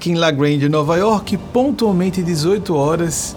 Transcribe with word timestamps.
aqui 0.00 0.12
em 0.12 0.14
La 0.14 0.30
Grande, 0.30 0.66
Nova 0.66 0.96
York, 0.96 1.36
pontualmente 1.52 2.22
18 2.22 2.74
horas, 2.74 3.36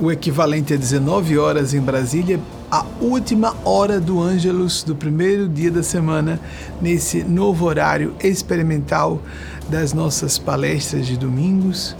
o 0.00 0.10
equivalente 0.10 0.74
a 0.74 0.76
19 0.76 1.38
horas 1.38 1.72
em 1.72 1.80
Brasília, 1.80 2.40
a 2.68 2.84
última 3.00 3.54
hora 3.64 4.00
do 4.00 4.20
Ângelus 4.20 4.82
do 4.82 4.96
primeiro 4.96 5.48
dia 5.48 5.70
da 5.70 5.84
semana, 5.84 6.40
nesse 6.82 7.22
novo 7.22 7.66
horário 7.66 8.12
experimental 8.20 9.22
das 9.68 9.92
nossas 9.92 10.36
palestras 10.36 11.06
de 11.06 11.16
domingos, 11.16 11.94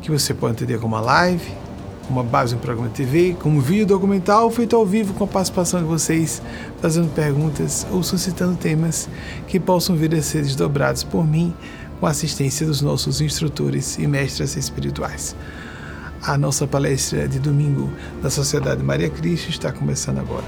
que 0.00 0.10
você 0.10 0.32
pode 0.32 0.54
entender 0.54 0.80
como 0.80 0.96
uma 0.96 1.02
live, 1.02 1.52
uma 2.08 2.22
base 2.22 2.54
no 2.54 2.60
programa 2.62 2.88
TV, 2.88 3.36
como 3.38 3.60
vídeo 3.60 3.84
documental 3.84 4.50
feito 4.50 4.74
ao 4.74 4.86
vivo 4.86 5.12
com 5.12 5.24
a 5.24 5.26
participação 5.26 5.80
de 5.80 5.86
vocês, 5.86 6.40
fazendo 6.80 7.12
perguntas 7.12 7.86
ou 7.92 8.02
suscitando 8.02 8.56
temas 8.56 9.06
que 9.46 9.60
possam 9.60 9.94
vir 9.94 10.14
a 10.14 10.22
ser 10.22 10.40
desdobrados 10.40 11.04
por 11.04 11.26
mim 11.26 11.52
com 11.98 12.06
a 12.06 12.10
assistência 12.10 12.66
dos 12.66 12.80
nossos 12.80 13.20
instrutores 13.20 13.98
e 13.98 14.06
mestres 14.06 14.56
espirituais. 14.56 15.36
A 16.22 16.36
nossa 16.36 16.66
palestra 16.66 17.28
de 17.28 17.38
domingo 17.38 17.90
da 18.22 18.30
Sociedade 18.30 18.82
Maria 18.82 19.10
Cristo 19.10 19.50
está 19.50 19.70
começando 19.70 20.18
agora. 20.18 20.44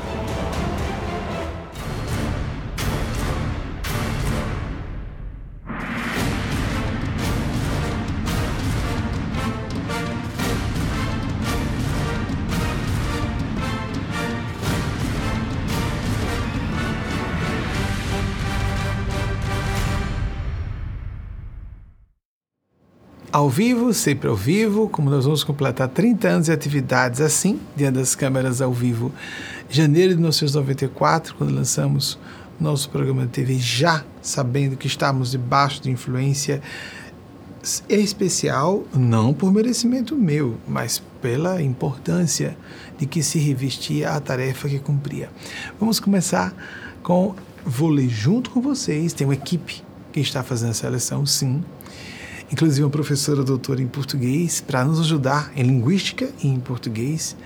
Ao 23.38 23.48
vivo, 23.48 23.94
sempre 23.94 24.28
ao 24.28 24.34
vivo, 24.34 24.88
como 24.88 25.08
nós 25.08 25.24
vamos 25.24 25.44
completar 25.44 25.88
30 25.88 26.28
anos 26.28 26.46
de 26.46 26.52
atividades 26.52 27.20
assim, 27.20 27.60
diante 27.76 27.94
das 27.94 28.16
câmeras 28.16 28.60
ao 28.60 28.72
vivo. 28.72 29.12
Janeiro 29.70 30.10
de 30.10 30.16
1994, 30.16 31.36
quando 31.36 31.54
lançamos 31.54 32.18
nosso 32.58 32.90
programa 32.90 33.22
de 33.22 33.28
TV, 33.28 33.54
já 33.54 34.04
sabendo 34.20 34.76
que 34.76 34.88
estávamos 34.88 35.30
debaixo 35.30 35.80
de 35.80 35.88
influência 35.88 36.60
especial, 37.88 38.82
não 38.92 39.32
por 39.32 39.52
merecimento 39.52 40.16
meu, 40.16 40.56
mas 40.66 41.00
pela 41.22 41.62
importância 41.62 42.58
de 42.98 43.06
que 43.06 43.22
se 43.22 43.38
revestia 43.38 44.10
a 44.10 44.20
tarefa 44.20 44.68
que 44.68 44.80
cumpria. 44.80 45.30
Vamos 45.78 46.00
começar 46.00 46.52
com, 47.04 47.36
vou 47.64 47.88
ler 47.88 48.08
junto 48.08 48.50
com 48.50 48.60
vocês, 48.60 49.12
tem 49.12 49.24
uma 49.24 49.34
equipe 49.34 49.84
que 50.12 50.18
está 50.18 50.42
fazendo 50.42 50.70
a 50.70 50.74
seleção, 50.74 51.24
sim, 51.24 51.62
inclusive 52.50 52.84
uma 52.84 52.90
professora 52.90 53.42
doutora 53.42 53.82
em 53.82 53.86
português, 53.86 54.60
para 54.60 54.84
nos 54.84 55.00
ajudar 55.00 55.52
em 55.54 55.62
linguística 55.62 56.28
e 56.42 56.48
em 56.48 56.58
português, 56.58 57.36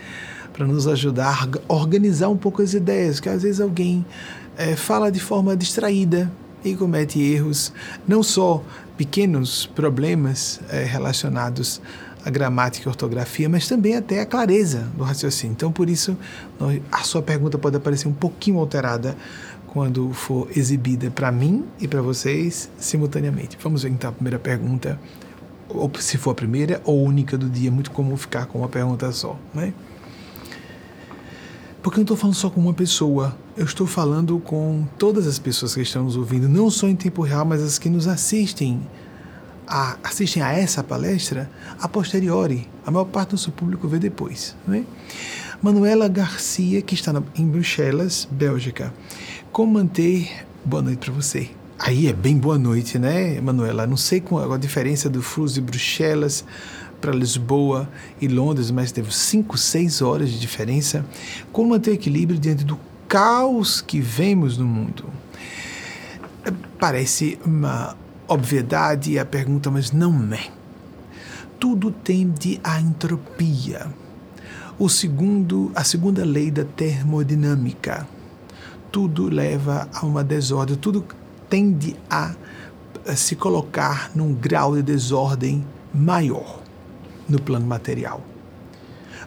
para 0.53 0.67
nos 0.67 0.87
ajudar 0.87 1.49
a 1.69 1.73
organizar 1.73 2.29
um 2.29 2.37
pouco 2.37 2.63
as 2.63 2.75
ideias, 2.75 3.19
que 3.19 3.29
às 3.29 3.43
vezes 3.43 3.61
alguém 3.61 4.05
é, 4.57 4.77
fala 4.77 5.11
de 5.11 5.21
forma 5.21 5.57
distraída 5.57 6.31
e 6.65 6.75
comete 6.75 7.21
erros, 7.21 7.73
não 8.07 8.23
só 8.23 8.63
pequenos 8.97 9.67
problemas 9.67 10.61
é, 10.69 10.85
relacionados 10.85 11.81
à 12.25 12.31
gramática 12.31 12.89
e 12.89 12.89
ortografia, 12.89 13.49
mas 13.49 13.67
também 13.67 13.97
até 13.97 14.21
a 14.21 14.27
clareza 14.27 14.87
do 14.97 15.03
raciocínio. 15.03 15.55
Então, 15.55 15.73
por 15.73 15.91
isso, 15.91 16.17
a 16.91 17.03
sua 17.03 17.21
pergunta 17.21 17.59
pode 17.59 17.77
aparecer 17.77 18.07
um 18.07 18.13
pouquinho 18.13 18.59
alterada 18.59 19.17
quando 19.73 20.13
for 20.13 20.51
exibida 20.55 21.11
para 21.11 21.33
mim 21.33 21.65
e 21.81 21.89
para 21.89 22.03
vocês 22.03 22.71
simultaneamente. 22.77 23.57
Vamos 23.63 23.85
ver 23.85 23.89
então 23.89 24.11
a 24.11 24.13
primeira 24.13 24.39
pergunta, 24.39 25.01
ou 25.67 25.91
se 25.99 26.19
for 26.19 26.33
a 26.33 26.35
primeira 26.35 26.83
ou 26.85 27.03
única 27.03 27.39
do 27.39 27.49
dia, 27.49 27.69
é 27.69 27.71
muito 27.71 27.91
comum 27.91 28.15
ficar 28.15 28.45
com 28.45 28.59
uma 28.59 28.69
pergunta 28.69 29.11
só, 29.13 29.35
né? 29.55 29.73
Porque 31.83 31.97
eu 31.97 32.01
não 32.01 32.05
estou 32.05 32.19
falando 32.19 32.35
só 32.35 32.51
com 32.51 32.61
uma 32.61 32.75
pessoa, 32.75 33.35
eu 33.57 33.65
estou 33.65 33.87
falando 33.87 34.39
com 34.41 34.87
todas 34.99 35.27
as 35.27 35.39
pessoas 35.39 35.75
que 35.75 35.81
estão 35.81 36.05
nos 36.05 36.19
ouvindo, 36.19 36.51
não 36.51 36.71
só 36.71 36.87
em 36.87 36.95
tempo 36.95 37.23
real, 37.23 37.47
mas 37.47 37.63
as 37.63 37.79
que 37.79 37.89
nos 37.89 38.07
assistem 38.07 38.79
a, 39.67 39.97
assistem 40.05 40.43
a 40.43 40.53
essa 40.53 40.85
palestra 40.85 41.51
a 41.81 41.89
posteriori. 41.89 42.69
A 42.85 42.91
maior 42.91 43.07
parte 43.07 43.31
do 43.31 43.33
nosso 43.33 43.51
público 43.53 43.89
vê 43.89 43.99
depois. 43.99 44.55
Né? 44.69 44.85
Manuela 45.63 46.09
Garcia, 46.09 46.83
que 46.83 46.95
está 46.95 47.23
em 47.37 47.47
Bruxelas, 47.47 48.29
Bélgica. 48.31 48.93
Como 49.53 49.75
manter. 49.75 50.47
Boa 50.65 50.83
noite 50.83 51.11
para 51.11 51.13
você. 51.13 51.51
Aí 51.79 52.07
é 52.07 52.13
bem 52.15 52.39
boa 52.39 52.57
noite, 52.57 52.99
né, 52.99 53.39
Manuela? 53.39 53.87
Não 53.87 53.99
sei 53.99 54.19
qual 54.19 54.51
a 54.51 54.57
diferença 54.57 55.11
do 55.11 55.21
fuso 55.21 55.57
de 55.57 55.61
Bruxelas 55.61 56.43
para 57.03 57.13
Lisboa 57.13 57.87
e 58.19 58.29
Londres, 58.29 58.71
mas 58.71 58.93
teve 58.93 59.15
5, 59.15 59.59
6 59.59 60.01
horas 60.01 60.31
de 60.31 60.41
diferença. 60.41 61.05
Como 61.53 61.69
manter 61.69 61.93
equilíbrio 61.93 62.41
diante 62.41 62.65
do 62.65 62.81
caos 63.07 63.83
que 63.83 64.01
vemos 64.01 64.57
no 64.57 64.65
mundo? 64.65 65.05
Parece 66.79 67.39
uma 67.45 67.95
obviedade 68.27 69.19
a 69.19 69.25
pergunta, 69.27 69.71
mas 69.71 69.93
não 69.93 70.33
é. 70.33 70.49
Tudo 71.61 71.91
tende 71.91 72.59
à 72.65 72.81
entropia 72.81 73.93
o 74.79 74.89
segundo, 74.89 75.71
a 75.75 75.85
segunda 75.85 76.25
lei 76.25 76.51
da 76.51 76.65
termodinâmica. 76.65 78.09
Tudo 78.93 79.29
leva 79.29 79.89
a 79.93 80.05
uma 80.05 80.23
desordem, 80.23 80.77
tudo 80.77 81.05
tende 81.49 81.97
a, 82.11 82.35
a 83.07 83.17
se 83.17 83.35
colocar 83.35 84.11
num 84.15 84.35
grau 84.35 84.75
de 84.77 84.83
desordem 84.83 85.65
maior 85.95 86.63
no 87.27 87.41
plano 87.41 87.67
material. 87.67 88.23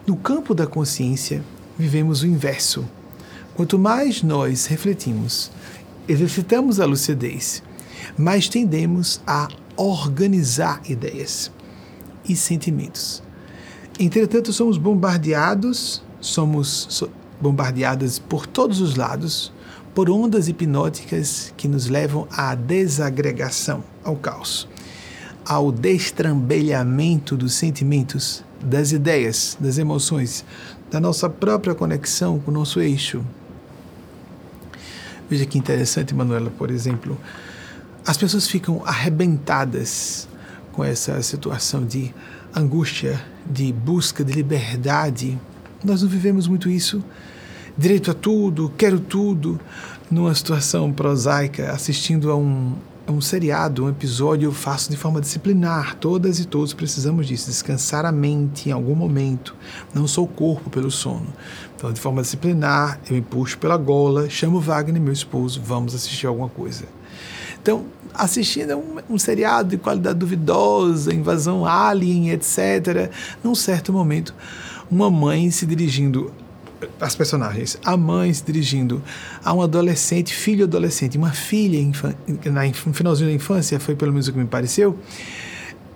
No 0.06 0.16
campo 0.16 0.54
da 0.54 0.68
consciência, 0.68 1.42
vivemos 1.76 2.22
o 2.22 2.26
inverso. 2.28 2.84
Quanto 3.56 3.76
mais 3.76 4.22
nós 4.22 4.66
refletimos, 4.66 5.50
exercitamos 6.06 6.78
a 6.78 6.84
lucidez, 6.84 7.60
mais 8.16 8.48
tendemos 8.48 9.20
a 9.26 9.48
organizar 9.76 10.80
ideias 10.88 11.50
e 12.24 12.36
sentimentos. 12.36 13.20
Entretanto, 13.98 14.52
somos 14.52 14.78
bombardeados, 14.78 16.02
somos 16.20 17.02
bombardeadas 17.40 18.18
por 18.20 18.46
todos 18.46 18.80
os 18.80 18.94
lados 18.94 19.52
por 19.96 20.10
ondas 20.10 20.46
hipnóticas 20.46 21.54
que 21.56 21.66
nos 21.66 21.86
levam 21.86 22.28
à 22.30 22.54
desagregação, 22.54 23.82
ao 24.04 24.14
caos, 24.14 24.68
ao 25.42 25.72
destrambelhamento 25.72 27.34
dos 27.34 27.54
sentimentos, 27.54 28.44
das 28.60 28.92
ideias, 28.92 29.56
das 29.58 29.78
emoções, 29.78 30.44
da 30.90 31.00
nossa 31.00 31.30
própria 31.30 31.74
conexão 31.74 32.38
com 32.38 32.50
o 32.50 32.54
nosso 32.54 32.78
eixo. 32.78 33.24
Veja 35.30 35.46
que 35.46 35.56
interessante, 35.56 36.14
Manuela, 36.14 36.50
por 36.50 36.70
exemplo, 36.70 37.18
as 38.06 38.18
pessoas 38.18 38.46
ficam 38.46 38.82
arrebentadas 38.84 40.28
com 40.72 40.84
essa 40.84 41.22
situação 41.22 41.86
de 41.86 42.14
angústia, 42.54 43.18
de 43.46 43.72
busca 43.72 44.22
de 44.22 44.34
liberdade. 44.34 45.40
Nós 45.82 46.02
não 46.02 46.08
vivemos 46.10 46.46
muito 46.46 46.68
isso. 46.68 47.02
Direito 47.78 48.10
a 48.10 48.14
tudo, 48.14 48.72
quero 48.74 48.98
tudo, 48.98 49.60
numa 50.10 50.34
situação 50.34 50.90
prosaica, 50.90 51.72
assistindo 51.72 52.30
a 52.30 52.34
um, 52.34 52.72
a 53.06 53.12
um 53.12 53.20
seriado, 53.20 53.84
um 53.84 53.90
episódio, 53.90 54.46
eu 54.46 54.52
faço 54.52 54.90
de 54.90 54.96
forma 54.96 55.20
disciplinar. 55.20 55.94
Todas 55.96 56.40
e 56.40 56.46
todos 56.46 56.72
precisamos 56.72 57.26
disso, 57.26 57.50
descansar 57.50 58.06
a 58.06 58.10
mente 58.10 58.70
em 58.70 58.72
algum 58.72 58.94
momento, 58.94 59.54
não 59.92 60.08
só 60.08 60.22
o 60.22 60.26
corpo 60.26 60.70
pelo 60.70 60.90
sono. 60.90 61.26
Então, 61.76 61.92
de 61.92 62.00
forma 62.00 62.22
disciplinar, 62.22 62.98
eu 63.10 63.14
me 63.14 63.20
puxo 63.20 63.58
pela 63.58 63.76
gola, 63.76 64.26
chamo 64.30 64.58
Wagner, 64.58 65.02
meu 65.02 65.12
esposo, 65.12 65.60
vamos 65.62 65.94
assistir 65.94 66.26
alguma 66.26 66.48
coisa. 66.48 66.84
Então, 67.60 67.84
assistindo 68.14 68.74
um, 68.74 69.14
um 69.16 69.18
seriado 69.18 69.68
de 69.68 69.76
qualidade 69.76 70.18
duvidosa, 70.18 71.12
invasão 71.12 71.66
alien, 71.66 72.30
etc. 72.30 73.10
Num 73.44 73.54
certo 73.54 73.92
momento, 73.92 74.34
uma 74.90 75.10
mãe 75.10 75.50
se 75.50 75.66
dirigindo 75.66 76.32
as 77.00 77.14
personagens, 77.14 77.78
a 77.84 77.96
mãe 77.96 78.32
se 78.32 78.44
dirigindo 78.44 79.02
a 79.44 79.52
um 79.52 79.62
adolescente, 79.62 80.34
filho 80.34 80.64
adolescente, 80.64 81.16
uma 81.16 81.32
filha 81.32 81.78
na, 82.46 82.64
no 82.64 82.94
finalzinho 82.94 83.28
da 83.28 83.34
infância, 83.34 83.78
foi 83.78 83.94
pelo 83.94 84.12
menos 84.12 84.28
o 84.28 84.32
que 84.32 84.38
me 84.38 84.46
pareceu, 84.46 84.98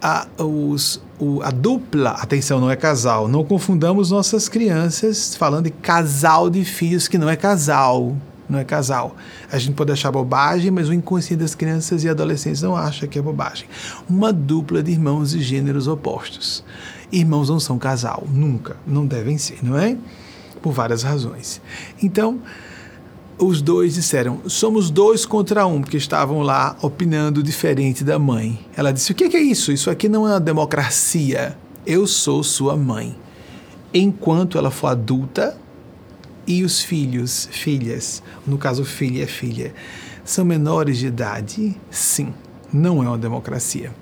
a, 0.02 0.26
os, 0.38 1.02
o, 1.18 1.42
a 1.42 1.50
dupla, 1.50 2.10
atenção, 2.10 2.60
não 2.60 2.70
é 2.70 2.76
casal, 2.76 3.28
não 3.28 3.44
confundamos 3.44 4.10
nossas 4.10 4.48
crianças 4.48 5.34
falando 5.36 5.64
de 5.64 5.70
casal 5.70 6.48
de 6.48 6.64
filhos 6.64 7.06
que 7.06 7.18
não 7.18 7.28
é 7.28 7.36
casal, 7.36 8.16
não 8.48 8.58
é 8.58 8.64
casal. 8.64 9.14
A 9.50 9.58
gente 9.58 9.74
pode 9.74 9.92
achar 9.92 10.10
bobagem, 10.10 10.70
mas 10.70 10.88
o 10.88 10.94
inconsciente 10.94 11.42
das 11.42 11.54
crianças 11.54 12.02
e 12.02 12.08
adolescentes 12.08 12.62
não 12.62 12.74
acha 12.74 13.06
que 13.06 13.18
é 13.18 13.22
bobagem. 13.22 13.68
Uma 14.08 14.32
dupla 14.32 14.82
de 14.82 14.90
irmãos 14.90 15.30
de 15.30 15.42
gêneros 15.42 15.86
opostos. 15.86 16.64
Irmãos 17.12 17.48
não 17.48 17.60
são 17.60 17.78
casal, 17.78 18.26
nunca, 18.30 18.76
não 18.86 19.06
devem 19.06 19.36
ser, 19.38 19.58
não 19.62 19.78
é? 19.78 19.96
Por 20.62 20.72
várias 20.72 21.02
razões. 21.02 21.60
Então, 22.02 22.40
os 23.38 23.62
dois 23.62 23.94
disseram: 23.94 24.42
somos 24.46 24.90
dois 24.90 25.24
contra 25.24 25.66
um, 25.66 25.80
porque 25.80 25.96
estavam 25.96 26.42
lá 26.42 26.76
opinando 26.82 27.42
diferente 27.42 28.04
da 28.04 28.18
mãe. 28.18 28.58
Ela 28.76 28.92
disse: 28.92 29.12
o 29.12 29.14
que 29.14 29.24
é 29.36 29.40
isso? 29.40 29.72
Isso 29.72 29.90
aqui 29.90 30.08
não 30.08 30.26
é 30.26 30.32
uma 30.32 30.40
democracia. 30.40 31.56
Eu 31.86 32.06
sou 32.06 32.42
sua 32.42 32.76
mãe. 32.76 33.16
Enquanto 33.92 34.58
ela 34.58 34.70
for 34.70 34.88
adulta 34.88 35.56
e 36.46 36.62
os 36.62 36.82
filhos, 36.82 37.48
filhas, 37.50 38.22
no 38.46 38.58
caso 38.58 38.84
filha 38.84 39.24
e 39.24 39.26
filha, 39.26 39.74
são 40.24 40.44
menores 40.44 40.98
de 40.98 41.06
idade, 41.06 41.76
sim, 41.90 42.32
não 42.72 43.02
é 43.02 43.08
uma 43.08 43.18
democracia. 43.18 43.92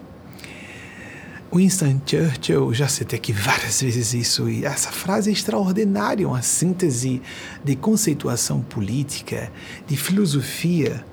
Winston 1.53 2.01
Churchill, 2.05 2.75
já 2.75 2.89
citei 2.89 3.19
aqui 3.19 3.33
várias 3.33 3.81
vezes 3.83 4.13
isso, 4.13 4.49
e 4.49 4.65
essa 4.65 4.91
frase 4.91 5.31
é 5.31 5.33
extraordinária, 5.33 6.29
uma 6.29 6.43
síntese 6.43 7.23
de 7.65 7.75
conceituação 7.77 8.61
política, 8.61 9.51
de 9.87 9.97
filosofia, 9.97 11.05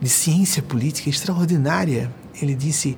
de 0.00 0.08
ciência 0.08 0.62
política 0.62 1.10
extraordinária. 1.10 2.12
Ele 2.40 2.54
disse, 2.54 2.96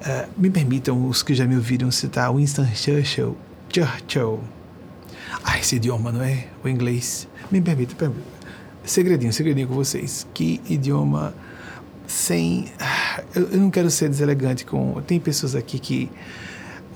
uh, 0.00 0.28
me 0.36 0.48
permitam 0.48 1.08
os 1.08 1.22
que 1.22 1.34
já 1.34 1.44
me 1.44 1.56
ouviram 1.56 1.90
citar 1.90 2.32
Winston 2.34 2.66
Churchill, 2.74 3.36
Churchill. 3.68 4.40
Ah, 5.44 5.58
esse 5.58 5.76
idioma, 5.76 6.10
não 6.10 6.22
é? 6.22 6.46
O 6.64 6.68
inglês. 6.68 7.28
Me 7.50 7.60
permita, 7.60 7.94
permita. 7.94 8.22
Segredinho, 8.84 9.32
segredinho 9.32 9.68
com 9.68 9.74
vocês. 9.74 10.26
Que 10.32 10.60
idioma 10.68 11.34
sem. 12.08 12.64
Eu, 13.34 13.58
não 13.58 13.70
quero 13.70 13.90
ser 13.90 14.08
deselegante 14.08 14.64
com. 14.64 15.00
Tem 15.06 15.20
pessoas 15.20 15.54
aqui 15.54 15.78
que 15.78 16.10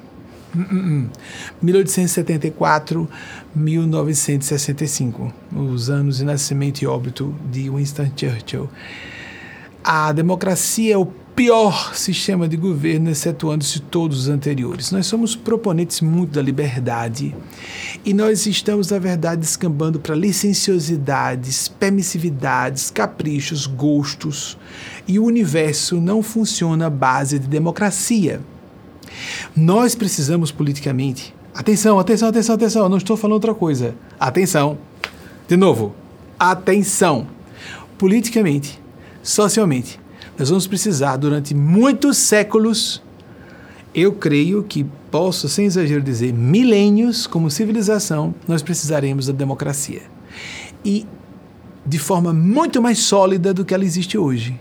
1874, 1.62 3.08
1965, 3.54 5.32
os 5.54 5.88
anos 5.88 6.16
de 6.18 6.24
nascimento 6.24 6.82
e 6.82 6.86
óbito 6.86 7.34
de 7.50 7.70
Winston 7.70 8.10
Churchill. 8.16 8.68
A 9.82 10.12
democracia 10.12 10.94
é 10.94 10.98
o 10.98 11.10
pior 11.36 11.94
sistema 11.94 12.48
de 12.48 12.56
governo, 12.56 13.10
excetuando-se 13.10 13.80
todos 13.80 14.20
os 14.20 14.28
anteriores. 14.28 14.90
Nós 14.90 15.06
somos 15.06 15.36
proponentes 15.36 16.00
muito 16.00 16.32
da 16.32 16.40
liberdade 16.40 17.36
e 18.02 18.14
nós 18.14 18.46
estamos, 18.46 18.90
na 18.90 18.98
verdade, 18.98 19.42
descambando 19.42 20.00
para 20.00 20.14
licenciosidades, 20.14 21.68
permissividades, 21.68 22.90
caprichos, 22.90 23.66
gostos 23.66 24.56
e 25.06 25.18
o 25.18 25.24
universo 25.24 26.00
não 26.00 26.22
funciona 26.22 26.86
à 26.86 26.90
base 26.90 27.38
de 27.38 27.46
democracia. 27.46 28.40
Nós 29.54 29.94
precisamos 29.94 30.50
politicamente. 30.50 31.34
Atenção, 31.54 31.98
atenção, 31.98 32.28
atenção, 32.28 32.54
atenção, 32.54 32.88
não 32.88 32.96
estou 32.96 33.16
falando 33.16 33.34
outra 33.34 33.54
coisa. 33.54 33.94
Atenção. 34.18 34.78
De 35.46 35.56
novo, 35.56 35.94
atenção. 36.38 37.26
Politicamente, 37.98 38.80
socialmente, 39.22 40.00
nós 40.38 40.50
vamos 40.50 40.66
precisar 40.66 41.16
durante 41.16 41.54
muitos 41.54 42.18
séculos, 42.18 43.02
eu 43.94 44.12
creio 44.12 44.62
que 44.62 44.84
posso, 45.10 45.48
sem 45.48 45.64
exagero, 45.64 46.02
dizer 46.02 46.32
milênios, 46.32 47.26
como 47.26 47.50
civilização, 47.50 48.34
nós 48.46 48.62
precisaremos 48.62 49.26
da 49.26 49.32
democracia. 49.32 50.02
E 50.84 51.06
de 51.86 51.98
forma 51.98 52.32
muito 52.32 52.82
mais 52.82 52.98
sólida 52.98 53.54
do 53.54 53.64
que 53.64 53.72
ela 53.72 53.84
existe 53.84 54.18
hoje. 54.18 54.60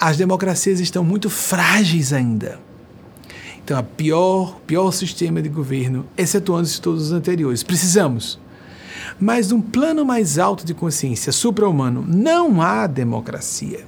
As 0.00 0.16
democracias 0.16 0.80
estão 0.80 1.04
muito 1.04 1.28
frágeis 1.28 2.12
ainda. 2.12 2.60
Então, 3.62 3.76
a 3.76 3.82
pior, 3.82 4.58
pior 4.66 4.92
sistema 4.92 5.42
de 5.42 5.48
governo, 5.48 6.06
excetuando-se 6.16 6.80
todos 6.80 7.02
os 7.02 7.12
anteriores. 7.12 7.62
Precisamos. 7.62 8.38
Mas, 9.20 9.50
num 9.50 9.60
plano 9.60 10.06
mais 10.06 10.38
alto 10.38 10.64
de 10.64 10.72
consciência 10.72 11.32
supra-humano, 11.32 12.02
não 12.08 12.62
há 12.62 12.86
democracia. 12.86 13.84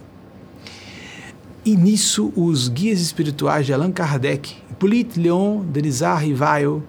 E 1.64 1.74
nisso, 1.76 2.32
os 2.34 2.68
guias 2.68 3.00
espirituais 3.00 3.64
de 3.66 3.74
Allan 3.74 3.92
Kardec, 3.92 4.56
Hippolyte 4.70 5.20
Léon 5.20 5.62
Denisard 5.64 6.24
Rivail, 6.24 6.82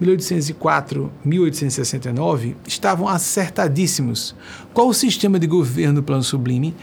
1804-1869, 0.00 2.54
estavam 2.66 3.06
acertadíssimos. 3.08 4.34
Qual 4.72 4.88
o 4.88 4.94
sistema 4.94 5.38
de 5.38 5.46
governo 5.46 5.96
do 5.96 6.02
plano 6.02 6.22
sublime? 6.22 6.74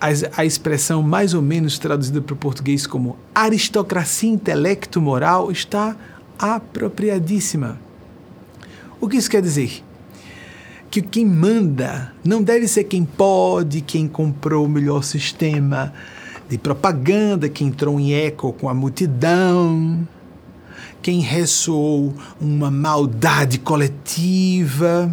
A, 0.00 0.44
expressão 0.44 1.02
mais 1.02 1.34
ou 1.34 1.42
menos 1.42 1.78
traduzida 1.78 2.22
para 2.22 2.34
o 2.34 2.36
português 2.36 2.88
como 2.88 3.16
aristocracia 3.34 4.30
intelecto-moral 4.30 5.52
está 5.52 5.94
apropriadíssima. 6.38 7.78
O 9.00 9.08
que 9.08 9.18
isso 9.18 9.30
quer 9.30 9.42
dizer? 9.42 9.84
Que 10.90 11.02
quem 11.02 11.24
manda 11.24 12.12
não 12.24 12.42
deve 12.42 12.66
ser 12.66 12.82
quem 12.84 13.04
pode, 13.04 13.80
quem 13.80 14.08
comprou 14.08 14.66
o 14.66 14.68
melhor 14.68 15.04
sistema, 15.04 15.92
de 16.52 16.58
propaganda 16.58 17.48
que 17.48 17.64
entrou 17.64 17.98
em 17.98 18.12
eco 18.12 18.52
com 18.52 18.68
a 18.68 18.74
multidão, 18.74 20.06
quem 21.00 21.20
ressoou 21.20 22.14
uma 22.38 22.70
maldade 22.70 23.58
coletiva, 23.58 25.10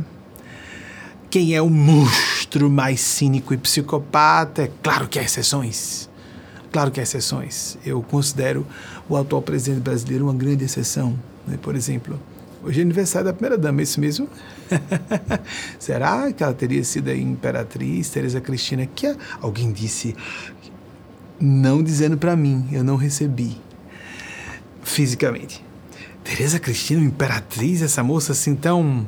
quem 1.29 1.55
é 1.55 1.62
o 1.62 1.69
monstro 1.69 2.69
mais 2.69 3.00
cínico 3.00 3.53
e 3.53 3.58
psicopata. 3.58 4.63
É 4.63 4.72
claro 4.84 5.08
que 5.08 5.17
há 5.17 5.24
exceções. 5.24 6.10
Claro 6.74 6.91
que 6.91 7.00
há 7.00 7.03
exceções. 7.03 7.77
Eu 7.86 8.01
considero 8.01 8.67
o 9.08 9.15
atual 9.15 9.41
presidente 9.41 9.79
brasileiro 9.79 10.25
uma 10.25 10.34
grande 10.34 10.65
exceção. 10.65 11.17
Né? 11.48 11.58
Por 11.62 11.74
exemplo, 11.74 12.19
hoje 12.62 12.81
é 12.81 12.84
aniversário 12.84 13.27
da 13.27 13.34
primeira 13.34 13.58
dama, 13.58 13.79
é 13.79 13.84
isso 13.84 14.01
mesmo? 14.01 14.27
Será 15.79 16.34
que 16.34 16.43
ela 16.43 16.53
teria 16.53 16.84
sido 16.84 17.10
a 17.10 17.15
imperatriz 17.15 18.10
Teresa 18.10 18.41
Cristina? 18.41 18.86
Que 18.86 19.15
alguém 19.41 19.72
disse 19.72 20.13
não 21.39 21.81
dizendo 21.81 22.17
para 22.17 22.36
mim, 22.36 22.67
eu 22.72 22.84
não 22.84 22.96
recebi 22.96 23.58
fisicamente. 24.84 25.63
Teresa 26.24 26.60
Cristina, 26.60 27.01
imperatriz, 27.01 27.81
essa 27.81 28.03
moça 28.03 28.34
assim 28.34 28.55
tão 28.55 29.08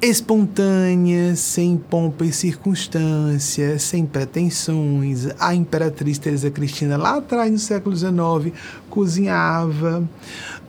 espontânea, 0.00 1.36
sem 1.36 1.76
pompa 1.76 2.24
e 2.24 2.32
circunstância, 2.32 3.78
sem 3.78 4.04
pretensões. 4.04 5.28
A 5.38 5.54
imperatriz 5.54 6.18
Teresa 6.18 6.50
Cristina, 6.50 6.96
lá 6.96 7.18
atrás 7.18 7.50
no 7.50 7.58
século 7.58 7.96
XIX, 7.96 8.52
cozinhava 8.90 10.02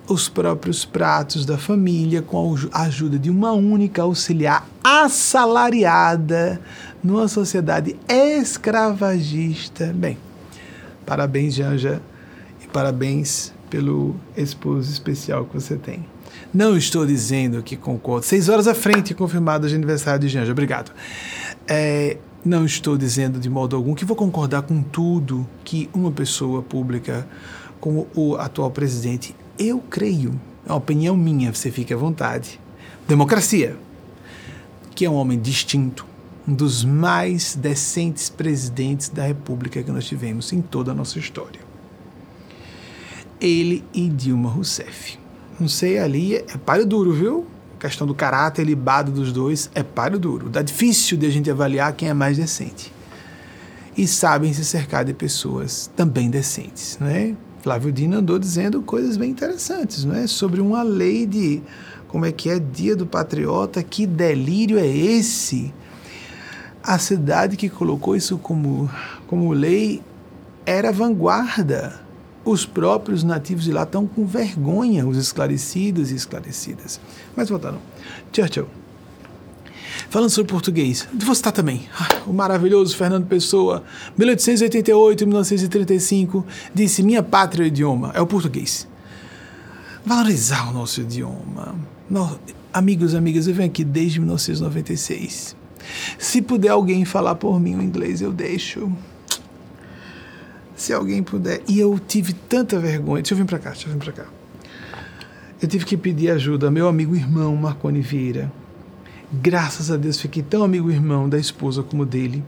os 0.08 0.29
próprios 0.29 0.86
pratos 0.86 1.46
da 1.46 1.58
família 1.58 2.22
com 2.22 2.55
a 2.72 2.82
ajuda 2.84 3.17
de 3.17 3.29
uma 3.29 3.53
única 3.53 4.03
auxiliar 4.03 4.67
assalariada 4.84 6.62
numa 7.03 7.27
sociedade 7.27 7.96
escravagista. 8.08 9.91
Bem, 9.96 10.17
Parabéns, 11.06 11.54
Janja, 11.54 12.02
e 12.64 12.68
parabéns 12.68 13.54
pelo 13.70 14.16
esposo 14.38 14.92
especial 14.92 15.46
que 15.46 15.54
você 15.54 15.76
tem. 15.76 16.06
Não 16.54 16.78
estou 16.78 17.06
dizendo 17.06 17.62
que 17.64 17.76
concordo. 17.76 18.26
Seis 18.26 18.50
horas 18.50 18.68
à 18.68 18.76
frente, 18.76 19.14
confirmado 19.14 19.68
de 19.68 19.76
aniversário 19.76 20.20
de 20.20 20.30
Janja. 20.30 20.52
Obrigado. 20.52 20.92
É, 21.68 22.18
não 22.46 22.66
estou 22.66 22.98
dizendo 22.98 23.40
de 23.40 23.50
modo 23.50 23.76
algum 23.76 23.96
que 23.96 24.06
vou 24.06 24.16
concordar 24.16 24.64
com 24.64 24.82
tudo 24.82 25.48
que 25.64 25.90
uma 25.94 26.12
pessoa 26.12 26.62
pública, 26.62 27.28
como 27.80 28.08
o 28.16 28.36
atual 28.36 28.70
presidente, 28.70 29.36
eu 29.58 29.80
creio, 29.80 30.40
é 30.66 30.72
uma 30.72 30.78
opinião 30.78 31.16
minha, 31.16 31.54
você 31.54 31.72
fique 31.72 31.94
à 31.94 31.98
vontade. 31.98 32.60
Democracia, 33.08 33.76
que 34.94 35.06
é 35.06 35.10
um 35.10 35.16
homem 35.16 35.40
distinto, 35.40 36.06
um 36.48 36.54
dos 36.54 36.84
mais 36.84 37.56
decentes 37.56 38.30
presidentes 38.30 39.10
da 39.10 39.26
República 39.26 39.82
que 39.82 39.92
nós 39.92 40.06
tivemos 40.06 40.52
em 40.52 40.62
toda 40.62 40.92
a 40.92 40.94
nossa 40.94 41.18
história. 41.18 41.62
Ele 43.40 43.84
e 43.94 44.10
Dilma 44.10 44.50
Rousseff. 44.50 45.18
Não 45.60 45.68
sei, 45.68 46.00
ali 46.00 46.36
é, 46.36 46.44
páreo 46.66 46.86
duro, 46.86 47.14
viu? 47.14 47.46
A 47.78 47.82
questão 47.82 48.08
do 48.08 48.16
caráter 48.16 48.66
libado 48.66 49.12
dos 49.12 49.32
dois 49.32 49.70
é 49.74 49.84
páreo 49.84 50.20
duro. 50.20 50.50
Dá 50.50 50.62
difícil 50.62 51.18
de 51.18 51.26
a 51.26 51.30
gente 51.30 51.50
avaliar 51.50 51.94
quem 51.94 52.10
é 52.10 52.14
mais 52.14 52.38
decente. 52.38 52.92
E 53.96 54.08
sabem 54.08 54.52
se 54.54 54.66
cercar 54.66 55.06
de 55.06 55.14
pessoas 55.14 55.90
também 55.96 56.30
decentes, 56.30 56.98
não 57.00 57.08
é? 57.08 57.36
Flávio 57.62 57.92
Dino 57.92 58.18
andou 58.18 58.38
dizendo 58.38 58.82
coisas 58.82 59.16
bem 59.16 59.30
interessantes, 59.30 60.04
não 60.04 60.16
é? 60.16 60.28
Sobre 60.28 60.60
uma 60.60 60.84
lei 60.84 61.26
de 61.26 61.62
como 62.08 62.26
é 62.26 62.32
que 62.32 62.50
é 62.50 62.60
Dia 62.60 62.96
do 62.96 63.06
Patriota, 63.06 63.82
que 63.82 64.06
delírio 64.06 64.78
é 64.78 64.88
esse? 64.88 65.74
A 66.84 67.00
cidade 67.00 67.56
que 67.56 67.70
colocou 67.70 68.16
isso 68.16 68.38
como, 68.38 68.90
como 69.25 69.54
lei 69.54 70.02
era 70.66 70.92
vanguarda 70.92 72.04
os 72.46 72.66
próprios 72.66 73.24
nativos 73.24 73.63
de 73.63 73.72
lá 73.72 73.84
estão 73.84 74.06
com 74.06 74.25
vergonha, 74.25 75.08
os 75.08 75.18
esclarecidos 75.18 76.12
e 76.12 76.16
esclarecidas. 76.16 77.00
Mas 77.36 77.50
voltando. 77.50 77.80
Churchill. 78.32 78.68
Falando 80.10 80.30
sobre 80.30 80.52
português, 80.52 81.08
você 81.13 81.32
está 81.32 81.52
também. 81.52 81.88
Ah, 81.98 82.22
o 82.28 82.34
maravilhoso 82.34 82.96
Fernando 82.96 83.28
Pessoa, 83.28 83.84
1888 84.18 85.25
1935, 85.25 86.46
disse: 86.74 87.04
Minha 87.04 87.24
pátria 87.24 87.63
é 87.63 87.66
o 87.66 87.68
idioma, 87.68 88.12
é 88.13 88.22
o 88.22 88.28
português. 88.28 88.88
Valorizar 90.06 90.70
o 90.70 90.74
nosso 90.74 91.02
idioma. 91.02 91.75
No, 92.10 92.38
amigos, 92.74 93.16
amigas, 93.16 93.48
eu 93.48 93.54
venho 93.54 93.70
aqui 93.70 93.84
desde 93.84 94.20
1996. 94.20 95.56
Se 96.18 96.42
puder 96.42 96.70
alguém 96.70 97.06
falar 97.06 97.36
por 97.36 97.60
mim 97.60 97.75
o 97.75 97.82
inglês, 97.82 98.22
eu 98.22 98.32
deixo 98.32 98.92
se 100.75 100.94
alguém 100.94 101.24
puder. 101.24 101.62
E 101.68 101.80
eu 101.80 101.98
tive 102.00 102.34
tanta 102.34 102.80
vergonha. 102.80 103.22
Deixa 103.22 103.34
eu 103.34 103.38
vir 103.38 103.46
para 103.46 103.60
cá, 103.60 103.72
deixa 103.72 103.88
eu 103.88 103.94
vir 103.94 104.00
para 104.00 104.12
cá. 104.12 104.25
Eu 105.62 105.68
tive 105.68 105.86
que 105.86 105.96
pedir 105.96 106.30
ajuda 106.30 106.70
meu 106.70 106.88
amigo 106.88 107.16
irmão 107.16 107.56
Marconi 107.56 108.02
Vieira. 108.02 108.52
Graças 109.32 109.90
a 109.90 109.98
Deus 109.98 110.20
fiquei 110.20 110.44
tão 110.44 110.63
amigo 110.63 110.92
irmão 110.92 111.30
da 111.30 111.40
esposa 111.40 111.82
como 111.82 112.06
dele. 112.06 112.44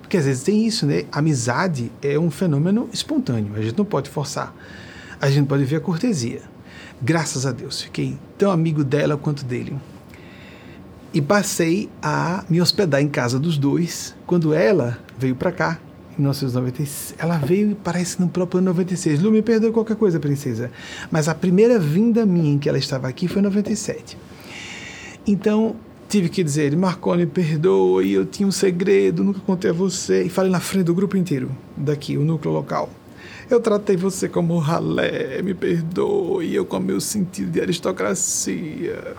Porque 0.00 0.16
às 0.16 0.24
vezes 0.24 0.42
tem 0.42 0.66
isso, 0.66 0.86
né? 0.86 1.04
Amizade 1.12 1.90
é 2.00 2.18
um 2.18 2.30
fenômeno 2.30 2.88
espontâneo. 2.92 3.54
A 3.56 3.60
gente 3.60 3.76
não 3.76 3.84
pode 3.84 4.08
forçar. 4.08 4.54
A 5.20 5.28
gente 5.28 5.46
pode 5.46 5.64
ver 5.64 5.76
a 5.76 5.80
cortesia. 5.80 6.42
Graças 7.02 7.44
a 7.46 7.52
Deus 7.52 7.82
fiquei 7.82 8.18
tão 8.38 8.50
amigo 8.50 8.84
dela 8.84 9.16
quanto 9.16 9.44
dele. 9.44 9.76
E 11.12 11.20
passei 11.20 11.88
a 12.00 12.44
me 12.48 12.60
hospedar 12.60 13.02
em 13.02 13.08
casa 13.08 13.38
dos 13.38 13.58
dois 13.58 14.14
quando 14.26 14.54
ela 14.54 14.98
veio 15.18 15.34
para 15.34 15.50
cá 15.50 15.80
1996. 16.16 17.14
Ela 17.18 17.38
veio, 17.38 17.74
parece, 17.74 18.20
no 18.20 18.28
próprio 18.28 18.58
ano 18.58 18.66
96. 18.66 19.20
Lu, 19.20 19.32
me 19.32 19.42
perdoe 19.42 19.72
qualquer 19.72 19.96
coisa, 19.96 20.20
princesa. 20.20 20.70
Mas 21.10 21.28
a 21.28 21.34
primeira 21.34 21.78
vinda 21.78 22.24
minha 22.24 22.52
em 22.52 22.58
que 22.58 22.68
ela 22.68 22.78
estava 22.78 23.08
aqui 23.08 23.26
foi 23.26 23.40
em 23.40 23.44
97. 23.44 24.16
Então, 25.26 25.74
tive 26.08 26.28
que 26.28 26.44
dizer, 26.44 26.76
Marconi, 26.76 27.26
perdoe, 27.26 28.12
eu 28.12 28.24
tinha 28.24 28.46
um 28.46 28.52
segredo, 28.52 29.24
nunca 29.24 29.40
contei 29.40 29.70
a 29.70 29.74
você. 29.74 30.24
E 30.24 30.28
falei 30.28 30.50
na 30.50 30.60
frente 30.60 30.84
do 30.84 30.94
grupo 30.94 31.16
inteiro, 31.16 31.50
daqui, 31.76 32.16
o 32.16 32.24
núcleo 32.24 32.52
local. 32.52 32.88
Eu 33.50 33.60
tratei 33.60 33.96
você 33.96 34.28
como 34.28 34.58
ralé, 34.58 35.42
me 35.42 35.54
perdoe, 35.54 36.54
eu 36.54 36.64
com 36.64 36.78
meu 36.78 37.00
sentido 37.00 37.50
de 37.50 37.60
aristocracia. 37.60 39.16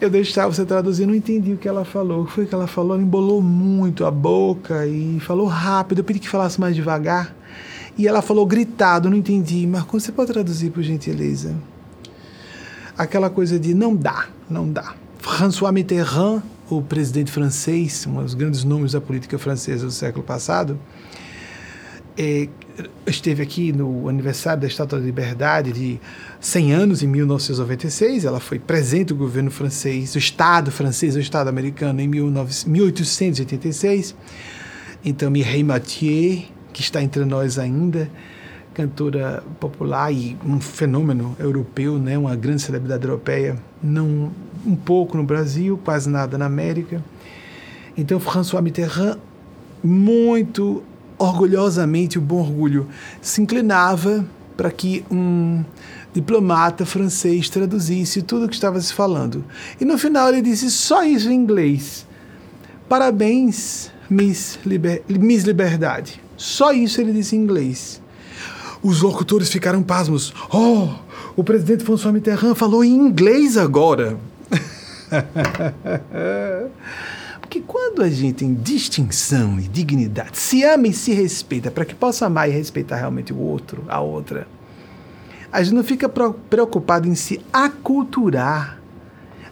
Eu 0.00 0.08
deixava 0.08 0.52
você 0.52 0.64
traduzir, 0.64 1.06
não 1.06 1.14
entendi 1.14 1.52
o 1.52 1.56
que 1.56 1.66
ela 1.66 1.84
falou. 1.84 2.22
O 2.22 2.26
que 2.26 2.32
foi 2.32 2.46
que 2.46 2.54
ela 2.54 2.68
falou? 2.68 2.94
Ela 2.94 3.02
embolou 3.02 3.42
muito 3.42 4.04
a 4.04 4.10
boca 4.10 4.86
e 4.86 5.18
falou 5.18 5.46
rápido. 5.46 5.98
Eu 5.98 6.04
pedi 6.04 6.20
que 6.20 6.28
falasse 6.28 6.60
mais 6.60 6.76
devagar. 6.76 7.34
E 7.96 8.06
ela 8.06 8.22
falou 8.22 8.46
gritado, 8.46 9.10
não 9.10 9.16
entendi. 9.16 9.66
Marcos, 9.66 10.04
você 10.04 10.12
pode 10.12 10.32
traduzir, 10.32 10.70
por 10.70 10.84
gentileza? 10.84 11.56
Aquela 12.96 13.28
coisa 13.28 13.58
de 13.58 13.74
não 13.74 13.96
dá, 13.96 14.26
não 14.48 14.70
dá. 14.70 14.94
François 15.18 15.72
Mitterrand, 15.72 16.42
o 16.70 16.80
presidente 16.80 17.32
francês, 17.32 18.06
um 18.06 18.22
dos 18.22 18.34
grandes 18.34 18.62
nomes 18.62 18.92
da 18.92 19.00
política 19.00 19.36
francesa 19.36 19.86
do 19.86 19.92
século 19.92 20.22
passado, 20.22 20.78
é, 22.18 22.48
esteve 23.06 23.42
aqui 23.42 23.72
no 23.72 24.08
aniversário 24.08 24.62
da 24.62 24.66
Estátua 24.66 24.98
da 24.98 25.04
Liberdade 25.04 25.72
de 25.72 26.00
100 26.40 26.72
anos, 26.72 27.02
em 27.02 27.06
1996. 27.06 28.24
Ela 28.24 28.40
foi 28.40 28.58
presente 28.58 29.08
do 29.08 29.14
governo 29.14 29.52
francês, 29.52 30.16
o 30.16 30.18
Estado 30.18 30.72
francês, 30.72 31.14
o 31.14 31.20
Estado 31.20 31.46
americano, 31.46 32.00
em 32.00 32.08
1886. 32.08 34.16
Então, 35.04 35.30
Mireille 35.30 35.62
Mathieu, 35.62 36.42
que 36.72 36.80
está 36.80 37.00
entre 37.00 37.24
nós 37.24 37.56
ainda, 37.56 38.10
cantora 38.74 39.44
popular 39.60 40.12
e 40.12 40.36
um 40.44 40.60
fenômeno 40.60 41.36
europeu, 41.38 41.98
né, 41.98 42.18
uma 42.18 42.34
grande 42.34 42.62
celebridade 42.62 43.04
europeia, 43.04 43.56
não 43.80 44.32
um 44.66 44.74
pouco 44.74 45.16
no 45.16 45.22
Brasil, 45.22 45.80
quase 45.84 46.10
nada 46.10 46.36
na 46.36 46.46
América. 46.46 47.02
Então, 47.96 48.18
François 48.18 48.62
Mitterrand, 48.62 49.18
muito 49.82 50.82
orgulhosamente, 51.18 52.18
o 52.18 52.20
bom 52.20 52.40
orgulho, 52.40 52.86
se 53.20 53.42
inclinava 53.42 54.24
para 54.56 54.70
que 54.70 55.04
um 55.10 55.64
diplomata 56.12 56.86
francês 56.86 57.48
traduzisse 57.48 58.22
tudo 58.22 58.46
o 58.46 58.48
que 58.48 58.54
estava 58.54 58.80
se 58.80 58.92
falando. 58.92 59.44
E 59.80 59.84
no 59.84 59.98
final 59.98 60.28
ele 60.28 60.42
disse 60.42 60.70
só 60.70 61.04
isso 61.04 61.30
em 61.30 61.34
inglês. 61.34 62.06
Parabéns, 62.88 63.90
Miss, 64.08 64.58
Liber 64.64 65.02
Miss 65.08 65.44
Liberdade. 65.44 66.20
Só 66.36 66.72
isso 66.72 67.00
ele 67.00 67.12
disse 67.12 67.36
em 67.36 67.40
inglês. 67.40 68.00
Os 68.82 69.02
locutores 69.02 69.48
ficaram 69.50 69.82
pasmos. 69.82 70.32
Oh, 70.52 70.88
o 71.36 71.44
presidente 71.44 71.84
François 71.84 72.12
Mitterrand 72.12 72.54
falou 72.54 72.84
em 72.84 72.94
inglês 72.94 73.56
agora. 73.56 74.16
Porque 77.48 77.62
quando 77.62 78.02
a 78.02 78.10
gente 78.10 78.34
tem 78.34 78.52
distinção 78.52 79.58
e 79.58 79.62
dignidade, 79.62 80.36
se 80.38 80.62
ama 80.64 80.86
e 80.86 80.92
se 80.92 81.14
respeita, 81.14 81.70
para 81.70 81.86
que 81.86 81.94
possa 81.94 82.26
amar 82.26 82.46
e 82.46 82.52
respeitar 82.52 82.96
realmente 82.96 83.32
o 83.32 83.38
outro, 83.38 83.82
a 83.88 83.98
outra, 84.00 84.46
a 85.50 85.62
gente 85.62 85.74
não 85.74 85.82
fica 85.82 86.10
preocupado 86.10 87.08
em 87.08 87.14
se 87.14 87.40
aculturar. 87.50 88.78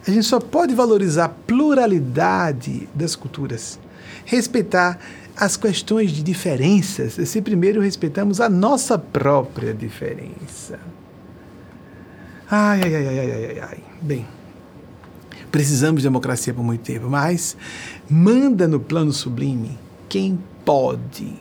A 0.07 0.11
gente 0.11 0.27
só 0.27 0.39
pode 0.39 0.75
valorizar 0.75 1.25
a 1.25 1.29
pluralidade 1.29 2.87
das 2.93 3.15
culturas, 3.15 3.79
respeitar 4.25 4.99
as 5.35 5.57
questões 5.57 6.11
de 6.11 6.21
diferenças, 6.21 7.13
se 7.13 7.41
primeiro 7.41 7.81
respeitamos 7.81 8.39
a 8.39 8.47
nossa 8.47 8.99
própria 8.99 9.73
diferença. 9.73 10.79
Ai, 12.49 12.79
ai, 12.83 12.95
ai, 12.95 13.07
ai, 13.07 13.31
ai, 13.31 13.59
ai. 13.59 13.83
Bem. 13.99 14.36
Precisamos 15.51 16.01
de 16.01 16.07
democracia 16.07 16.53
por 16.53 16.63
muito 16.63 16.81
tempo, 16.81 17.09
mas 17.09 17.55
manda 18.09 18.67
no 18.67 18.79
plano 18.79 19.11
sublime 19.11 19.77
quem 20.09 20.39
pode, 20.65 21.33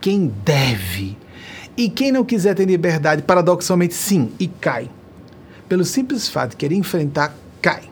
quem 0.00 0.32
deve. 0.44 1.16
E 1.76 1.88
quem 1.88 2.12
não 2.12 2.24
quiser 2.24 2.54
ter 2.54 2.66
liberdade, 2.66 3.22
paradoxalmente 3.22 3.94
sim, 3.94 4.32
e 4.38 4.46
cai. 4.46 4.90
Pelo 5.68 5.84
simples 5.84 6.28
fato 6.28 6.50
de 6.50 6.56
querer 6.56 6.74
enfrentar, 6.74 7.34
cai. 7.62 7.84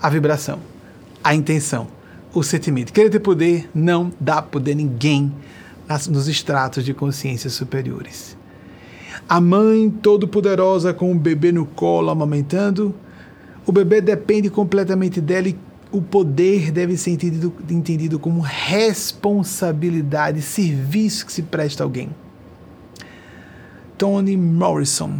A 0.00 0.10
vibração, 0.10 0.58
a 1.22 1.34
intenção, 1.34 1.86
o 2.34 2.42
sentimento. 2.42 2.92
Querer 2.92 3.10
ter 3.10 3.20
poder 3.20 3.70
não 3.72 4.12
dá 4.18 4.42
poder 4.42 4.72
a 4.72 4.74
ninguém 4.74 5.32
nos 6.10 6.26
estratos 6.26 6.84
de 6.84 6.94
consciência 6.94 7.50
superiores. 7.50 8.36
A 9.28 9.40
mãe 9.40 9.90
todo-poderosa 9.90 10.92
com 10.92 11.12
o 11.12 11.14
bebê 11.14 11.52
no 11.52 11.66
colo 11.66 12.10
amamentando 12.10 12.94
o 13.66 13.72
bebê 13.72 14.00
depende 14.00 14.50
completamente 14.50 15.20
dela 15.20 15.48
e 15.48 15.58
o 15.90 16.00
poder 16.00 16.72
deve 16.72 16.96
ser 16.96 17.10
entendido, 17.10 17.52
entendido 17.68 18.18
como 18.18 18.40
responsabilidade, 18.40 20.40
serviço 20.40 21.26
que 21.26 21.32
se 21.32 21.42
presta 21.42 21.82
a 21.82 21.86
alguém. 21.86 22.08
Toni 23.98 24.36
Morrison, 24.36 25.18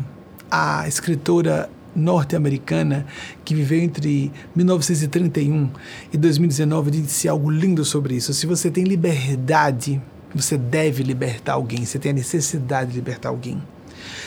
a 0.50 0.88
escritora 0.88 1.68
norte-americana 1.94 3.06
que 3.44 3.54
viveu 3.54 3.80
entre 3.80 4.32
1931 4.56 5.70
e 6.12 6.16
2019, 6.16 6.90
disse 6.90 7.28
algo 7.28 7.50
lindo 7.50 7.84
sobre 7.84 8.14
isso. 8.14 8.32
Se 8.32 8.46
você 8.46 8.70
tem 8.70 8.84
liberdade, 8.84 10.00
você 10.34 10.56
deve 10.56 11.02
libertar 11.02 11.52
alguém, 11.52 11.84
você 11.84 11.98
tem 11.98 12.12
a 12.12 12.14
necessidade 12.14 12.90
de 12.90 12.96
libertar 12.96 13.28
alguém. 13.28 13.60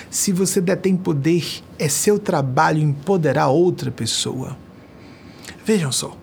Se 0.09 0.31
você 0.31 0.61
detém 0.61 0.95
poder, 0.95 1.63
é 1.77 1.89
seu 1.89 2.17
trabalho 2.17 2.81
empoderar 2.81 3.47
outra 3.47 3.91
pessoa. 3.91 4.57
Vejam 5.65 5.91
só. 5.91 6.15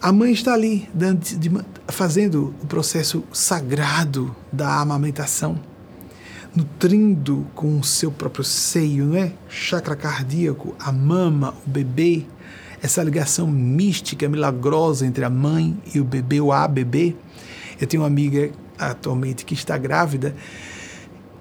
A 0.00 0.12
mãe 0.12 0.32
está 0.32 0.54
ali 0.54 0.88
dando, 0.94 1.20
de, 1.20 1.50
fazendo 1.88 2.54
o 2.62 2.66
processo 2.66 3.22
sagrado 3.32 4.34
da 4.50 4.80
amamentação, 4.80 5.60
nutrindo 6.56 7.46
com 7.54 7.78
o 7.78 7.84
seu 7.84 8.10
próprio 8.10 8.44
seio, 8.44 9.04
não 9.04 9.16
é? 9.16 9.32
Chakra 9.48 9.94
cardíaco, 9.94 10.74
a 10.78 10.90
mama, 10.90 11.54
o 11.66 11.70
bebê, 11.70 12.24
essa 12.82 13.02
ligação 13.02 13.46
mística, 13.46 14.28
milagrosa 14.28 15.06
entre 15.06 15.24
a 15.24 15.30
mãe 15.30 15.76
e 15.94 16.00
o 16.00 16.04
bebê, 16.04 16.40
o 16.40 16.50
a 16.50 16.66
bebê. 16.66 17.14
Eu 17.78 17.86
tenho 17.86 18.02
uma 18.02 18.06
amiga 18.06 18.50
atualmente 18.78 19.44
que 19.44 19.52
está 19.52 19.76
grávida 19.76 20.34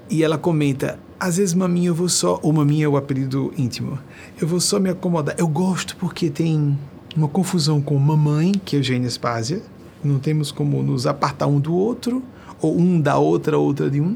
e 0.09 0.23
ela 0.23 0.37
comenta: 0.37 0.99
às 1.19 1.37
vezes, 1.37 1.53
maminha, 1.53 1.89
eu 1.89 1.95
vou 1.95 2.07
só. 2.07 2.39
Ou 2.41 2.53
maminha 2.53 2.85
é 2.85 2.87
o 2.87 2.95
apelido 2.95 3.53
íntimo. 3.57 3.99
Eu 4.39 4.47
vou 4.47 4.59
só 4.59 4.79
me 4.79 4.89
acomodar. 4.89 5.35
Eu 5.37 5.47
gosto 5.47 5.95
porque 5.97 6.29
tem 6.29 6.77
uma 7.15 7.27
confusão 7.27 7.81
com 7.81 7.97
mamãe, 7.97 8.53
que 8.63 8.75
é 8.75 8.79
Eugênia 8.79 9.09
Spásia. 9.09 9.61
Não 10.03 10.19
temos 10.19 10.51
como 10.51 10.81
nos 10.81 11.05
apartar 11.05 11.47
um 11.47 11.59
do 11.59 11.73
outro, 11.73 12.23
ou 12.61 12.79
um 12.79 13.01
da 13.01 13.17
outra, 13.17 13.57
outra 13.57 13.89
de 13.89 13.99
um. 13.99 14.15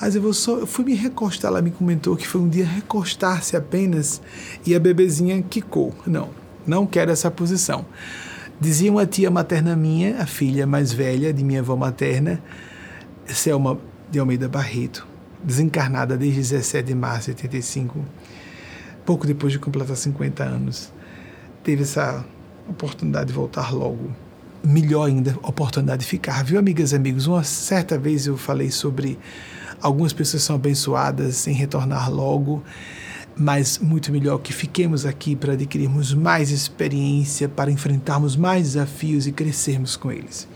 Mas 0.00 0.14
eu 0.14 0.22
vou 0.22 0.32
só, 0.32 0.58
eu 0.58 0.66
fui 0.66 0.84
me 0.84 0.94
recostar, 0.94 1.50
ela 1.50 1.60
me 1.60 1.70
comentou 1.70 2.16
que 2.16 2.26
foi 2.26 2.40
um 2.40 2.48
dia 2.48 2.64
recostar-se 2.64 3.54
apenas 3.54 4.22
e 4.66 4.74
a 4.74 4.80
bebezinha 4.80 5.42
quicou. 5.42 5.94
Não, 6.06 6.30
não 6.66 6.86
quero 6.86 7.10
essa 7.10 7.30
posição. 7.30 7.84
Dizia 8.58 8.90
uma 8.90 9.06
tia 9.06 9.30
materna 9.30 9.76
minha, 9.76 10.20
a 10.20 10.26
filha 10.26 10.66
mais 10.66 10.92
velha 10.92 11.32
de 11.32 11.44
minha 11.44 11.60
avó 11.60 11.76
materna, 11.76 12.42
Selma 13.26 13.78
de 14.10 14.18
Almeida 14.18 14.48
Barreto, 14.48 15.06
desencarnada 15.42 16.16
desde 16.16 16.40
17 16.40 16.86
de 16.86 16.94
março 16.94 17.26
de 17.26 17.42
85, 17.42 18.04
pouco 19.04 19.26
depois 19.26 19.52
de 19.52 19.58
completar 19.58 19.96
50 19.96 20.44
anos, 20.44 20.92
teve 21.62 21.82
essa 21.82 22.24
oportunidade 22.68 23.26
de 23.26 23.32
voltar 23.32 23.72
logo. 23.72 24.10
Melhor 24.62 25.08
ainda, 25.08 25.36
oportunidade 25.42 26.00
de 26.00 26.06
ficar. 26.06 26.44
Viu, 26.44 26.58
amigas 26.58 26.92
e 26.92 26.96
amigos? 26.96 27.26
Uma 27.26 27.42
certa 27.42 27.98
vez 27.98 28.26
eu 28.26 28.36
falei 28.36 28.70
sobre 28.70 29.18
algumas 29.80 30.12
pessoas 30.12 30.42
são 30.42 30.56
abençoadas 30.56 31.46
em 31.46 31.52
retornar 31.52 32.10
logo, 32.12 32.62
mas 33.34 33.78
muito 33.78 34.12
melhor 34.12 34.38
que 34.38 34.52
fiquemos 34.52 35.06
aqui 35.06 35.34
para 35.34 35.54
adquirirmos 35.54 36.12
mais 36.12 36.50
experiência, 36.50 37.48
para 37.48 37.70
enfrentarmos 37.70 38.36
mais 38.36 38.74
desafios 38.74 39.26
e 39.26 39.32
crescermos 39.32 39.96
com 39.96 40.12
eles. 40.12 40.46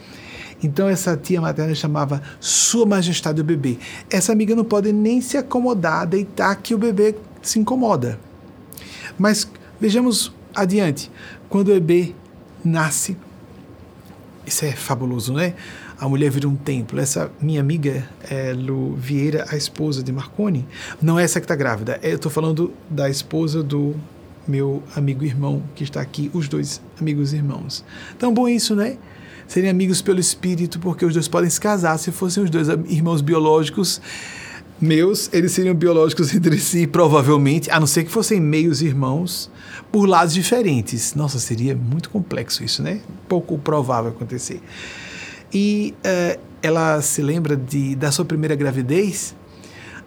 Então 0.62 0.88
essa 0.88 1.16
tia 1.16 1.40
materna 1.40 1.74
chamava 1.74 2.22
Sua 2.40 2.86
Majestade 2.86 3.40
o 3.40 3.44
bebê. 3.44 3.78
Essa 4.10 4.32
amiga 4.32 4.54
não 4.54 4.64
pode 4.64 4.92
nem 4.92 5.20
se 5.20 5.36
acomodar, 5.36 6.06
deitar 6.06 6.54
que 6.56 6.74
o 6.74 6.78
bebê 6.78 7.14
se 7.42 7.58
incomoda. 7.58 8.18
Mas 9.18 9.48
vejamos 9.80 10.32
adiante. 10.54 11.10
Quando 11.48 11.68
o 11.68 11.74
bebê 11.74 12.14
nasce, 12.64 13.16
isso 14.46 14.64
é 14.64 14.72
fabuloso, 14.72 15.32
né? 15.32 15.54
A 15.98 16.08
mulher 16.08 16.30
vira 16.30 16.48
um 16.48 16.56
templo. 16.56 17.00
Essa 17.00 17.30
minha 17.40 17.60
amiga 17.60 18.08
é 18.28 18.52
Lu 18.52 18.94
Vieira, 18.94 19.46
a 19.50 19.56
esposa 19.56 20.02
de 20.02 20.12
Marconi, 20.12 20.66
não 21.00 21.18
é 21.18 21.24
essa 21.24 21.40
que 21.40 21.44
está 21.44 21.54
grávida. 21.54 21.98
Eu 22.02 22.16
estou 22.16 22.30
falando 22.30 22.72
da 22.90 23.08
esposa 23.08 23.62
do 23.62 23.94
meu 24.46 24.82
amigo 24.94 25.24
irmão 25.24 25.62
que 25.74 25.84
está 25.84 26.00
aqui, 26.00 26.30
os 26.34 26.48
dois 26.48 26.82
amigos 27.00 27.32
irmãos. 27.32 27.84
Tão 28.18 28.34
bom 28.34 28.48
isso, 28.48 28.74
né? 28.74 28.98
Serem 29.46 29.70
amigos 29.70 30.02
pelo 30.02 30.20
espírito, 30.20 30.78
porque 30.78 31.04
os 31.04 31.14
dois 31.14 31.28
podem 31.28 31.50
se 31.50 31.60
casar. 31.60 31.98
Se 31.98 32.10
fossem 32.10 32.42
os 32.42 32.50
dois 32.50 32.68
irmãos 32.68 33.20
biológicos 33.20 34.00
meus, 34.80 35.32
eles 35.32 35.52
seriam 35.52 35.74
biológicos 35.74 36.34
entre 36.34 36.58
si, 36.58 36.86
provavelmente, 36.86 37.70
a 37.70 37.78
não 37.78 37.86
ser 37.86 38.04
que 38.04 38.10
fossem 38.10 38.40
meios 38.40 38.82
irmãos 38.82 39.50
por 39.90 40.06
lados 40.06 40.34
diferentes. 40.34 41.14
Nossa, 41.14 41.38
seria 41.38 41.74
muito 41.74 42.10
complexo 42.10 42.64
isso, 42.64 42.82
né? 42.82 43.00
Pouco 43.28 43.56
provável 43.58 44.10
acontecer. 44.10 44.60
E 45.52 45.94
uh, 45.98 46.40
ela 46.60 47.00
se 47.00 47.22
lembra 47.22 47.56
de, 47.56 47.94
da 47.94 48.10
sua 48.10 48.24
primeira 48.24 48.54
gravidez. 48.54 49.34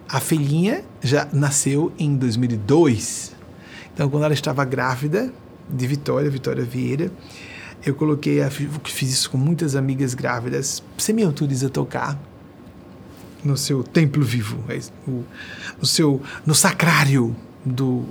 A 0.09 0.19
filhinha 0.19 0.83
já 1.01 1.27
nasceu 1.31 1.91
em 1.97 2.15
2002. 2.15 3.35
Então, 3.93 4.09
quando 4.09 4.23
ela 4.23 4.33
estava 4.33 4.63
grávida 4.65 5.31
de 5.69 5.87
Vitória, 5.87 6.29
Vitória 6.29 6.63
Vieira, 6.63 7.11
eu 7.89 7.95
coloquei, 7.95 8.41
a, 8.41 8.49
fiz 8.49 9.11
isso 9.11 9.29
com 9.29 9.37
muitas 9.37 9.75
amigas 9.75 10.13
grávidas. 10.13 10.83
Você 10.97 11.13
me 11.13 11.23
autoriza 11.23 11.67
a 11.67 11.69
tocar 11.69 12.19
no 13.43 13.55
seu 13.55 13.83
templo 13.83 14.23
vivo, 14.23 14.63
é 14.69 14.79
no 15.79 15.85
seu, 15.85 16.21
no 16.45 16.53
sacrário 16.53 17.35
do, 17.63 18.05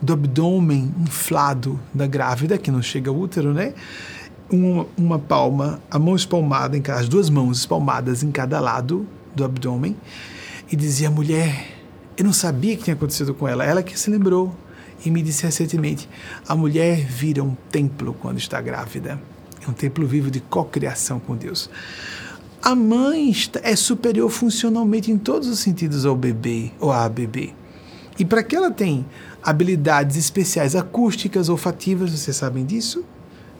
do 0.00 0.12
abdômen 0.12 0.94
inflado 1.00 1.80
da 1.92 2.06
grávida, 2.06 2.58
que 2.58 2.70
não 2.70 2.82
chega 2.82 3.10
ao 3.10 3.16
útero, 3.16 3.52
né? 3.52 3.74
Uma, 4.50 4.86
uma 4.96 5.18
palma, 5.18 5.80
a 5.90 5.98
mão 5.98 6.14
espalmada, 6.14 6.76
em 6.76 6.82
cada, 6.82 7.00
as 7.00 7.08
duas 7.08 7.30
mãos 7.30 7.58
espalmadas 7.58 8.22
em 8.22 8.30
cada 8.30 8.60
lado 8.60 9.06
do 9.34 9.44
abdômen, 9.44 9.96
e 10.70 10.76
dizia: 10.76 11.10
mulher, 11.10 11.74
eu 12.16 12.24
não 12.24 12.32
sabia 12.32 12.74
o 12.74 12.76
que 12.76 12.84
tinha 12.84 12.94
acontecido 12.94 13.34
com 13.34 13.48
ela. 13.48 13.64
Ela 13.64 13.82
que 13.82 13.98
se 13.98 14.10
lembrou 14.10 14.54
e 15.04 15.10
me 15.10 15.22
disse 15.22 15.44
recentemente: 15.44 16.08
a 16.48 16.54
mulher 16.54 17.04
vira 17.04 17.42
um 17.42 17.54
templo 17.70 18.14
quando 18.14 18.38
está 18.38 18.60
grávida. 18.60 19.20
É 19.66 19.70
um 19.70 19.72
templo 19.72 20.06
vivo 20.06 20.30
de 20.30 20.40
cocriação 20.40 21.18
com 21.18 21.36
Deus. 21.36 21.70
A 22.62 22.74
mãe 22.74 23.32
é 23.62 23.76
superior 23.76 24.30
funcionalmente 24.30 25.10
em 25.10 25.18
todos 25.18 25.48
os 25.48 25.58
sentidos 25.58 26.06
ao 26.06 26.16
bebê 26.16 26.70
ou 26.80 26.90
à 26.90 27.08
bebê. 27.08 27.52
E 28.18 28.24
para 28.24 28.42
que 28.42 28.54
ela 28.56 28.70
tenha 28.70 29.04
habilidades 29.42 30.16
especiais 30.16 30.74
acústicas, 30.74 31.48
olfativas, 31.48 32.10
vocês 32.10 32.36
sabem 32.36 32.64
disso? 32.64 33.04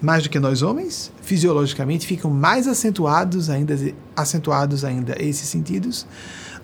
Mais 0.00 0.22
do 0.22 0.30
que 0.30 0.38
nós 0.38 0.62
homens, 0.62 1.10
fisiologicamente 1.22 2.06
ficam 2.06 2.30
mais 2.30 2.68
acentuados 2.68 3.50
ainda, 3.50 3.76
acentuados 4.16 4.84
ainda 4.84 5.16
esses 5.18 5.48
sentidos 5.48 6.06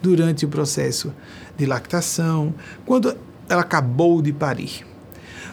durante 0.00 0.44
o 0.44 0.48
processo 0.48 1.12
de 1.56 1.66
lactação, 1.66 2.54
quando 2.86 3.16
ela 3.50 3.62
acabou 3.62 4.22
de 4.22 4.32
parir. 4.32 4.86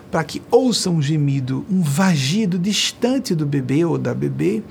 Para 0.09 0.23
que 0.23 0.41
ouça 0.49 0.89
um 0.89 1.01
gemido, 1.01 1.65
um 1.69 1.81
vagido 1.81 2.57
distante 2.57 3.35
do 3.35 3.45
bebê 3.45 3.83
ou 3.83 3.97
da 3.97 4.13
bebê, 4.13 4.63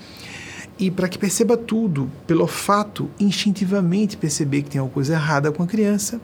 e 0.78 0.90
para 0.90 1.08
que 1.08 1.18
perceba 1.18 1.56
tudo 1.56 2.10
pelo 2.26 2.42
olfato, 2.42 3.10
instintivamente 3.18 4.16
perceber 4.16 4.62
que 4.62 4.70
tem 4.70 4.78
alguma 4.78 4.94
coisa 4.94 5.14
errada 5.14 5.50
com 5.50 5.62
a 5.62 5.66
criança. 5.66 6.20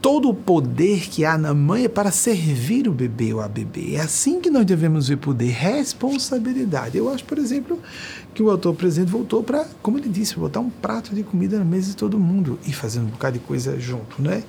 Todo 0.00 0.28
o 0.28 0.34
poder 0.34 1.08
que 1.08 1.24
há 1.24 1.38
na 1.38 1.54
mãe 1.54 1.84
é 1.84 1.88
para 1.88 2.10
servir 2.10 2.86
o 2.86 2.92
bebê 2.92 3.32
ou 3.32 3.40
a 3.40 3.48
bebê. 3.48 3.94
É 3.94 4.02
assim 4.02 4.38
que 4.38 4.50
nós 4.50 4.66
devemos 4.66 5.08
ver 5.08 5.16
poder, 5.16 5.50
responsabilidade. 5.50 6.98
Eu 6.98 7.10
acho, 7.10 7.24
por 7.24 7.38
exemplo, 7.38 7.80
que 8.34 8.42
o 8.42 8.50
autor 8.50 8.74
presente 8.74 9.10
voltou 9.10 9.42
para, 9.42 9.66
como 9.82 9.98
ele 9.98 10.10
disse, 10.10 10.36
botar 10.36 10.60
um 10.60 10.68
prato 10.68 11.14
de 11.14 11.22
comida 11.22 11.58
na 11.58 11.64
mesa 11.64 11.88
de 11.88 11.96
todo 11.96 12.18
mundo 12.18 12.58
e 12.66 12.72
fazendo 12.72 13.06
um 13.06 13.10
bocado 13.10 13.38
de 13.38 13.44
coisa 13.46 13.80
junto, 13.80 14.20
né? 14.20 14.42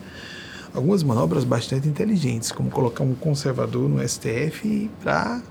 Algumas 0.75 1.03
manobras 1.03 1.43
bastante 1.43 1.88
inteligentes, 1.88 2.51
como 2.51 2.69
colocar 2.69 3.03
um 3.03 3.15
conservador 3.15 3.88
no 3.89 4.07
STF 4.07 4.89
para 5.01 5.41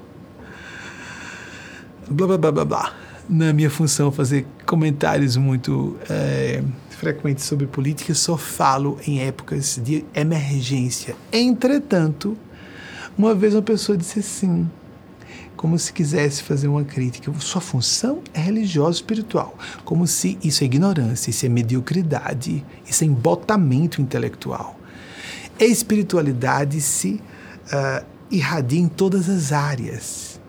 blá 2.08 2.26
blá 2.26 2.38
blá 2.38 2.52
blá 2.52 2.64
blá. 2.64 2.94
Na 3.28 3.54
minha 3.54 3.70
função 3.70 4.12
fazer 4.12 4.46
comentários 4.66 5.36
muito 5.36 5.96
é, 6.10 6.62
frequentes 6.90 7.44
sobre 7.44 7.66
política, 7.66 8.14
só 8.14 8.36
falo 8.36 8.98
em 9.06 9.22
épocas 9.22 9.80
de 9.82 10.04
emergência. 10.14 11.16
Entretanto, 11.32 12.36
uma 13.16 13.34
vez 13.34 13.54
uma 13.54 13.62
pessoa 13.62 13.96
disse 13.96 14.18
assim, 14.18 14.68
como 15.56 15.78
se 15.78 15.90
quisesse 15.90 16.42
fazer 16.42 16.68
uma 16.68 16.84
crítica. 16.84 17.32
Sua 17.38 17.62
função 17.62 18.20
é 18.34 18.40
religiosa 18.40 18.96
espiritual. 18.96 19.56
Como 19.86 20.06
se 20.06 20.36
isso 20.44 20.62
é 20.62 20.66
ignorância, 20.66 21.30
isso 21.30 21.46
é 21.46 21.48
mediocridade, 21.48 22.62
isso 22.86 23.04
é 23.04 23.06
embotamento 23.06 24.02
intelectual 24.02 24.78
espiritualidade 25.58 26.80
se 26.80 27.20
uh, 27.66 28.04
irradia 28.30 28.80
em 28.80 28.88
todas 28.88 29.28
as 29.28 29.52
áreas. 29.52 30.40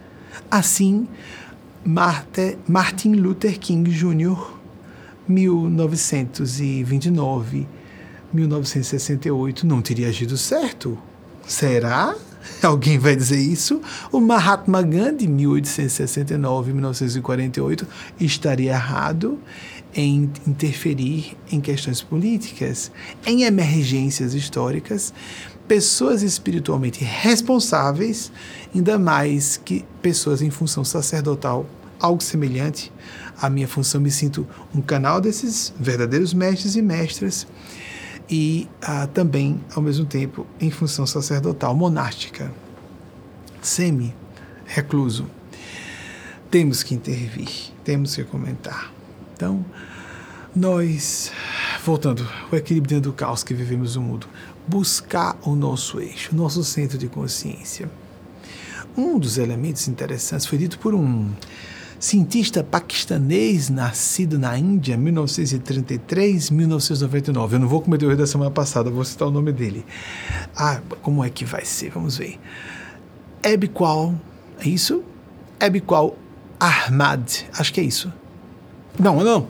Assim, 0.49 1.07
Martin 2.67 3.13
Luther 3.13 3.59
King 3.59 3.89
Jr., 3.89 4.55
1929, 5.27 7.67
1968, 8.33 9.65
não 9.65 9.81
teria 9.81 10.09
agido 10.09 10.37
certo? 10.37 10.97
Será? 11.47 12.15
Alguém 12.61 12.99
vai 12.99 13.15
dizer 13.15 13.39
isso? 13.39 13.81
O 14.11 14.19
Mahatma 14.19 14.81
Gandhi, 14.81 15.25
1869, 15.27 16.73
1948, 16.73 17.87
estaria 18.19 18.71
errado 18.71 19.39
em 19.95 20.29
interferir 20.45 21.37
em 21.49 21.61
questões 21.61 22.01
políticas, 22.01 22.91
em 23.25 23.43
emergências 23.43 24.33
históricas, 24.33 25.13
pessoas 25.67 26.21
espiritualmente 26.21 27.03
responsáveis, 27.03 28.31
ainda 28.73 28.99
mais 28.99 29.57
que 29.57 29.85
pessoas 30.01 30.41
em 30.41 30.49
função 30.49 30.83
sacerdotal, 30.83 31.65
algo 31.99 32.21
semelhante 32.21 32.91
à 33.41 33.49
minha 33.49 33.67
função, 33.67 34.01
me 34.01 34.11
sinto 34.11 34.45
um 34.73 34.81
canal 34.81 35.21
desses 35.21 35.73
verdadeiros 35.79 36.33
mestres 36.33 36.75
e 36.75 36.81
mestras 36.81 37.47
e 38.29 38.67
ah, 38.81 39.07
também, 39.07 39.61
ao 39.75 39.81
mesmo 39.81 40.05
tempo, 40.05 40.45
em 40.59 40.71
função 40.71 41.05
sacerdotal, 41.05 41.75
monástica, 41.75 42.51
semi-recluso. 43.61 45.25
Temos 46.49 46.83
que 46.83 46.95
intervir, 46.95 47.49
temos 47.83 48.15
que 48.15 48.23
comentar. 48.23 48.94
Então, 49.35 49.63
nós, 50.55 51.31
voltando, 51.83 52.25
o 52.49 52.55
equilíbrio 52.55 52.95
dentro 52.95 53.11
do 53.11 53.15
caos 53.15 53.43
que 53.43 53.53
vivemos 53.53 53.97
no 53.97 54.01
mundo, 54.01 54.27
buscar 54.65 55.37
o 55.43 55.53
nosso 55.53 55.99
eixo, 55.99 56.31
o 56.31 56.35
nosso 56.35 56.63
centro 56.63 56.97
de 56.97 57.07
consciência. 57.07 57.91
Um 58.97 59.19
dos 59.19 59.37
elementos 59.37 59.89
interessantes 59.89 60.45
foi 60.45 60.57
dito 60.57 60.79
por 60.79 60.95
um 60.95 61.29
cientista 61.99 62.63
paquistanês 62.63 63.69
nascido 63.69 64.39
na 64.39 64.57
Índia, 64.57 64.97
1933-1999. 64.97 67.53
Eu 67.53 67.59
não 67.59 67.67
vou 67.67 67.81
cometer 67.81 68.05
o 68.05 68.09
erro 68.09 68.19
da 68.19 68.27
semana 68.27 68.51
passada, 68.51 68.89
vou 68.89 69.03
citar 69.03 69.27
o 69.27 69.31
nome 69.31 69.51
dele. 69.51 69.85
Ah, 70.55 70.79
como 71.01 71.21
é 71.21 71.29
que 71.29 71.43
vai 71.43 71.65
ser? 71.65 71.89
Vamos 71.89 72.17
ver. 72.17 72.39
Ebqual, 73.43 74.15
é 74.59 74.69
isso? 74.69 75.03
Ebqual 75.59 76.17
Ahmad, 76.57 77.43
acho 77.57 77.73
que 77.73 77.81
é 77.81 77.83
isso. 77.83 78.13
Não, 78.99 79.23
não. 79.23 79.47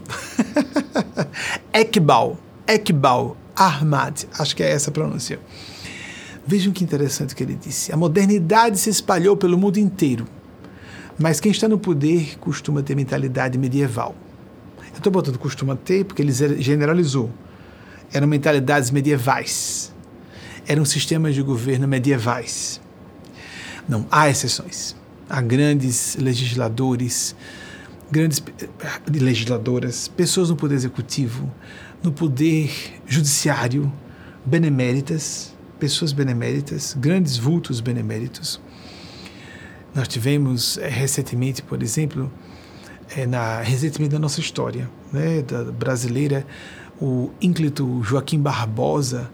Ekbal, 1.71 2.37
Ekbal 2.67 3.37
Ahmad, 3.55 4.23
acho 4.37 4.55
que 4.55 4.63
é 4.63 4.71
essa 4.71 4.89
a 4.89 4.93
pronúncia. 4.93 5.39
Vejam 6.47 6.73
que 6.73 6.83
interessante 6.83 7.33
o 7.33 7.35
que 7.35 7.43
ele 7.43 7.55
disse. 7.55 7.91
A 7.91 7.97
modernidade 7.97 8.77
se 8.77 8.89
espalhou 8.89 9.35
pelo 9.37 9.57
mundo 9.57 9.77
inteiro, 9.77 10.27
mas 11.17 11.39
quem 11.39 11.51
está 11.51 11.67
no 11.67 11.79
poder 11.79 12.37
costuma 12.39 12.83
ter 12.83 12.95
mentalidade 12.95 13.57
medieval. 13.57 14.15
Eu 14.91 14.97
estou 14.97 15.11
botando 15.11 15.37
costuma 15.37 15.75
ter 15.75 16.05
porque 16.05 16.21
ele 16.21 16.31
generalizou. 16.31 17.29
Eram 18.13 18.27
mentalidades 18.27 18.91
medievais. 18.91 19.93
Eram 20.67 20.85
sistemas 20.85 21.35
de 21.35 21.41
governo 21.41 21.87
medievais. 21.87 22.79
Não, 23.87 24.05
há 24.09 24.29
exceções. 24.29 24.95
Há 25.29 25.41
grandes 25.41 26.15
legisladores, 26.15 27.35
grandes 28.11 28.41
legisladoras, 29.09 30.07
pessoas 30.07 30.49
no 30.49 30.55
poder 30.55 30.75
executivo, 30.75 31.51
no 32.03 32.11
poder 32.11 32.71
judiciário, 33.05 33.91
beneméritas, 34.45 35.53
pessoas 35.79 36.13
beneméritas, 36.13 36.95
grandes 36.99 37.37
vultos 37.37 37.79
beneméritos. 37.79 38.61
Nós 39.93 40.07
tivemos 40.07 40.77
é, 40.77 40.89
recentemente, 40.89 41.61
por 41.61 41.81
exemplo, 41.81 42.31
é, 43.15 43.25
na 43.25 43.61
recentemente 43.61 44.11
da 44.11 44.19
nossa 44.19 44.39
história, 44.39 44.89
né, 45.11 45.41
da 45.41 45.63
brasileira, 45.63 46.45
o 47.01 47.31
ínclito 47.41 48.01
Joaquim 48.03 48.39
Barbosa, 48.39 49.29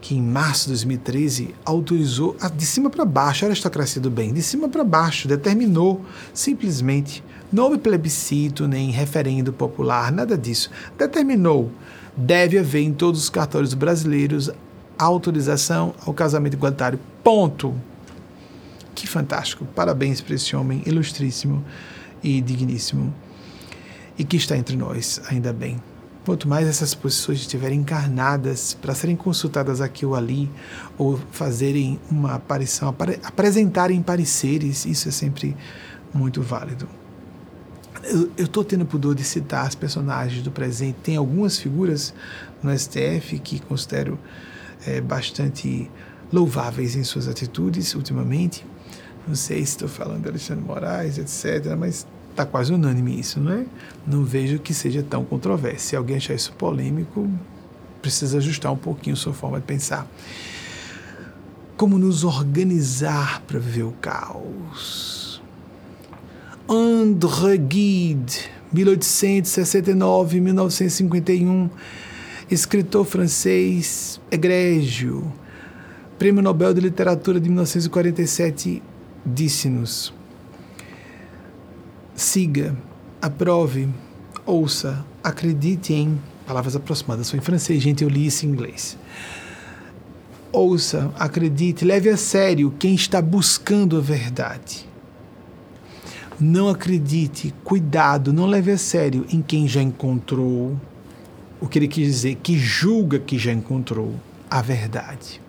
que 0.00 0.14
em 0.14 0.22
março 0.22 0.64
de 0.64 0.72
2013 0.72 1.54
autorizou, 1.64 2.36
de 2.54 2.66
cima 2.66 2.90
para 2.90 3.04
baixo, 3.04 3.44
a 3.44 3.48
aristocracia 3.48 4.02
do 4.02 4.10
bem, 4.10 4.34
de 4.34 4.42
cima 4.42 4.68
para 4.68 4.84
baixo, 4.84 5.26
determinou 5.26 6.04
simplesmente, 6.34 7.24
não 7.54 7.66
houve 7.66 7.78
plebiscito 7.78 8.66
nem 8.66 8.90
referendo 8.90 9.52
popular, 9.52 10.10
nada 10.10 10.36
disso, 10.36 10.68
determinou, 10.98 11.70
deve 12.16 12.58
haver 12.58 12.82
em 12.82 12.92
todos 12.92 13.22
os 13.22 13.30
cartórios 13.30 13.74
brasileiros 13.74 14.50
autorização 14.98 15.94
ao 16.04 16.12
casamento 16.12 16.54
igualitário. 16.54 16.98
Ponto. 17.22 17.72
Que 18.92 19.06
fantástico. 19.06 19.64
Parabéns 19.66 20.20
para 20.20 20.34
esse 20.34 20.56
homem 20.56 20.82
ilustríssimo 20.84 21.64
e 22.24 22.40
digníssimo 22.40 23.14
e 24.18 24.24
que 24.24 24.36
está 24.36 24.56
entre 24.56 24.76
nós, 24.76 25.20
ainda 25.28 25.52
bem. 25.52 25.80
Quanto 26.24 26.48
mais 26.48 26.66
essas 26.66 26.92
posições 26.92 27.38
estiverem 27.38 27.80
encarnadas 27.80 28.74
para 28.74 28.96
serem 28.96 29.14
consultadas 29.14 29.80
aqui 29.80 30.04
ou 30.04 30.16
ali, 30.16 30.50
ou 30.98 31.20
fazerem 31.30 32.00
uma 32.10 32.34
aparição, 32.34 32.88
apare 32.88 33.20
apresentarem 33.22 34.02
pareceres, 34.02 34.86
isso 34.86 35.08
é 35.08 35.12
sempre 35.12 35.56
muito 36.12 36.42
válido. 36.42 36.88
Eu 38.06 38.44
estou 38.44 38.64
tendo 38.64 38.84
pudor 38.84 39.14
de 39.14 39.24
citar 39.24 39.66
as 39.66 39.74
personagens 39.74 40.42
do 40.42 40.50
presente. 40.50 40.96
Tem 41.02 41.16
algumas 41.16 41.58
figuras 41.58 42.14
no 42.62 42.76
STF 42.76 43.38
que 43.38 43.60
considero 43.60 44.18
é, 44.86 45.00
bastante 45.00 45.90
louváveis 46.32 46.96
em 46.96 47.04
suas 47.04 47.28
atitudes 47.28 47.94
ultimamente. 47.94 48.66
Não 49.26 49.34
sei 49.34 49.58
se 49.58 49.72
estou 49.72 49.88
falando 49.88 50.22
de 50.22 50.28
Alexandre 50.28 50.62
Moraes, 50.62 51.16
etc., 51.18 51.74
mas 51.78 52.06
está 52.30 52.44
quase 52.44 52.72
unânime 52.72 53.18
isso, 53.18 53.40
não 53.40 53.52
é? 53.52 53.64
Não 54.06 54.24
vejo 54.24 54.58
que 54.58 54.74
seja 54.74 55.02
tão 55.02 55.24
controverso. 55.24 55.86
Se 55.86 55.96
alguém 55.96 56.16
achar 56.16 56.34
isso 56.34 56.52
polêmico, 56.52 57.30
precisa 58.02 58.38
ajustar 58.38 58.72
um 58.72 58.76
pouquinho 58.76 59.16
sua 59.16 59.32
forma 59.32 59.60
de 59.60 59.66
pensar. 59.66 60.06
Como 61.76 61.98
nos 61.98 62.22
organizar 62.22 63.40
para 63.42 63.58
viver 63.58 63.84
o 63.84 63.92
caos? 63.92 65.23
André 66.68 67.58
Gide, 67.70 68.50
1869-1951 68.74 71.70
escritor 72.50 73.04
francês 73.04 74.18
egrégio, 74.30 75.30
Prêmio 76.18 76.42
Nobel 76.42 76.72
de 76.72 76.80
Literatura 76.80 77.38
de 77.38 77.50
1947, 77.50 78.82
disse-nos: 79.26 80.14
siga, 82.14 82.74
aprove, 83.20 83.90
ouça, 84.46 85.04
acredite 85.22 85.92
em. 85.92 86.18
Palavras 86.46 86.74
aproximadas, 86.76 87.28
foi 87.28 87.40
em 87.40 87.42
francês, 87.42 87.82
gente, 87.82 88.04
eu 88.04 88.08
li 88.08 88.26
isso 88.26 88.46
em 88.46 88.50
inglês. 88.50 88.96
Ouça, 90.50 91.12
acredite, 91.18 91.84
leve 91.84 92.08
a 92.08 92.16
sério 92.16 92.72
quem 92.78 92.94
está 92.94 93.20
buscando 93.20 93.98
a 93.98 94.00
verdade. 94.00 94.93
Não 96.40 96.68
acredite, 96.68 97.54
cuidado, 97.62 98.32
não 98.32 98.46
leve 98.46 98.72
a 98.72 98.78
sério 98.78 99.24
em 99.30 99.40
quem 99.40 99.68
já 99.68 99.80
encontrou 99.80 100.76
o 101.60 101.68
que 101.68 101.78
ele 101.78 101.88
quis 101.88 102.06
dizer, 102.06 102.34
que 102.42 102.58
julga 102.58 103.18
que 103.18 103.38
já 103.38 103.52
encontrou 103.52 104.14
a 104.50 104.60
verdade. 104.60 105.40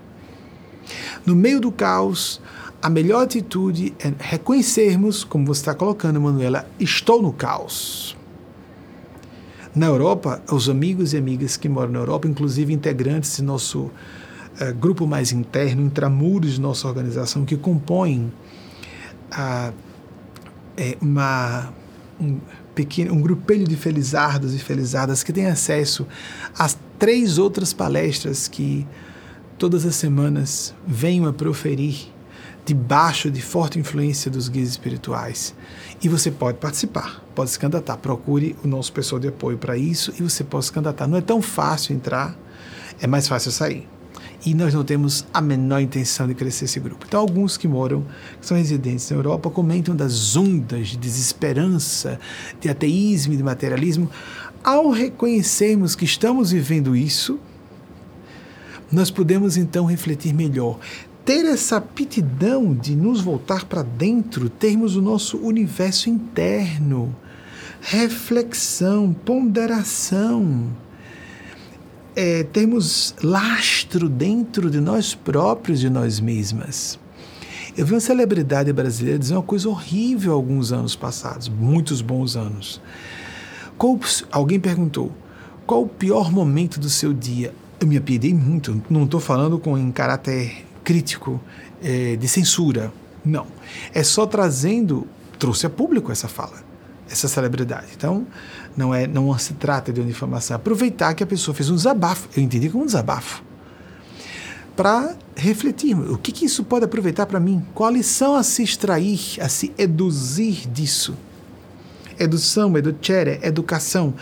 No 1.26 1.36
meio 1.36 1.60
do 1.60 1.71
caos, 1.71 2.39
a 2.82 2.89
melhor 2.89 3.24
atitude 3.24 3.93
é 4.00 4.13
reconhecermos, 4.19 5.24
como 5.24 5.45
você 5.45 5.62
está 5.62 5.74
colocando, 5.74 6.21
Manuela, 6.21 6.67
estou 6.80 7.21
no 7.21 7.34
caos. 7.34 8.15
Na 9.76 9.88
Europa, 9.88 10.41
os 10.52 10.69
amigos 10.69 11.12
e 11.13 11.17
amigas 11.17 11.58
que 11.58 11.67
moram 11.67 11.91
na 11.91 12.00
Europa, 12.00 12.28
inclusive 12.28 12.71
integrantes 12.71 13.38
de 13.38 13.43
nosso 13.43 13.80
uh, 13.80 14.74
grupo 14.80 15.06
mais 15.06 15.32
interno, 15.32 15.82
intramuros 15.82 16.54
de 16.54 16.62
nossa 16.62 16.88
organização, 16.88 17.43
que 17.43 17.58
compõem 17.58 18.32
uh, 19.34 19.74
é, 20.78 20.98
uma, 21.02 21.74
um, 22.20 22.40
pequeno, 22.74 23.14
um 23.14 23.22
grupelho 23.22 23.68
de 23.68 23.76
felizardos 23.76 24.54
e 24.54 24.60
felizardas 24.60 25.24
que 25.24 25.34
tem 25.34 25.48
acesso 25.48 26.06
às 26.58 26.78
três 27.00 27.38
outras 27.38 27.74
palestras 27.74 28.48
que 28.48 28.86
todas 29.58 29.86
as 29.86 29.96
semanas 29.96 30.74
venho 30.86 31.28
a 31.28 31.34
proferir 31.34 32.14
debaixo 32.66 33.30
de 33.30 33.42
forte 33.42 33.78
influência 33.78 34.30
dos 34.32 34.50
guias 34.50 34.70
espirituais. 34.70 35.54
E 36.02 36.10
você 36.10 36.32
pode 36.32 36.58
participar, 36.58 37.24
pode 37.36 37.52
se 37.52 37.60
candidatar. 37.60 37.98
Procure 37.98 38.56
o 38.64 38.68
nosso 38.68 38.92
pessoal 38.92 39.20
de 39.20 39.28
apoio 39.28 39.58
para 39.58 39.78
isso 39.78 40.12
e 40.20 40.24
você 40.24 40.44
pode 40.44 40.66
se 40.66 40.72
candidatar. 40.72 41.08
Não 41.08 41.18
é 41.18 41.22
tão 41.22 41.42
fácil 41.42 41.96
entrar, 41.96 42.36
é 43.00 43.06
mais 43.06 43.28
fácil 43.28 43.52
sair 43.52 43.88
e 44.45 44.53
nós 44.53 44.73
não 44.73 44.84
temos 44.84 45.25
a 45.34 45.41
menor 45.41 45.81
intenção 45.81 46.27
de 46.27 46.36
crescer 46.36 46.65
esse 46.65 46.79
grupo. 46.79 47.05
Então, 47.08 47.19
alguns 47.19 47.58
que 47.58 47.67
moram, 47.67 48.05
que 48.39 48.45
são 48.45 48.55
residentes 48.55 49.10
na 49.10 49.17
Europa, 49.17 49.49
comentam 49.49 49.95
das 49.95 50.36
ondas 50.36 50.89
de 50.89 50.97
desesperança, 50.97 52.19
de 52.62 52.69
ateísmo 52.69 53.34
e 53.34 53.38
de 53.38 53.43
materialismo. 53.43 54.10
Ao 54.63 54.91
reconhecermos 54.91 55.95
que 55.95 56.05
estamos 56.05 56.51
vivendo 56.51 56.95
isso, 56.95 57.39
nós 58.91 59.10
podemos 59.10 59.58
então 59.58 59.86
refletir 59.86 60.31
melhor. 60.31 60.77
Ter 61.25 61.43
essa 61.45 61.77
aptidão 61.77 62.71
de 62.75 62.95
nos 62.95 63.21
voltar 63.21 63.65
para 63.65 63.81
dentro, 63.81 64.47
termos 64.47 64.95
o 64.95 65.01
nosso 65.01 65.39
universo 65.39 66.08
interno, 66.08 67.15
reflexão, 67.81 69.12
ponderação 69.12 70.85
é, 72.15 72.43
termos 72.43 73.13
lastro 73.21 74.08
dentro 74.08 74.69
de 74.69 74.80
nós 74.80 75.13
próprios, 75.13 75.80
de 75.80 75.89
nós 75.89 76.19
mesmas. 76.19 76.97
Eu 77.78 77.86
vi 77.86 77.93
uma 77.93 77.99
celebridade 77.99 78.71
brasileira 78.71 79.19
dizer 79.19 79.34
uma 79.34 79.43
coisa 79.43 79.67
horrível 79.67 80.34
alguns 80.34 80.71
anos 80.71 80.95
passados, 80.95 81.49
muitos 81.49 82.01
bons 82.01 82.38
anos. 82.38 82.82
Qual, 83.78 83.99
alguém 84.32 84.60
perguntou: 84.60 85.12
qual 85.65 85.84
o 85.84 85.88
pior 85.88 86.32
momento 86.32 86.80
do 86.80 86.89
seu 86.89 87.12
dia? 87.12 87.54
Eu 87.80 87.88
me 87.88 87.97
apiedei 87.97 88.34
muito, 88.34 88.82
não 88.89 89.04
estou 89.04 89.19
falando 89.19 89.60
com 89.60 89.78
em 89.78 89.91
caráter 89.91 90.65
crítico, 90.86 91.41
é, 91.84 92.15
de 92.15 92.28
censura. 92.28 92.93
Não. 93.25 93.47
É 93.93 94.04
só 94.04 94.25
trazendo, 94.25 95.06
trouxe 95.38 95.65
a 95.65 95.69
público 95.69 96.12
essa 96.12 96.28
fala. 96.28 96.63
essa 97.10 97.28
celebridade. 97.28 97.88
Então, 97.95 98.25
não 98.76 98.94
é, 98.94 99.08
não 99.08 99.38
se 99.38 99.54
trata 99.54 99.92
de 99.92 100.00
uma 100.00 100.08
difamação. 100.08 100.56
Aproveitar 100.56 101.14
que 101.14 101.24
a 101.24 101.28
pessoa 101.28 101.56
fez 101.56 101.70
um 101.70 101.76
desabafo, 101.76 102.30
eu 102.36 102.44
entendi 102.44 102.70
como 102.70 102.84
um 102.84 102.88
desabafo, 102.88 103.44
para 104.76 105.16
refletir. 105.36 105.98
O 105.98 106.18
que, 106.18 106.32
que 106.32 106.46
isso 106.46 106.64
pode 106.64 106.86
aproveitar 106.86 107.26
para 107.26 107.40
mim? 107.40 107.66
Qual 107.74 107.90
a 107.90 107.92
lição 107.92 108.36
a 108.36 108.44
se 108.44 108.64
extrair, 108.64 109.20
a 109.40 109.48
se 109.48 109.72
eduzir 109.78 110.68
disso? 110.70 111.16
Edução, 112.20 112.76
educere, 112.78 113.40
educação. 113.42 114.14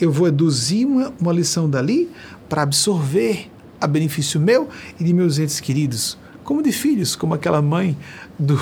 Eu 0.00 0.10
vou 0.10 0.28
eduzir 0.28 0.86
uma, 0.86 1.12
uma 1.20 1.32
lição 1.32 1.68
dali 1.68 2.10
para 2.48 2.62
absorver 2.62 3.50
a 3.80 3.86
benefício 3.86 4.40
meu 4.40 4.68
e 4.98 5.04
de 5.04 5.12
meus 5.12 5.38
entes 5.38 5.60
queridos, 5.60 6.16
como 6.44 6.62
de 6.62 6.72
filhos, 6.72 7.16
como 7.16 7.34
aquela 7.34 7.60
mãe 7.60 7.96
do 8.38 8.56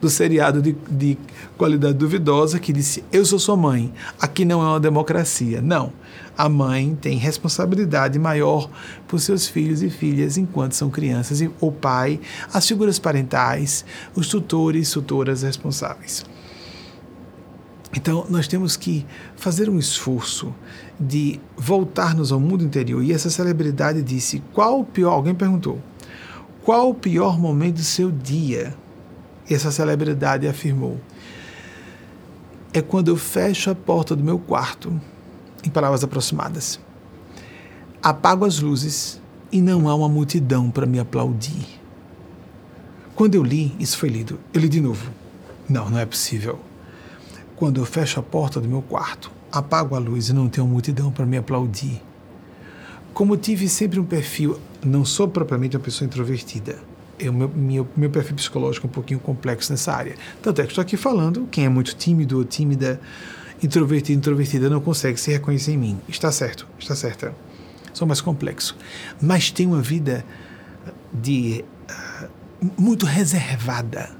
do 0.00 0.10
seriado 0.10 0.60
de, 0.60 0.76
de 0.90 1.18
qualidade 1.56 1.94
duvidosa 1.94 2.58
que 2.58 2.72
disse: 2.72 3.04
Eu 3.12 3.24
sou 3.24 3.38
sua 3.38 3.56
mãe, 3.56 3.92
aqui 4.20 4.44
não 4.44 4.62
é 4.62 4.66
uma 4.66 4.80
democracia. 4.80 5.60
Não. 5.60 5.92
A 6.36 6.48
mãe 6.48 6.96
tem 7.00 7.16
responsabilidade 7.16 8.18
maior 8.18 8.68
por 9.08 9.18
seus 9.18 9.46
filhos 9.46 9.82
e 9.82 9.88
filhas 9.88 10.36
enquanto 10.36 10.72
são 10.72 10.90
crianças, 10.90 11.40
e 11.40 11.50
o 11.60 11.72
pai, 11.72 12.20
as 12.52 12.66
figuras 12.68 12.98
parentais, 12.98 13.84
os 14.14 14.28
tutores, 14.28 14.90
tutoras 14.90 15.42
responsáveis. 15.42 16.24
Então, 17.94 18.26
nós 18.28 18.46
temos 18.46 18.76
que 18.76 19.06
fazer 19.36 19.70
um 19.70 19.78
esforço 19.78 20.54
de 21.00 21.40
voltarmos 21.56 22.30
ao 22.30 22.38
mundo 22.38 22.62
interior. 22.62 23.02
E 23.02 23.12
essa 23.12 23.30
celebridade 23.30 24.02
disse: 24.02 24.42
qual 24.52 24.80
o 24.80 24.84
pior? 24.84 25.12
Alguém 25.12 25.34
perguntou: 25.34 25.80
qual 26.62 26.90
o 26.90 26.94
pior 26.94 27.38
momento 27.38 27.76
do 27.76 27.82
seu 27.82 28.10
dia? 28.10 28.74
Essa 29.48 29.70
celebridade 29.70 30.48
afirmou: 30.48 31.00
É 32.72 32.82
quando 32.82 33.08
eu 33.08 33.16
fecho 33.16 33.70
a 33.70 33.74
porta 33.74 34.16
do 34.16 34.24
meu 34.24 34.40
quarto, 34.40 35.00
em 35.62 35.70
palavras 35.70 36.02
aproximadas, 36.02 36.80
apago 38.02 38.44
as 38.44 38.58
luzes 38.58 39.20
e 39.52 39.60
não 39.60 39.88
há 39.88 39.94
uma 39.94 40.08
multidão 40.08 40.68
para 40.68 40.84
me 40.84 40.98
aplaudir. 40.98 41.80
Quando 43.14 43.36
eu 43.36 43.42
li, 43.42 43.74
isso 43.78 43.96
foi 43.96 44.08
lido, 44.08 44.38
eu 44.52 44.60
li 44.60 44.68
de 44.68 44.80
novo. 44.80 45.10
Não, 45.68 45.88
não 45.88 45.98
é 45.98 46.04
possível. 46.04 46.58
Quando 47.54 47.80
eu 47.80 47.86
fecho 47.86 48.18
a 48.18 48.22
porta 48.22 48.60
do 48.60 48.68
meu 48.68 48.82
quarto, 48.82 49.30
apago 49.50 49.94
a 49.94 49.98
luz 49.98 50.28
e 50.28 50.32
não 50.32 50.48
tenho 50.48 50.66
multidão 50.66 51.10
para 51.12 51.24
me 51.24 51.36
aplaudir. 51.36 52.02
Como 53.14 53.36
tive 53.36 53.68
sempre 53.68 53.98
um 53.98 54.04
perfil, 54.04 54.60
não 54.84 55.04
sou 55.04 55.26
propriamente 55.28 55.76
uma 55.76 55.82
pessoa 55.82 56.06
introvertida 56.06 56.78
o 57.22 57.32
meu, 57.32 57.48
meu, 57.48 57.88
meu 57.96 58.10
perfil 58.10 58.36
psicológico 58.36 58.86
é 58.86 58.90
um 58.90 58.92
pouquinho 58.92 59.20
complexo 59.20 59.72
nessa 59.72 59.92
área. 59.92 60.14
Tanto 60.42 60.60
é 60.60 60.64
que 60.64 60.70
estou 60.70 60.82
aqui 60.82 60.96
falando, 60.96 61.46
quem 61.50 61.64
é 61.64 61.68
muito 61.68 61.94
tímido 61.94 62.38
ou 62.38 62.44
tímida, 62.44 63.00
introvertido, 63.62 64.18
introvertida, 64.18 64.68
não 64.68 64.80
consegue 64.80 65.18
se 65.18 65.32
reconhecer 65.32 65.72
em 65.72 65.78
mim. 65.78 66.00
Está 66.08 66.30
certo, 66.30 66.66
está 66.78 66.94
certa. 66.94 67.34
Sou 67.92 68.06
mais 68.06 68.20
complexo. 68.20 68.76
Mas 69.20 69.50
tenho 69.50 69.70
uma 69.70 69.82
vida 69.82 70.24
de 71.12 71.64
uh, 71.90 72.28
muito 72.78 73.06
reservada. 73.06 74.10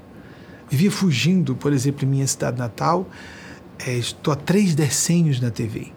Vivia 0.69 0.91
fugindo, 0.91 1.55
por 1.55 1.71
exemplo, 1.71 2.03
em 2.03 2.07
minha 2.09 2.27
cidade 2.27 2.57
natal. 2.57 3.07
É, 3.85 3.93
estou 3.93 4.33
há 4.33 4.35
três 4.35 4.73
decênios 4.73 5.39
na 5.39 5.51
TV. 5.51 5.91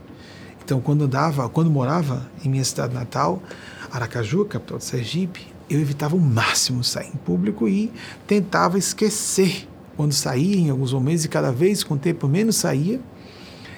Então, 0.62 0.80
quando 0.80 1.04
andava, 1.04 1.48
quando 1.48 1.70
morava 1.70 2.30
em 2.44 2.48
minha 2.48 2.64
cidade 2.64 2.94
natal, 2.94 3.42
Aracaju, 3.90 4.44
capital 4.44 4.78
de 4.78 4.84
Sergipe, 4.84 5.46
eu 5.70 5.80
evitava 5.80 6.16
o 6.16 6.20
máximo 6.20 6.82
sair 6.82 7.08
em 7.14 7.18
público 7.18 7.68
e 7.68 7.92
tentava 8.26 8.76
esquecer 8.76 9.68
quando 9.96 10.12
saía 10.12 10.56
em 10.56 10.70
alguns 10.70 10.92
momentos 10.92 11.24
e 11.24 11.28
cada 11.28 11.52
vez 11.52 11.84
com 11.84 11.94
o 11.94 11.98
tempo 11.98 12.26
menos 12.26 12.56
saía, 12.56 13.00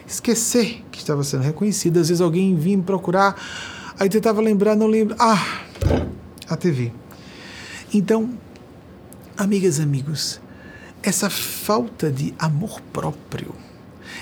esquecer 0.07 0.83
que 0.91 0.99
estava 0.99 1.23
sendo 1.23 1.43
reconhecido. 1.43 1.99
Às 1.99 2.09
vezes 2.09 2.21
alguém 2.21 2.57
vinha 2.57 2.79
me 2.79 2.83
procurar, 2.83 3.37
aí 3.99 4.09
tentava 4.09 4.41
lembrar, 4.41 4.75
não 4.75 4.87
lembro. 4.87 5.15
Ah, 5.19 5.63
a 6.49 6.57
TV. 6.57 6.93
Então, 7.93 8.31
amigas 9.37 9.79
e 9.79 9.83
amigos, 9.83 10.41
essa 11.03 11.29
falta 11.29 12.11
de 12.11 12.33
amor 12.39 12.81
próprio, 12.93 13.55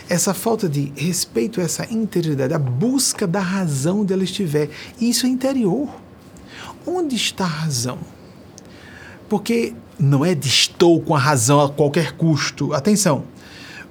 essa 0.08 0.34
falta 0.34 0.68
de 0.68 0.92
respeito, 0.96 1.60
essa 1.60 1.86
integridade, 1.92 2.52
a 2.52 2.58
busca 2.58 3.26
da 3.26 3.40
razão 3.40 4.00
onde 4.00 4.12
ela 4.12 4.24
estiver, 4.24 4.70
isso 5.00 5.26
é 5.26 5.28
interior 5.28 5.88
onde 6.86 7.16
está 7.16 7.44
a 7.44 7.48
razão? 7.48 7.98
Porque 9.28 9.74
não 9.98 10.24
é 10.24 10.34
de 10.34 10.48
estou 10.48 11.00
com 11.00 11.14
a 11.14 11.18
razão 11.18 11.60
a 11.60 11.68
qualquer 11.68 12.12
custo. 12.12 12.72
Atenção, 12.72 13.24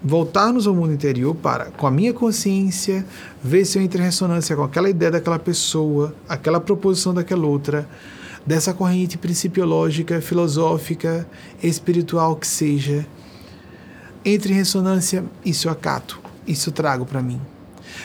voltarmos 0.04 0.66
ao 0.66 0.74
mundo 0.74 0.94
interior 0.94 1.36
para, 1.36 1.66
com 1.66 1.86
a 1.86 1.92
minha 1.92 2.14
consciência, 2.14 3.06
ver 3.44 3.66
se 3.66 3.78
eu 3.78 3.82
entro 3.82 4.02
em 4.02 4.06
ressonância 4.06 4.56
com 4.56 4.64
aquela 4.64 4.90
ideia 4.90 5.12
daquela 5.12 5.40
pessoa, 5.40 6.16
aquela 6.28 6.60
proposição 6.60 7.14
daquela 7.14 7.46
outra, 7.46 7.88
dessa 8.46 8.74
corrente 8.74 9.18
principiológica, 9.18 10.22
filosófica, 10.22 11.28
espiritual 11.62 12.36
que 12.36 12.48
seja. 12.48 13.06
Entre 14.26 14.54
em 14.54 14.56
ressonância, 14.56 15.24
isso 15.46 15.68
eu 15.68 15.72
acato, 15.72 16.20
isso 16.48 16.70
eu 16.70 16.74
trago 16.74 17.06
para 17.06 17.22
mim. 17.22 17.40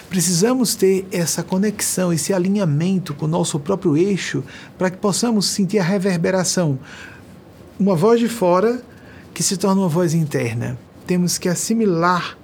Precisamos 0.09 0.75
ter 0.75 1.07
essa 1.11 1.43
conexão, 1.43 2.13
esse 2.13 2.33
alinhamento 2.33 3.15
com 3.15 3.27
o 3.27 3.29
nosso 3.29 3.59
próprio 3.59 3.97
eixo 3.97 4.45
para 4.79 4.91
que 4.91 4.99
possamos 4.99 5.47
sentir 5.47 5.79
a 5.79 5.85
reverberação. 5.85 6.79
Uma 7.79 7.95
voz 7.95 8.21
de 8.21 8.29
fora 8.29 8.83
que 9.33 9.43
se 9.43 9.57
torna 9.57 9.81
uma 9.81 9.89
voz 9.89 10.15
interna. 10.15 10.79
Temos 11.07 11.39
que 11.39 11.49
assimilar 11.49 12.39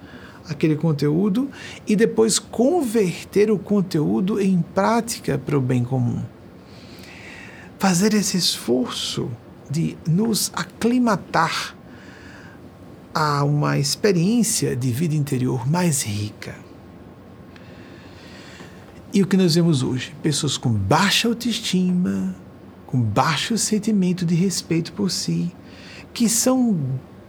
aquele 0.47 0.75
conteúdo 0.75 1.49
e 1.87 1.95
depois 1.95 2.37
converter 2.37 3.49
o 3.49 3.57
conteúdo 3.57 4.39
em 4.39 4.61
prática 4.61 5.37
para 5.37 5.57
o 5.57 5.61
bem 5.61 5.83
comum. 5.83 6.21
Fazer 7.79 8.13
esse 8.13 8.37
esforço 8.37 9.29
de 9.69 9.97
nos 10.05 10.51
aclimatar 10.53 11.75
a 13.13 13.43
uma 13.43 13.77
experiência 13.77 14.75
de 14.75 14.91
vida 14.91 15.15
interior 15.15 15.67
mais 15.69 16.03
rica. 16.03 16.55
E 19.13 19.21
o 19.21 19.27
que 19.27 19.35
nós 19.35 19.55
vemos 19.55 19.83
hoje? 19.83 20.15
Pessoas 20.23 20.57
com 20.57 20.71
baixa 20.71 21.27
autoestima, 21.27 22.33
com 22.87 23.01
baixo 23.01 23.57
sentimento 23.57 24.25
de 24.25 24.33
respeito 24.35 24.93
por 24.93 25.11
si, 25.11 25.51
que 26.13 26.29
são 26.29 26.79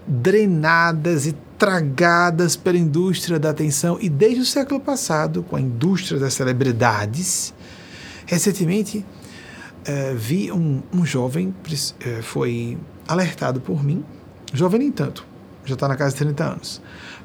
drenadas 0.07 1.27
e 1.27 1.35
tragadas 1.59 2.55
pela 2.55 2.79
indústria 2.79 3.37
da 3.37 3.51
atenção 3.51 3.99
e 4.01 4.09
desde 4.09 4.41
o 4.41 4.47
século 4.47 4.79
passado, 4.79 5.43
com 5.43 5.57
a 5.57 5.61
indústria 5.61 6.21
das 6.21 6.35
celebridades. 6.35 7.53
Recentemente, 8.27 8.99
uh, 8.99 10.17
vi 10.17 10.53
um, 10.53 10.81
um 10.93 11.05
jovem, 11.05 11.49
uh, 11.49 12.23
foi 12.23 12.79
alertado 13.09 13.61
por 13.61 13.83
mim, 13.83 14.05
jovem 14.55 14.79
nem 14.79 14.93
tanto, 14.93 15.27
já 15.65 15.75
está 15.75 15.89
na 15.89 15.97
casa 15.97 16.13
de 16.13 16.19
30 16.19 16.45
anos, 16.45 16.81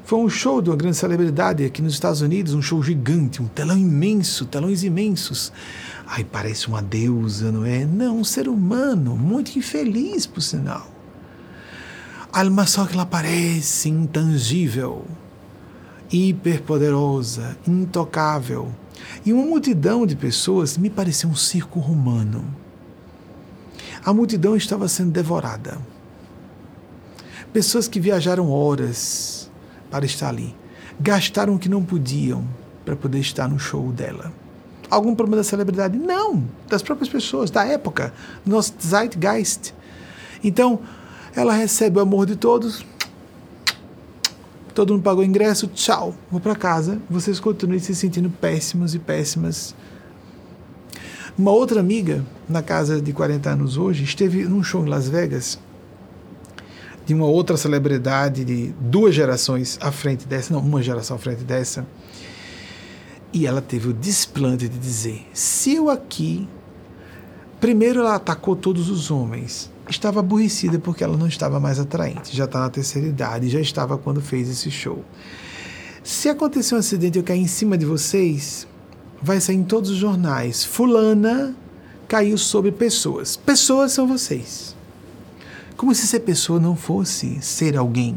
foi 0.08 0.20
um 0.20 0.30
show 0.30 0.62
de 0.62 0.70
uma 0.70 0.76
grande 0.76 0.96
celebridade 0.96 1.62
aqui 1.62 1.82
nos 1.82 1.92
Estados 1.92 2.22
Unidos, 2.22 2.54
um 2.54 2.62
show 2.62 2.82
gigante, 2.82 3.42
um 3.42 3.46
telão 3.46 3.76
imenso, 3.76 4.46
telões 4.46 4.82
imensos. 4.82 5.52
Ai, 6.06 6.24
parece 6.24 6.66
uma 6.66 6.80
deusa, 6.80 7.52
não 7.52 7.62
é? 7.62 7.84
Não, 7.84 8.20
um 8.20 8.24
ser 8.24 8.48
humano, 8.48 9.14
muito 9.14 9.58
infeliz, 9.58 10.24
por 10.24 10.40
sinal. 10.40 10.90
Alma 12.32 12.66
só 12.66 12.86
que 12.86 12.94
ela 12.94 13.04
parece 13.04 13.90
intangível, 13.90 15.04
hiperpoderosa, 16.10 17.58
intocável. 17.66 18.74
E 19.26 19.32
uma 19.34 19.44
multidão 19.44 20.06
de 20.06 20.16
pessoas 20.16 20.78
me 20.78 20.88
parecia 20.88 21.28
um 21.28 21.36
circo 21.36 21.80
romano. 21.80 22.46
A 24.02 24.14
multidão 24.14 24.56
estava 24.56 24.88
sendo 24.88 25.10
devorada. 25.10 25.76
Pessoas 27.52 27.86
que 27.86 28.00
viajaram 28.00 28.50
horas, 28.50 29.37
para 29.90 30.04
estar 30.04 30.28
ali. 30.28 30.54
Gastaram 31.00 31.54
o 31.54 31.58
que 31.58 31.68
não 31.68 31.84
podiam 31.84 32.44
para 32.84 32.96
poder 32.96 33.18
estar 33.18 33.48
no 33.48 33.58
show 33.58 33.92
dela. 33.92 34.32
Algum 34.90 35.14
problema 35.14 35.42
da 35.42 35.44
celebridade? 35.44 35.98
Não, 35.98 36.44
das 36.68 36.82
próprias 36.82 37.08
pessoas, 37.08 37.50
da 37.50 37.64
época, 37.64 38.12
do 38.44 38.50
nosso 38.50 38.72
zeitgeist. 38.82 39.74
Então, 40.42 40.80
ela 41.36 41.52
recebe 41.52 41.98
o 41.98 42.02
amor 42.02 42.26
de 42.26 42.36
todos. 42.36 42.84
Todo 44.74 44.92
mundo 44.94 45.02
pagou 45.02 45.22
o 45.22 45.26
ingresso, 45.26 45.66
tchau, 45.68 46.14
vou 46.30 46.40
para 46.40 46.54
casa. 46.54 47.00
Vocês 47.10 47.38
continuem 47.38 47.80
se 47.80 47.94
sentindo 47.94 48.30
péssimos 48.30 48.94
e 48.94 48.98
péssimas. 48.98 49.74
Uma 51.36 51.50
outra 51.50 51.80
amiga, 51.80 52.24
na 52.48 52.62
casa 52.62 53.00
de 53.00 53.12
40 53.12 53.50
anos 53.50 53.76
hoje, 53.76 54.04
esteve 54.04 54.44
num 54.44 54.62
show 54.62 54.84
em 54.84 54.88
Las 54.88 55.08
Vegas 55.08 55.58
de 57.08 57.14
uma 57.14 57.24
outra 57.24 57.56
celebridade 57.56 58.44
de 58.44 58.66
duas 58.78 59.14
gerações 59.14 59.78
à 59.80 59.90
frente 59.90 60.28
dessa, 60.28 60.52
não, 60.52 60.60
uma 60.60 60.82
geração 60.82 61.16
à 61.16 61.18
frente 61.18 61.42
dessa. 61.42 61.86
E 63.32 63.46
ela 63.46 63.62
teve 63.62 63.88
o 63.88 63.94
desplante 63.94 64.68
de 64.68 64.78
dizer: 64.78 65.26
se 65.32 65.74
eu 65.74 65.88
aqui. 65.88 66.46
Primeiro, 67.58 68.00
ela 68.00 68.14
atacou 68.14 68.54
todos 68.54 68.88
os 68.88 69.10
homens. 69.10 69.68
Estava 69.88 70.20
aborrecida 70.20 70.78
porque 70.78 71.02
ela 71.02 71.16
não 71.16 71.26
estava 71.26 71.58
mais 71.58 71.80
atraente. 71.80 72.36
Já 72.36 72.44
está 72.44 72.60
na 72.60 72.70
terceira 72.70 73.08
idade, 73.08 73.48
já 73.48 73.58
estava 73.58 73.98
quando 73.98 74.20
fez 74.20 74.48
esse 74.48 74.70
show. 74.70 75.02
Se 76.04 76.28
acontecer 76.28 76.76
um 76.76 76.78
acidente 76.78 77.18
e 77.18 77.20
eu 77.20 77.24
cair 77.24 77.40
em 77.40 77.48
cima 77.48 77.76
de 77.76 77.84
vocês, 77.84 78.68
vai 79.20 79.40
sair 79.40 79.56
em 79.56 79.64
todos 79.64 79.90
os 79.90 79.96
jornais. 79.96 80.62
Fulana 80.62 81.56
caiu 82.06 82.38
sobre 82.38 82.70
pessoas. 82.70 83.34
Pessoas 83.34 83.90
são 83.90 84.06
vocês. 84.06 84.77
Como 85.78 85.94
se 85.94 86.08
ser 86.08 86.20
pessoa 86.20 86.58
não 86.58 86.74
fosse 86.74 87.40
ser 87.40 87.76
alguém. 87.76 88.16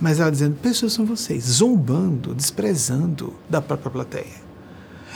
Mas 0.00 0.20
ela 0.20 0.30
dizendo, 0.30 0.54
pessoas 0.54 0.92
são 0.92 1.04
vocês, 1.04 1.42
zombando, 1.42 2.32
desprezando 2.32 3.34
da 3.50 3.60
própria 3.60 3.90
plateia. 3.90 4.40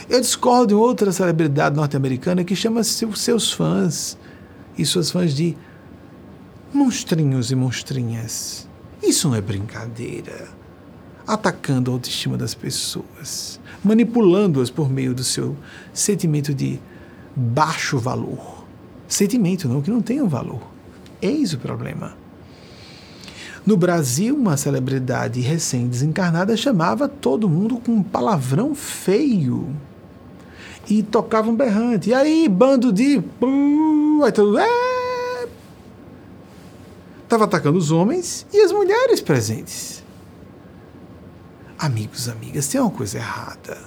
Eu 0.09 0.19
discordo 0.19 0.67
de 0.67 0.73
outra 0.73 1.09
celebridade 1.09 1.73
norte-americana 1.73 2.43
que 2.43 2.53
chama 2.53 2.83
seus 2.83 3.53
fãs 3.53 4.17
e 4.77 4.85
suas 4.85 5.09
fãs 5.09 5.33
de 5.33 5.55
monstrinhos 6.73 7.49
e 7.49 7.55
monstrinhas. 7.55 8.67
Isso 9.01 9.29
não 9.29 9.35
é 9.35 9.39
brincadeira. 9.39 10.49
Atacando 11.25 11.91
a 11.91 11.93
autoestima 11.93 12.37
das 12.37 12.53
pessoas, 12.53 13.57
manipulando-as 13.81 14.69
por 14.69 14.89
meio 14.89 15.15
do 15.15 15.23
seu 15.23 15.55
sentimento 15.93 16.53
de 16.53 16.77
baixo 17.33 17.97
valor. 17.97 18.65
Sentimento, 19.07 19.69
não 19.69 19.81
que 19.81 19.89
não 19.89 20.01
tenha 20.01 20.25
valor. 20.25 20.75
Eis 21.21 21.53
o 21.53 21.57
problema. 21.57 22.15
No 23.65 23.75
Brasil, 23.75 24.33
uma 24.33 24.55
celebridade 24.55 25.41
recém-desencarnada 25.41 26.55
chamava 26.55 27.07
todo 27.09 27.49
mundo 27.49 27.77
com 27.77 27.91
um 27.91 28.03
palavrão 28.03 28.73
feio. 28.73 29.75
E 30.89 31.03
tocava 31.03 31.49
um 31.49 31.55
berrante. 31.55 32.11
E 32.11 32.13
aí, 32.13 32.47
bando 32.47 32.93
de. 32.93 33.21
Aí 34.23 34.31
todo. 34.31 34.57
É... 34.57 35.47
Estava 37.23 37.43
atacando 37.43 37.77
os 37.77 37.91
homens 37.91 38.47
e 38.53 38.61
as 38.61 38.71
mulheres 38.71 39.19
presentes. 39.19 40.01
Amigos, 41.77 42.29
amigas, 42.29 42.69
tem 42.69 42.79
uma 42.79 42.89
coisa 42.89 43.17
errada. 43.17 43.77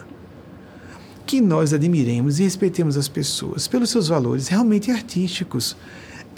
Que 1.25 1.41
nós 1.41 1.73
admiremos 1.73 2.39
e 2.39 2.43
respeitemos 2.43 2.99
as 2.99 3.09
pessoas 3.09 3.67
pelos 3.67 3.89
seus 3.89 4.09
valores 4.09 4.49
realmente 4.49 4.91
artísticos 4.91 5.75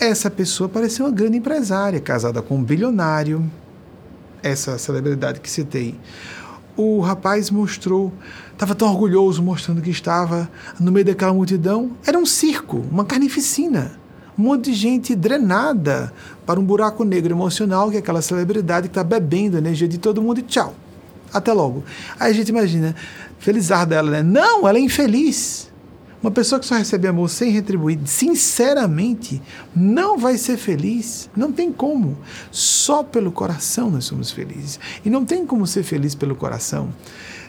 essa 0.02 0.28
pessoa 0.28 0.68
parecia 0.68 1.04
uma 1.04 1.12
grande 1.12 1.36
empresária, 1.36 2.00
casada 2.00 2.42
com 2.42 2.56
um 2.56 2.62
bilionário, 2.62 3.48
essa 4.42 4.76
celebridade 4.76 5.38
que 5.40 5.48
citei. 5.48 5.94
O 6.76 7.00
rapaz 7.00 7.50
mostrou, 7.50 8.12
estava 8.52 8.74
tão 8.74 8.88
orgulhoso, 8.88 9.42
mostrando 9.42 9.80
que 9.80 9.90
estava 9.90 10.50
no 10.80 10.90
meio 10.90 11.06
daquela 11.06 11.32
multidão. 11.32 11.92
Era 12.04 12.18
um 12.18 12.26
circo, 12.26 12.84
uma 12.90 13.04
carnificina. 13.04 13.92
Um 14.36 14.42
monte 14.42 14.70
de 14.70 14.74
gente 14.74 15.14
drenada 15.14 16.12
para 16.44 16.58
um 16.58 16.64
buraco 16.64 17.04
negro 17.04 17.32
emocional, 17.32 17.90
que 17.90 17.96
é 17.96 17.98
aquela 18.00 18.22
celebridade 18.22 18.88
que 18.88 18.92
está 18.92 19.04
bebendo 19.04 19.56
a 19.56 19.60
energia 19.60 19.86
de 19.86 19.98
todo 19.98 20.22
mundo 20.22 20.40
e 20.40 20.42
tchau. 20.42 20.74
Até 21.32 21.52
logo. 21.52 21.84
Aí 22.18 22.32
a 22.32 22.34
gente 22.34 22.48
imagina, 22.48 22.96
felizar 23.38 23.86
dela, 23.86 24.10
né? 24.10 24.22
Não, 24.22 24.66
ela 24.66 24.78
é 24.78 24.80
infeliz. 24.80 25.70
Uma 26.22 26.30
pessoa 26.30 26.60
que 26.60 26.66
só 26.66 26.76
recebe 26.76 27.08
amor 27.08 27.28
sem 27.28 27.50
retribuir, 27.50 27.98
sinceramente, 28.04 29.42
não 29.74 30.16
vai 30.16 30.38
ser 30.38 30.56
feliz. 30.56 31.28
Não 31.36 31.50
tem 31.50 31.72
como. 31.72 32.16
Só 32.50 33.02
pelo 33.02 33.32
coração 33.32 33.90
nós 33.90 34.04
somos 34.04 34.30
felizes. 34.30 34.78
E 35.04 35.10
não 35.10 35.24
tem 35.24 35.44
como 35.44 35.66
ser 35.66 35.82
feliz 35.82 36.14
pelo 36.14 36.36
coração 36.36 36.90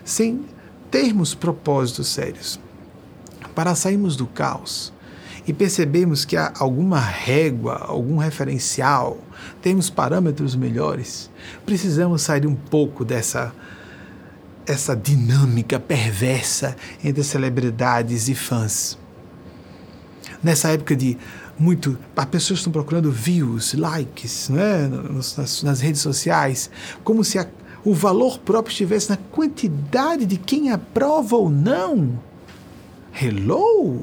sem 0.04 0.42
termos 0.90 1.36
propósitos 1.36 2.08
sérios. 2.08 2.60
Para 3.54 3.76
sairmos 3.76 4.16
do 4.16 4.26
caos 4.26 4.92
e 5.46 5.54
percebermos 5.54 6.26
que 6.26 6.36
há 6.36 6.52
alguma 6.58 7.00
régua, 7.00 7.76
algum 7.88 8.18
referencial, 8.18 9.20
temos 9.62 9.90
parâmetros 9.90 10.56
melhores, 10.56 11.30
precisamos 11.66 12.22
sair 12.22 12.48
um 12.48 12.56
pouco 12.56 13.04
dessa 13.04 13.54
essa 14.66 14.96
dinâmica 14.96 15.80
perversa 15.80 16.76
entre 17.04 17.24
celebridades 17.24 18.28
e 18.30 18.36
fãs. 18.36 18.98
Nessa 20.42 20.70
época 20.70 20.96
de 20.96 21.18
muito. 21.58 21.98
As 22.16 22.26
pessoas 22.26 22.60
estão 22.60 22.72
procurando 22.72 23.12
views, 23.12 23.74
likes, 23.74 24.50
né, 24.50 24.88
nas, 24.88 25.64
nas 25.64 25.82
redes 25.82 26.02
sociais, 26.02 26.70
como 27.04 27.24
se 27.24 27.38
a, 27.40 27.48
o 27.84 27.94
valor 27.94 28.40
próprio 28.40 28.72
estivesse 28.72 29.10
na 29.10 29.18
quantidade 29.18 30.26
de 30.26 30.38
quem 30.38 30.72
aprova 30.72 31.36
ou 31.36 31.50
não. 31.50 32.20
Hello! 33.22 34.02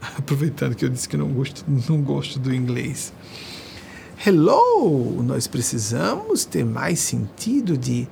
Aproveitando 0.16 0.74
que 0.74 0.84
eu 0.84 0.88
disse 0.88 1.08
que 1.08 1.16
não 1.16 1.28
gosto, 1.28 1.64
não 1.88 2.00
gosto 2.00 2.38
do 2.38 2.54
inglês. 2.54 3.12
Hello! 4.24 5.22
Nós 5.22 5.46
precisamos 5.46 6.44
ter 6.44 6.64
mais 6.64 7.00
sentido 7.00 7.76
de 7.76 8.06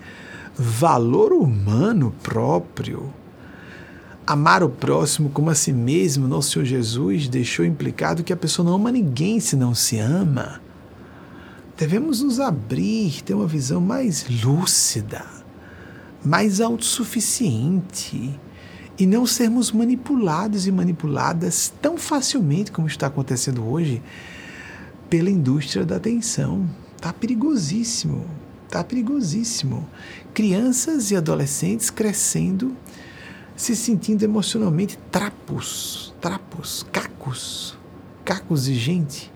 valor 0.62 1.32
humano 1.32 2.14
próprio. 2.22 3.10
Amar 4.26 4.62
o 4.62 4.68
próximo 4.68 5.30
como 5.30 5.48
a 5.48 5.54
si 5.54 5.72
mesmo, 5.72 6.28
nosso 6.28 6.50
Senhor 6.50 6.66
Jesus 6.66 7.28
deixou 7.28 7.64
implicado 7.64 8.22
que 8.22 8.32
a 8.32 8.36
pessoa 8.36 8.66
não 8.66 8.74
ama 8.74 8.92
ninguém 8.92 9.40
se 9.40 9.56
não 9.56 9.74
se 9.74 9.98
ama. 9.98 10.60
Devemos 11.78 12.20
nos 12.20 12.38
abrir, 12.38 13.22
ter 13.22 13.32
uma 13.32 13.46
visão 13.46 13.80
mais 13.80 14.26
lúcida, 14.44 15.24
mais 16.22 16.60
autossuficiente 16.60 18.38
e 18.98 19.06
não 19.06 19.24
sermos 19.24 19.72
manipulados 19.72 20.66
e 20.66 20.72
manipuladas 20.72 21.72
tão 21.80 21.96
facilmente 21.96 22.70
como 22.70 22.86
está 22.86 23.06
acontecendo 23.06 23.66
hoje 23.66 24.02
pela 25.08 25.30
indústria 25.30 25.86
da 25.86 25.96
atenção. 25.96 26.68
Está 26.96 27.14
perigosíssimo. 27.14 28.26
Está 28.70 28.84
perigosíssimo. 28.84 29.84
Crianças 30.32 31.10
e 31.10 31.16
adolescentes 31.16 31.90
crescendo, 31.90 32.76
se 33.56 33.74
sentindo 33.74 34.22
emocionalmente 34.22 34.96
trapos, 35.10 36.14
trapos, 36.20 36.86
cacos, 36.92 37.76
cacos 38.24 38.66
de 38.66 38.76
gente. 38.76 39.32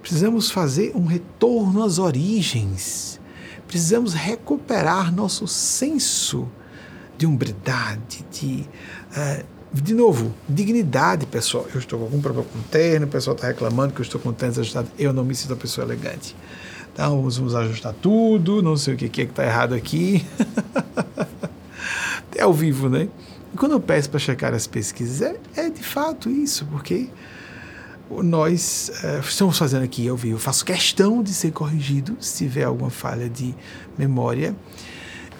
Precisamos 0.00 0.52
fazer 0.52 0.92
um 0.94 1.04
retorno 1.04 1.82
às 1.82 1.98
origens. 1.98 3.18
Precisamos 3.66 4.14
recuperar 4.14 5.12
nosso 5.12 5.48
senso 5.48 6.48
de 7.18 7.26
umbridade, 7.26 8.24
de. 8.30 8.68
Uh, 9.10 9.44
de 9.72 9.94
novo, 9.94 10.32
dignidade, 10.48 11.26
pessoal. 11.26 11.66
Eu 11.74 11.80
estou 11.80 11.98
com 11.98 12.04
algum 12.04 12.20
problema 12.20 12.48
com 12.52 12.60
terno, 12.70 13.06
o 13.06 13.08
pessoal 13.08 13.34
está 13.34 13.48
reclamando 13.48 13.92
que 13.92 14.00
eu 14.00 14.04
estou 14.04 14.20
com 14.20 14.32
terno 14.32 14.52
desajustado. 14.52 14.88
Eu 14.96 15.12
não 15.12 15.24
me 15.24 15.34
sinto 15.34 15.50
uma 15.50 15.56
pessoa 15.56 15.84
elegante. 15.84 16.36
Então 16.92 17.28
vamos 17.28 17.54
ajustar 17.54 17.94
tudo, 17.94 18.62
não 18.62 18.76
sei 18.76 18.94
o 18.94 18.96
que, 18.96 19.08
que 19.08 19.22
é 19.22 19.24
que 19.24 19.32
está 19.32 19.44
errado 19.44 19.74
aqui. 19.74 20.24
é 22.34 22.42
ao 22.42 22.52
vivo, 22.52 22.88
né? 22.88 23.08
E 23.52 23.56
quando 23.56 23.72
eu 23.72 23.80
peço 23.80 24.08
para 24.10 24.18
checar 24.18 24.54
as 24.54 24.66
pesquisas, 24.66 25.20
é, 25.22 25.36
é, 25.56 25.70
de 25.70 25.82
fato 25.82 26.30
isso, 26.30 26.64
porque 26.66 27.08
nós 28.10 28.90
é, 29.04 29.20
estamos 29.20 29.58
fazendo 29.58 29.84
aqui 29.84 30.08
ao 30.08 30.16
vivo. 30.16 30.38
Faço 30.38 30.64
questão 30.64 31.22
de 31.22 31.32
ser 31.32 31.52
corrigido 31.52 32.16
se 32.20 32.38
tiver 32.38 32.64
alguma 32.64 32.90
falha 32.90 33.28
de 33.28 33.54
memória. 33.96 34.56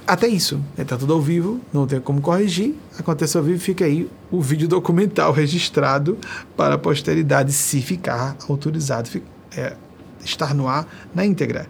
Até 0.06 0.26
isso, 0.26 0.60
está 0.76 0.96
tudo 0.96 1.12
ao 1.12 1.20
vivo, 1.20 1.60
não 1.72 1.86
tem 1.86 2.00
como 2.00 2.20
corrigir. 2.20 2.74
Acontece 2.98 3.36
ao 3.36 3.42
vivo, 3.42 3.60
fica 3.60 3.84
aí 3.84 4.10
o 4.30 4.40
vídeo 4.40 4.66
documental 4.66 5.32
registrado 5.32 6.18
para 6.56 6.74
a 6.74 6.78
posteridade, 6.78 7.52
se 7.52 7.80
ficar 7.80 8.36
autorizado. 8.48 9.08
É, 9.56 9.76
estar 10.24 10.54
no 10.54 10.68
ar 10.68 10.86
na 11.14 11.24
íntegra. 11.24 11.68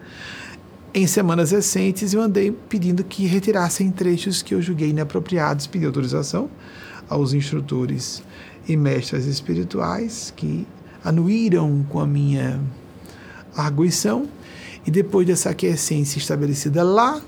Em 0.93 1.07
semanas 1.07 1.53
recentes, 1.53 2.13
eu 2.13 2.21
andei 2.21 2.51
pedindo 2.51 3.05
que 3.05 3.25
retirassem 3.27 3.91
trechos 3.93 4.43
que 4.43 4.55
eu 4.55 4.61
julguei 4.61 4.91
inapropriados, 4.91 5.67
pedi 5.67 5.87
autorização 5.87 6.51
aos 7.09 7.33
instrutores 7.33 8.23
e 8.67 8.77
mestres 8.77 9.27
espirituais 9.27 10.33
que 10.37 10.67
anuíram 11.05 11.87
com 11.89 12.01
a 12.01 12.07
minha 12.07 12.61
arguição. 13.57 14.29
E 14.87 14.91
depois 14.91 15.27
dessa 15.27 15.51
aquiescência 15.51 16.19
estabelecida 16.19 16.83
lá, 16.83 17.21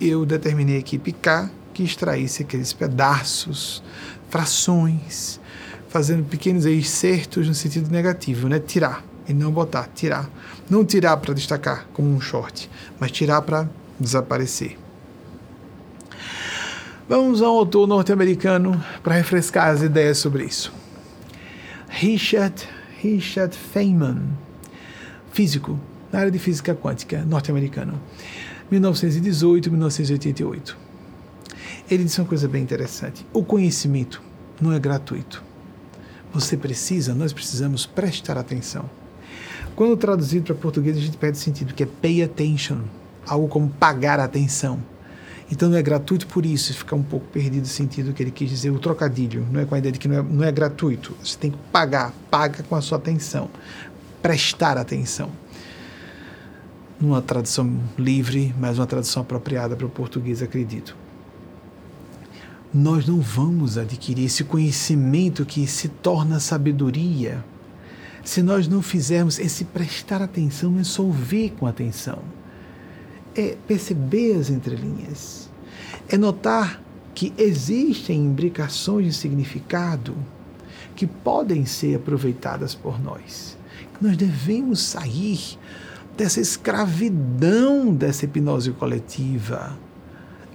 eu 0.00 0.26
determinei 0.26 0.76
a 0.76 0.80
equipe 0.80 1.12
K 1.12 1.50
que 1.72 1.82
extraísse 1.82 2.42
aqueles 2.42 2.72
pedaços, 2.72 3.82
frações, 4.28 5.40
fazendo 5.88 6.24
pequenos 6.24 6.66
excertos 6.66 7.48
no 7.48 7.54
sentido 7.54 7.90
negativo, 7.90 8.48
né? 8.48 8.58
Tirar 8.58 9.04
e 9.30 9.34
não 9.34 9.52
botar, 9.52 9.88
tirar. 9.94 10.28
Não 10.68 10.84
tirar 10.84 11.16
para 11.16 11.32
destacar 11.32 11.86
como 11.92 12.10
um 12.10 12.20
short, 12.20 12.68
mas 12.98 13.12
tirar 13.12 13.40
para 13.42 13.70
desaparecer. 13.98 14.76
Vamos 17.08 17.40
ao 17.42 17.56
autor 17.56 17.86
norte-americano 17.86 18.84
para 19.02 19.14
refrescar 19.14 19.68
as 19.68 19.82
ideias 19.82 20.18
sobre 20.18 20.44
isso. 20.44 20.72
Richard, 21.88 22.68
Richard 23.00 23.56
Feynman, 23.56 24.22
físico, 25.32 25.78
na 26.12 26.18
área 26.20 26.30
de 26.30 26.38
física 26.38 26.72
quântica, 26.74 27.24
norte-americano, 27.24 28.00
1918-1988. 28.72 30.76
Ele 31.90 32.04
disse 32.04 32.20
uma 32.20 32.28
coisa 32.28 32.46
bem 32.46 32.62
interessante: 32.62 33.26
o 33.32 33.42
conhecimento 33.42 34.22
não 34.60 34.72
é 34.72 34.78
gratuito. 34.78 35.42
Você 36.32 36.56
precisa, 36.56 37.12
nós 37.12 37.32
precisamos 37.32 37.86
prestar 37.86 38.38
atenção. 38.38 38.88
Quando 39.80 39.96
traduzido 39.96 40.44
para 40.44 40.54
português, 40.54 40.94
a 40.94 41.00
gente 41.00 41.16
perde 41.16 41.38
sentido, 41.38 41.72
que 41.72 41.82
é 41.82 41.86
pay 41.86 42.22
attention, 42.22 42.80
algo 43.26 43.48
como 43.48 43.70
pagar 43.70 44.20
atenção. 44.20 44.78
Então 45.50 45.70
não 45.70 45.78
é 45.78 45.80
gratuito 45.80 46.26
por 46.26 46.44
isso, 46.44 46.74
fica 46.74 46.94
um 46.94 47.02
pouco 47.02 47.24
perdido 47.28 47.64
o 47.64 47.66
sentido 47.66 48.12
que 48.12 48.22
ele 48.22 48.30
quis 48.30 48.50
dizer, 48.50 48.68
o 48.68 48.78
trocadilho, 48.78 49.46
não 49.50 49.58
é 49.58 49.64
com 49.64 49.74
a 49.74 49.78
ideia 49.78 49.90
de 49.90 49.98
que 49.98 50.06
não 50.06 50.18
é, 50.18 50.22
não 50.22 50.44
é 50.44 50.52
gratuito. 50.52 51.16
Você 51.24 51.38
tem 51.38 51.52
que 51.52 51.56
pagar, 51.72 52.12
paga 52.30 52.62
com 52.62 52.76
a 52.76 52.82
sua 52.82 52.98
atenção, 52.98 53.48
prestar 54.20 54.76
atenção. 54.76 55.30
Numa 57.00 57.22
tradução 57.22 57.80
livre, 57.96 58.54
mas 58.60 58.78
uma 58.78 58.86
tradução 58.86 59.22
apropriada 59.22 59.76
para 59.76 59.86
o 59.86 59.88
português, 59.88 60.42
acredito. 60.42 60.94
Nós 62.70 63.06
não 63.06 63.18
vamos 63.18 63.78
adquirir 63.78 64.26
esse 64.26 64.44
conhecimento 64.44 65.46
que 65.46 65.66
se 65.66 65.88
torna 65.88 66.38
sabedoria 66.38 67.42
se 68.24 68.42
nós 68.42 68.68
não 68.68 68.82
fizermos 68.82 69.38
esse 69.38 69.64
prestar 69.64 70.22
atenção, 70.22 70.78
é 70.78 70.84
só 70.84 71.02
ouvir 71.02 71.50
com 71.58 71.66
atenção 71.66 72.18
é 73.34 73.56
perceber 73.66 74.36
as 74.36 74.50
entrelinhas, 74.50 75.50
é 76.08 76.16
notar 76.16 76.82
que 77.14 77.32
existem 77.36 78.24
imbricações 78.24 79.06
de 79.06 79.12
significado 79.12 80.16
que 80.94 81.06
podem 81.06 81.64
ser 81.64 81.96
aproveitadas 81.96 82.74
por 82.74 83.02
nós. 83.02 83.56
Nós 84.00 84.16
devemos 84.16 84.80
sair 84.80 85.58
dessa 86.16 86.40
escravidão 86.40 87.94
dessa 87.94 88.24
hipnose 88.24 88.72
coletiva. 88.72 89.76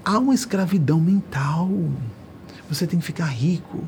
Há 0.04 0.20
uma 0.20 0.34
escravidão 0.34 1.00
mental. 1.00 1.70
Você 2.70 2.88
tem 2.88 3.00
que 3.00 3.06
ficar 3.06 3.26
rico, 3.26 3.84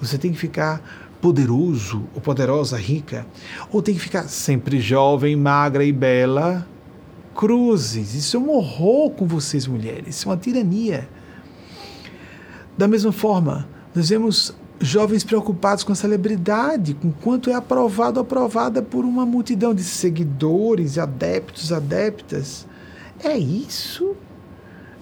você 0.00 0.18
tem 0.18 0.32
que 0.32 0.38
ficar 0.38 1.07
poderoso 1.20 2.04
ou 2.14 2.20
poderosa, 2.20 2.76
rica, 2.76 3.26
ou 3.72 3.82
tem 3.82 3.94
que 3.94 4.00
ficar 4.00 4.28
sempre 4.28 4.80
jovem, 4.80 5.34
magra 5.36 5.84
e 5.84 5.92
bela 5.92 6.66
cruzes. 7.38 8.16
Isso 8.16 8.36
é 8.36 8.40
um 8.40 8.50
horror 8.50 9.10
com 9.10 9.24
vocês, 9.24 9.64
mulheres. 9.64 10.16
Isso 10.16 10.28
é 10.28 10.32
uma 10.32 10.36
tirania. 10.36 11.08
Da 12.76 12.88
mesma 12.88 13.12
forma, 13.12 13.68
nós 13.94 14.08
vemos 14.08 14.52
jovens 14.80 15.22
preocupados 15.22 15.84
com 15.84 15.92
a 15.92 15.94
celebridade, 15.94 16.94
com 16.94 17.12
quanto 17.12 17.48
é 17.48 17.54
aprovado 17.54 18.18
ou 18.18 18.22
aprovada 18.24 18.82
por 18.82 19.04
uma 19.04 19.24
multidão 19.24 19.72
de 19.72 19.84
seguidores, 19.84 20.98
adeptos, 20.98 21.72
adeptas. 21.72 22.66
É 23.22 23.38
isso? 23.38 24.16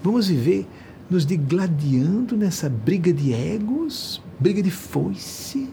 Vamos 0.03 0.27
viver 0.27 0.67
nos 1.09 1.25
digladiando 1.25 2.37
nessa 2.37 2.69
briga 2.69 3.11
de 3.11 3.33
egos, 3.33 4.21
briga 4.39 4.61
de 4.61 4.69
foice, 4.71 5.69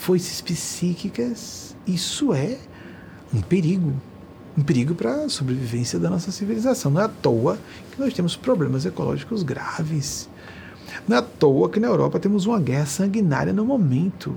foices 0.00 0.40
psíquicas. 0.40 1.76
Isso 1.86 2.32
é 2.32 2.56
um 3.32 3.40
perigo 3.40 3.94
um 4.58 4.62
perigo 4.62 4.94
para 4.96 5.24
a 5.24 5.28
sobrevivência 5.28 5.98
da 5.98 6.10
nossa 6.10 6.32
civilização. 6.32 6.90
Não 6.90 7.00
é 7.00 7.04
à 7.04 7.08
toa 7.08 7.56
que 7.92 8.00
nós 8.00 8.12
temos 8.12 8.34
problemas 8.34 8.84
ecológicos 8.84 9.42
graves. 9.42 10.28
Não 11.06 11.16
é 11.16 11.20
à 11.20 11.22
toa 11.22 11.70
que 11.70 11.78
na 11.78 11.86
Europa 11.86 12.18
temos 12.18 12.46
uma 12.46 12.58
guerra 12.58 12.84
sanguinária 12.84 13.52
no 13.52 13.64
momento. 13.64 14.34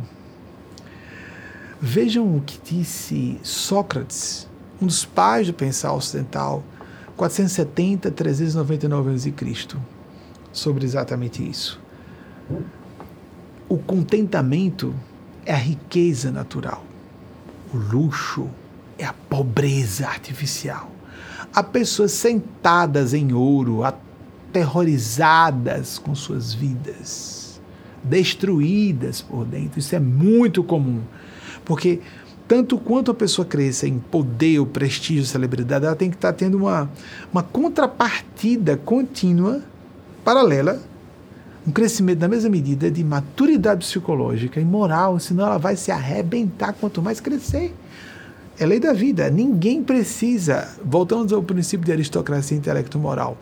Vejam 1.81 2.37
o 2.37 2.41
que 2.41 2.59
disse 2.63 3.39
Sócrates, 3.41 4.47
um 4.79 4.85
dos 4.85 5.03
pais 5.03 5.47
do 5.47 5.53
pensar 5.53 5.93
ocidental, 5.93 6.63
470 7.17 8.11
399 8.11 9.15
a.C., 9.15 9.33
sobre 10.53 10.85
exatamente 10.85 11.47
isso. 11.47 11.81
O 13.67 13.77
contentamento 13.77 14.93
é 15.45 15.53
a 15.53 15.57
riqueza 15.57 16.31
natural. 16.31 16.83
O 17.73 17.77
luxo 17.77 18.49
é 18.97 19.05
a 19.05 19.13
pobreza 19.13 20.07
artificial. 20.07 20.91
Há 21.53 21.63
pessoas 21.63 22.11
sentadas 22.11 23.13
em 23.13 23.31
ouro, 23.33 23.83
aterrorizadas 23.83 25.99
com 25.99 26.15
suas 26.15 26.53
vidas, 26.53 27.61
destruídas 28.03 29.21
por 29.21 29.45
dentro. 29.45 29.79
Isso 29.79 29.95
é 29.95 29.99
muito 29.99 30.63
comum, 30.63 31.01
porque 31.63 32.01
tanto 32.47 32.77
quanto 32.77 33.11
a 33.11 33.13
pessoa 33.13 33.45
cresça 33.45 33.87
em 33.87 33.99
poder, 33.99 34.59
o 34.59 34.65
prestígio, 34.65 35.25
celebridade, 35.25 35.85
ela 35.85 35.95
tem 35.95 36.09
que 36.09 36.15
estar 36.15 36.33
tendo 36.33 36.57
uma, 36.57 36.89
uma 37.31 37.41
contrapartida 37.41 38.75
contínua, 38.77 39.61
paralela, 40.23 40.81
um 41.65 41.71
crescimento 41.71 42.19
na 42.19 42.27
mesma 42.27 42.49
medida 42.49 42.91
de 42.91 43.03
maturidade 43.03 43.85
psicológica 43.85 44.59
e 44.59 44.65
moral, 44.65 45.19
senão 45.19 45.45
ela 45.45 45.57
vai 45.57 45.75
se 45.75 45.91
arrebentar 45.91 46.73
quanto 46.73 47.01
mais 47.01 47.19
crescer. 47.19 47.73
É 48.59 48.65
lei 48.65 48.79
da 48.79 48.93
vida. 48.93 49.29
Ninguém 49.29 49.81
precisa. 49.81 50.69
Voltamos 50.83 51.33
ao 51.33 51.41
princípio 51.41 51.85
de 51.85 51.91
aristocracia 51.91 52.55
intelecto-moral. 52.55 53.37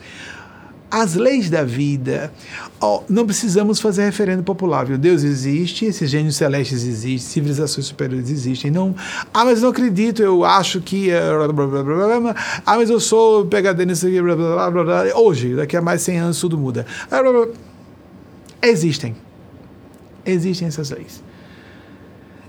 As 0.89 1.15
leis 1.15 1.49
da 1.49 1.63
vida. 1.63 2.31
Oh, 2.79 3.01
não 3.09 3.25
precisamos 3.25 3.79
fazer 3.79 4.03
referendo 4.03 4.43
popular, 4.43 4.85
viu? 4.85 4.97
Deus 4.97 5.23
existe, 5.23 5.85
esses 5.85 6.09
gênios 6.09 6.35
celestes 6.35 6.83
existem, 6.83 7.17
civilizações 7.17 7.85
superiores 7.85 8.29
existem. 8.29 8.69
Não, 8.69 8.93
ah, 9.33 9.45
mas 9.45 9.61
não 9.61 9.69
acredito, 9.69 10.21
eu 10.21 10.43
acho 10.43 10.81
que. 10.81 11.09
Eh, 11.09 11.21
ah, 12.65 12.75
mas 12.75 12.89
eu 12.89 12.99
sou 12.99 13.45
pegador 13.45 13.85
nisso 13.85 14.05
aqui. 14.05 14.17
Hoje, 15.15 15.55
daqui 15.55 15.77
a 15.77 15.81
mais 15.81 16.01
100 16.01 16.19
anos, 16.19 16.39
tudo 16.41 16.57
muda. 16.57 16.85
Existem. 18.61 19.15
Existem 20.25 20.67
essas 20.67 20.89
leis. 20.91 21.23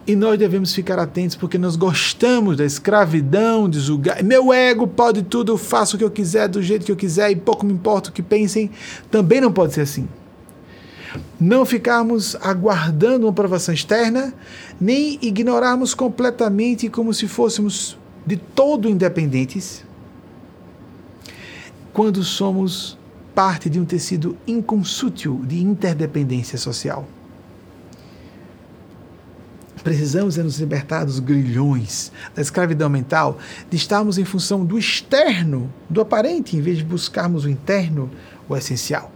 E 0.07 0.17
nós 0.17 0.37
devemos 0.37 0.75
ficar 0.75 0.99
atentos 0.99 1.37
porque 1.37 1.57
nós 1.57 1.77
gostamos 1.77 2.57
da 2.57 2.65
escravidão, 2.65 3.69
de 3.69 3.79
julgar. 3.79 4.23
Meu 4.23 4.53
ego 4.53 4.87
pode 4.87 5.23
tudo, 5.23 5.53
eu 5.53 5.59
faço 5.59 5.95
o 5.95 5.99
que 5.99 6.05
eu 6.05 6.11
quiser, 6.11 6.49
do 6.49 6.61
jeito 6.61 6.85
que 6.85 6.91
eu 6.91 6.97
quiser 6.97 7.31
e 7.31 7.37
pouco 7.37 7.65
me 7.65 7.73
importa 7.73 8.11
o 8.11 8.13
que 8.13 8.23
pensem. 8.23 8.71
Também 9.11 9.41
não 9.41 9.53
pode 9.53 9.75
ser 9.75 9.83
assim. 9.83 10.09
Não 11.39 11.65
ficarmos 11.65 12.35
aguardando 12.37 13.27
uma 13.27 13.31
aprovação 13.31 13.73
externa, 13.73 14.35
nem 14.81 15.19
ignorarmos 15.23 15.95
completamente 15.95 16.89
como 16.89 17.15
se 17.15 17.29
fôssemos 17.29 17.97
de 18.27 18.37
todo 18.37 18.89
independentes, 18.89 19.85
quando 21.93 22.23
somos 22.25 22.99
parte 23.35 23.71
de 23.71 23.81
um 23.81 23.85
tecido 23.85 24.37
inconsútil 24.47 25.41
de 25.45 25.63
interdependência 25.63 26.59
social. 26.59 27.09
Precisamos 29.83 30.39
é 30.39 30.43
nos 30.43 30.61
libertar 30.61 31.05
dos 31.05 31.19
grilhões, 31.19 32.13
da 32.35 32.41
escravidão 32.41 32.89
mental, 32.89 33.37
de 33.69 33.77
estarmos 33.77 34.17
em 34.17 34.25
função 34.25 34.65
do 34.65 34.79
externo, 34.79 35.71
do 35.91 36.01
aparente, 36.01 36.57
em 36.57 36.61
vez 36.61 36.79
de 36.79 36.85
buscarmos 36.85 37.45
o 37.45 37.51
interno, 37.51 38.09
o 38.49 38.57
essencial. 38.57 39.11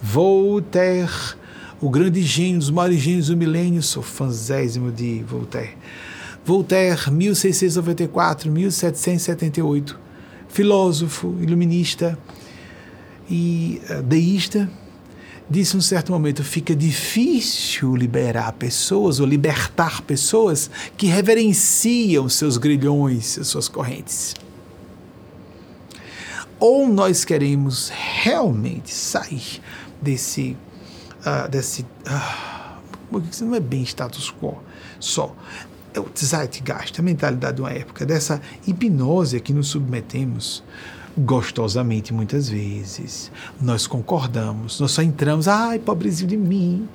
Voltaire, 0.00 1.34
o 1.80 1.90
grande 1.90 2.22
gênio, 2.22 2.60
dos 2.60 2.70
maiores 2.70 3.00
gênios 3.00 3.26
do 3.26 3.36
milênio, 3.36 3.82
sou 3.82 4.02
fãzésimo 4.02 4.92
de 4.92 5.24
Voltaire. 5.24 5.76
Voltaire, 6.44 7.10
1694-1778, 7.10 9.96
filósofo, 10.54 11.36
iluminista 11.40 12.16
e 13.28 13.82
uh, 13.90 14.02
deísta, 14.04 14.70
disse 15.50 15.76
um 15.76 15.80
certo 15.80 16.12
momento: 16.12 16.44
fica 16.44 16.76
difícil 16.76 17.96
liberar 17.96 18.52
pessoas 18.52 19.18
ou 19.18 19.26
libertar 19.26 20.00
pessoas 20.02 20.70
que 20.96 21.08
reverenciam 21.08 22.28
seus 22.28 22.56
grilhões, 22.56 23.40
suas 23.42 23.68
correntes. 23.68 24.36
Ou 26.60 26.88
nós 26.88 27.24
queremos 27.24 27.90
realmente 28.22 28.94
sair 28.94 29.60
desse. 30.00 30.56
Uh, 31.20 31.48
desse 31.50 31.82
uh, 31.82 32.54
não 33.40 33.54
é 33.56 33.60
bem 33.60 33.82
status 33.82 34.32
quo 34.40 34.62
só. 35.00 35.34
É 35.94 36.00
o 36.00 36.06
zeitgeist, 36.16 36.98
a 36.98 37.02
mentalidade 37.02 37.56
de 37.56 37.62
uma 37.62 37.70
época, 37.70 38.04
dessa 38.04 38.40
hipnose 38.66 39.36
a 39.36 39.40
que 39.40 39.52
nos 39.52 39.68
submetemos 39.68 40.64
gostosamente 41.16 42.12
muitas 42.12 42.48
vezes. 42.48 43.30
Nós 43.60 43.86
concordamos, 43.86 44.80
nós 44.80 44.90
só 44.90 45.02
entramos, 45.02 45.46
ai, 45.46 45.78
pobrezinho 45.78 46.28
de 46.28 46.36
mim. 46.36 46.88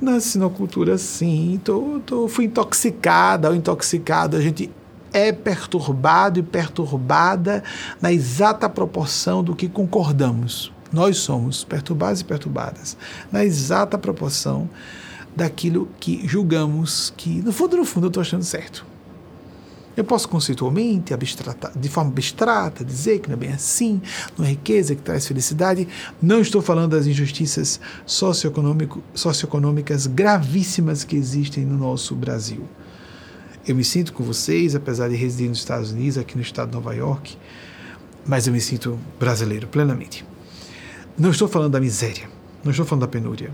Nasci 0.00 0.38
numa 0.38 0.50
cultura 0.50 0.94
assim, 0.94 1.60
tô, 1.62 2.00
tô, 2.04 2.26
fui 2.26 2.46
intoxicada 2.46 3.50
ou 3.50 3.54
intoxicado. 3.54 4.36
A 4.36 4.40
gente 4.40 4.70
é 5.12 5.30
perturbado 5.30 6.40
e 6.40 6.42
perturbada 6.42 7.62
na 8.00 8.10
exata 8.10 8.68
proporção 8.68 9.44
do 9.44 9.54
que 9.54 9.68
concordamos. 9.68 10.72
Nós 10.90 11.18
somos 11.18 11.64
perturbados 11.64 12.20
e 12.20 12.24
perturbadas 12.24 12.96
na 13.30 13.44
exata 13.44 13.96
proporção 13.96 14.68
daquilo 15.34 15.88
que 15.98 16.26
julgamos 16.26 17.12
que, 17.16 17.42
no 17.42 17.52
fundo, 17.52 17.76
no 17.76 17.84
fundo, 17.84 18.06
eu 18.06 18.08
estou 18.08 18.20
achando 18.20 18.44
certo. 18.44 18.92
Eu 19.94 20.04
posso 20.04 20.28
conceitualmente, 20.28 21.12
abstrata, 21.12 21.70
de 21.76 21.88
forma 21.88 22.10
abstrata, 22.10 22.82
dizer 22.82 23.20
que 23.20 23.28
não 23.28 23.34
é 23.34 23.38
bem 23.38 23.52
assim, 23.52 24.00
não 24.38 24.44
é 24.44 24.48
riqueza 24.48 24.94
que 24.94 25.02
traz 25.02 25.26
felicidade. 25.26 25.86
Não 26.20 26.40
estou 26.40 26.62
falando 26.62 26.92
das 26.92 27.06
injustiças 27.06 27.78
socioeconômicas 28.06 30.06
gravíssimas 30.06 31.04
que 31.04 31.14
existem 31.14 31.66
no 31.66 31.76
nosso 31.76 32.14
Brasil. 32.14 32.66
Eu 33.68 33.76
me 33.76 33.84
sinto 33.84 34.14
com 34.14 34.24
vocês, 34.24 34.74
apesar 34.74 35.08
de 35.08 35.14
residir 35.14 35.48
nos 35.48 35.58
Estados 35.58 35.92
Unidos, 35.92 36.16
aqui 36.16 36.36
no 36.36 36.42
estado 36.42 36.70
de 36.70 36.74
Nova 36.74 36.94
York, 36.94 37.36
mas 38.26 38.46
eu 38.46 38.52
me 38.52 38.60
sinto 38.60 38.98
brasileiro 39.20 39.68
plenamente. 39.68 40.24
Não 41.18 41.30
estou 41.30 41.46
falando 41.46 41.72
da 41.72 41.80
miséria, 41.80 42.28
não 42.64 42.70
estou 42.70 42.86
falando 42.86 43.02
da 43.02 43.08
penúria, 43.08 43.50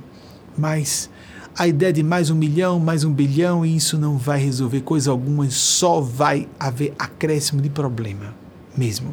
mas 0.57 1.11
a 1.59 1.67
ideia 1.67 1.93
de 1.93 2.05
mais 2.05 2.31
um 2.31 2.37
milhão, 2.37 2.79
mais 2.79 3.03
um 3.03 3.13
bilhão, 3.13 3.67
e 3.67 3.75
isso 3.75 3.99
não 3.99 4.17
vai 4.17 4.39
resolver 4.39 4.81
coisa 4.83 5.11
alguma, 5.11 5.51
só 5.51 6.01
vai 6.01 6.49
haver 6.57 6.95
acréscimo 6.97 7.61
de 7.61 7.69
problema 7.69 8.33
mesmo. 8.77 9.13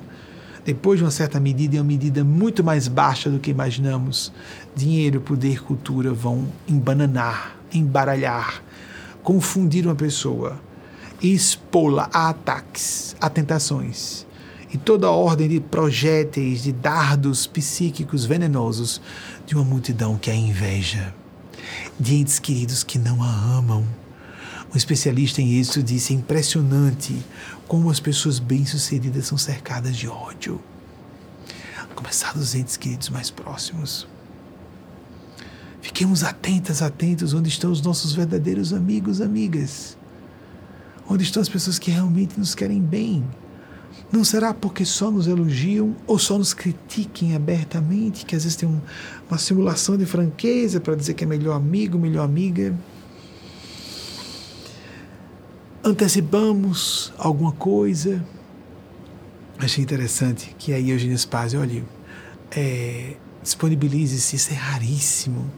Depois 0.64 1.00
de 1.00 1.04
uma 1.04 1.10
certa 1.10 1.40
medida, 1.40 1.78
é 1.78 1.80
uma 1.82 1.88
medida 1.88 2.24
muito 2.24 2.64
mais 2.64 2.88
baixa 2.88 3.32
do 3.32 3.40
que 3.40 3.50
imaginamos, 3.50 4.32
dinheiro, 4.76 5.22
poder, 5.22 5.64
cultura 5.64 6.14
vão 6.14 6.48
embananar, 6.68 7.56
embaralhar, 7.74 8.62
confundir 9.24 9.88
uma 9.88 9.96
pessoa, 9.96 10.60
expô-la 11.24 12.12
a 12.14 12.30
ataques, 12.30 13.16
a 13.20 13.28
tentações 13.28 14.28
e 14.72 14.78
toda 14.78 15.08
a 15.08 15.12
ordem 15.12 15.48
de 15.50 15.60
projéteis, 15.60 16.62
de 16.62 16.72
dardos 16.72 17.48
psíquicos 17.48 18.24
venenosos 18.24 19.02
de 19.48 19.56
uma 19.56 19.64
multidão 19.64 20.16
que 20.16 20.30
a 20.30 20.36
inveja, 20.36 21.12
de 22.00 22.16
entes 22.16 22.40
queridos 22.40 22.84
que 22.84 23.00
não 23.00 23.24
a 23.24 23.30
amam. 23.30 23.86
Um 24.74 24.78
especialista 24.78 25.42
em 25.42 25.54
isso 25.54 25.82
disse: 25.82 26.14
é 26.14 26.16
impressionante 26.16 27.18
como 27.68 27.90
as 27.90 28.00
pessoas 28.00 28.40
bem-sucedidas 28.40 29.26
são 29.28 29.38
cercadas 29.38 29.96
de 29.96 30.08
ódio. 30.08 30.62
A 31.80 31.94
começar 31.96 32.34
dos 32.34 32.56
entes 32.56 32.78
queridos 32.78 33.10
mais 33.10 33.30
próximos. 33.30 34.08
Fiquemos 35.82 36.24
atentas, 36.24 36.82
atentos 36.82 37.34
onde 37.34 37.48
estão 37.48 37.72
os 37.72 37.82
nossos 37.82 38.14
verdadeiros 38.14 38.74
amigos, 38.74 39.22
amigas. 39.22 39.98
Onde 41.08 41.24
estão 41.24 41.42
as 41.42 41.48
pessoas 41.48 41.78
que 41.78 41.92
realmente 41.92 42.38
nos 42.40 42.56
querem 42.56 42.82
bem 42.82 43.24
não 44.12 44.24
será 44.24 44.54
porque 44.54 44.86
só 44.86 45.10
nos 45.12 45.28
elogiam 45.28 45.96
ou 46.08 46.18
só 46.18 46.38
nos 46.38 46.54
critiquem 46.54 47.36
abertamente, 47.36 48.26
que 48.26 48.36
às 48.36 48.44
vezes 48.44 48.56
tem 48.56 48.70
um, 48.70 48.80
uma 49.30 49.38
simulação 49.38 49.98
de 49.98 50.06
franqueza 50.06 50.80
para 50.80 50.96
dizer 50.96 51.14
que 51.14 51.24
é 51.24 51.28
melhor 51.28 51.56
amigo, 51.56 51.98
melhor 51.98 52.24
amiga? 52.24 52.78
Antecipamos 55.84 57.14
alguma 57.18 57.52
coisa? 57.52 58.26
Achei 59.58 59.84
interessante 59.84 60.56
que 60.58 60.74
aí 60.74 60.90
Eugênio 60.90 61.18
Spazio, 61.18 61.62
olha, 61.62 61.84
é, 62.52 63.16
disponibilize-se, 63.42 64.36
isso 64.36 64.52
é 64.52 64.56
raríssimo, 64.56 65.52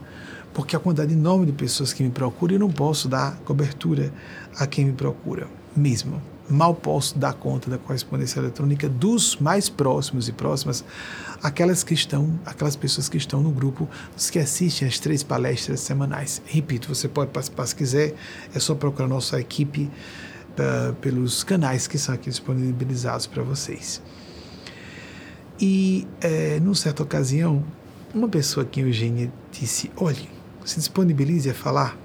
porque 0.52 0.76
a 0.76 0.78
quantidade 0.78 1.12
enorme 1.12 1.46
de 1.46 1.52
pessoas 1.52 1.92
que 1.92 2.02
me 2.02 2.10
procuram, 2.10 2.54
eu 2.54 2.60
não 2.60 2.70
posso 2.70 3.08
dar 3.08 3.36
cobertura 3.44 4.12
a 4.56 4.66
quem 4.66 4.84
me 4.84 4.92
procura, 4.92 5.48
mesmo 5.78 6.20
mal 6.48 6.74
posso 6.74 7.18
dar 7.18 7.34
conta 7.34 7.70
da 7.70 7.78
correspondência 7.78 8.40
eletrônica 8.40 8.88
dos 8.88 9.36
mais 9.36 9.68
próximos 9.68 10.28
e 10.28 10.32
próximas, 10.32 10.84
aquelas 11.42 11.84
que 11.84 11.94
estão, 11.94 12.38
aquelas 12.44 12.74
pessoas 12.74 13.08
que 13.08 13.16
estão 13.16 13.42
no 13.42 13.50
grupo, 13.50 13.88
os 14.16 14.30
que 14.30 14.38
assistem 14.38 14.88
às 14.88 14.98
três 14.98 15.22
palestras 15.22 15.80
semanais. 15.80 16.40
Repito, 16.46 16.88
você 16.94 17.08
pode 17.08 17.30
participar 17.30 17.66
se 17.66 17.76
quiser, 17.76 18.14
é 18.54 18.58
só 18.58 18.74
procurar 18.74 19.08
nossa 19.08 19.38
equipe 19.38 19.90
uh, 20.52 20.94
pelos 20.94 21.44
canais 21.44 21.86
que 21.86 21.98
são 21.98 22.14
aqui 22.14 22.30
disponibilizados 22.30 23.26
para 23.26 23.42
vocês. 23.42 24.00
E, 25.60 26.06
é, 26.20 26.60
numa 26.60 26.74
certa 26.74 27.02
ocasião, 27.02 27.64
uma 28.14 28.28
pessoa 28.28 28.64
aqui 28.64 28.80
em 28.80 28.84
Eugênia 28.84 29.32
disse: 29.50 29.90
Olhe, 29.96 30.30
se 30.64 30.78
disponibilize 30.78 31.50
a 31.50 31.54
falar 31.54 31.98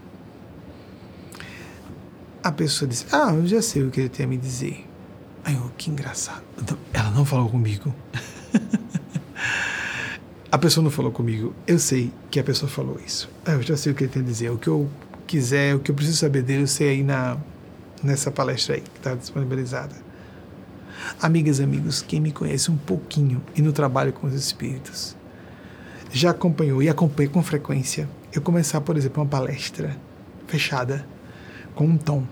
a 2.43 2.51
pessoa 2.51 2.87
disse: 2.87 3.05
Ah, 3.11 3.33
eu 3.33 3.47
já 3.47 3.61
sei 3.61 3.83
o 3.83 3.89
que 3.89 4.01
ele 4.01 4.09
tem 4.09 4.25
a 4.25 4.29
me 4.29 4.37
dizer. 4.37 4.85
Aí 5.45 5.55
eu, 5.55 5.71
que 5.77 5.89
engraçado. 5.89 6.43
Então, 6.61 6.77
ela 6.91 7.09
não 7.11 7.25
falou 7.25 7.49
comigo. 7.49 7.93
a 10.51 10.57
pessoa 10.57 10.83
não 10.83 10.91
falou 10.91 11.11
comigo. 11.11 11.53
Eu 11.65 11.79
sei 11.79 12.11
que 12.29 12.39
a 12.39 12.43
pessoa 12.43 12.69
falou 12.69 12.99
isso. 13.05 13.29
Ah, 13.45 13.53
eu 13.53 13.61
já 13.61 13.77
sei 13.77 13.91
o 13.91 13.95
que 13.95 14.03
ele 14.03 14.11
tem 14.11 14.21
a 14.21 14.25
dizer. 14.25 14.51
O 14.51 14.57
que 14.57 14.67
eu 14.67 14.89
quiser, 15.25 15.75
o 15.75 15.79
que 15.79 15.89
eu 15.89 15.95
preciso 15.95 16.17
saber 16.17 16.43
dele, 16.43 16.63
eu 16.63 16.67
sei 16.67 16.89
aí 16.89 17.03
na, 17.03 17.37
nessa 18.03 18.29
palestra 18.29 18.75
aí 18.75 18.81
que 18.81 18.97
está 18.97 19.15
disponibilizada. 19.15 19.95
Amigas 21.21 21.59
e 21.59 21.63
amigos, 21.63 22.01
quem 22.01 22.19
me 22.21 22.31
conhece 22.31 22.71
um 22.71 22.77
pouquinho 22.77 23.41
e 23.55 23.61
no 23.61 23.73
trabalho 23.73 24.13
com 24.13 24.27
os 24.27 24.33
espíritos, 24.33 25.15
já 26.11 26.31
acompanhou 26.31 26.81
e 26.81 26.87
acompanha 26.87 27.29
com 27.29 27.41
frequência 27.43 28.07
eu 28.31 28.41
começar, 28.41 28.79
por 28.81 28.97
exemplo, 28.97 29.21
uma 29.21 29.29
palestra 29.29 29.95
fechada 30.47 31.05
com 31.75 31.85
um 31.85 31.97
tom. 31.97 32.23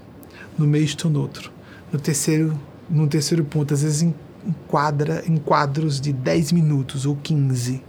No 0.57 0.65
meio 0.65 0.85
estou 0.85 1.09
no 1.09 1.21
outro. 1.21 1.51
No 1.91 1.99
terceiro, 1.99 2.57
no 2.89 3.07
terceiro 3.07 3.43
ponto, 3.43 3.73
às 3.73 3.83
vezes 3.83 4.01
enquadra 4.45 5.23
em 5.27 5.37
quadros 5.37 5.99
de 5.99 6.13
10 6.13 6.51
minutos 6.51 7.05
ou 7.05 7.15
15. 7.15 7.83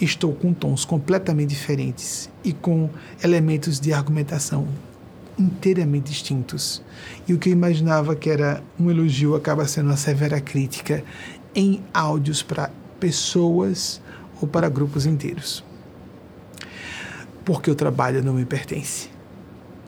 Estou 0.00 0.32
com 0.32 0.52
tons 0.52 0.84
completamente 0.84 1.50
diferentes 1.50 2.30
e 2.42 2.52
com 2.52 2.88
elementos 3.22 3.78
de 3.78 3.92
argumentação 3.92 4.66
inteiramente 5.38 6.10
distintos. 6.10 6.82
E 7.26 7.32
o 7.32 7.38
que 7.38 7.48
eu 7.48 7.52
imaginava 7.52 8.14
que 8.14 8.30
era 8.30 8.62
um 8.78 8.90
elogio 8.90 9.34
acaba 9.34 9.66
sendo 9.66 9.86
uma 9.86 9.96
severa 9.96 10.40
crítica 10.40 11.04
em 11.54 11.82
áudios 11.92 12.42
para 12.42 12.70
pessoas 12.98 14.00
ou 14.40 14.48
para 14.48 14.68
grupos 14.68 15.06
inteiros. 15.06 15.64
Porque 17.44 17.70
o 17.70 17.74
trabalho 17.74 18.22
não 18.22 18.34
me 18.34 18.44
pertence 18.44 19.19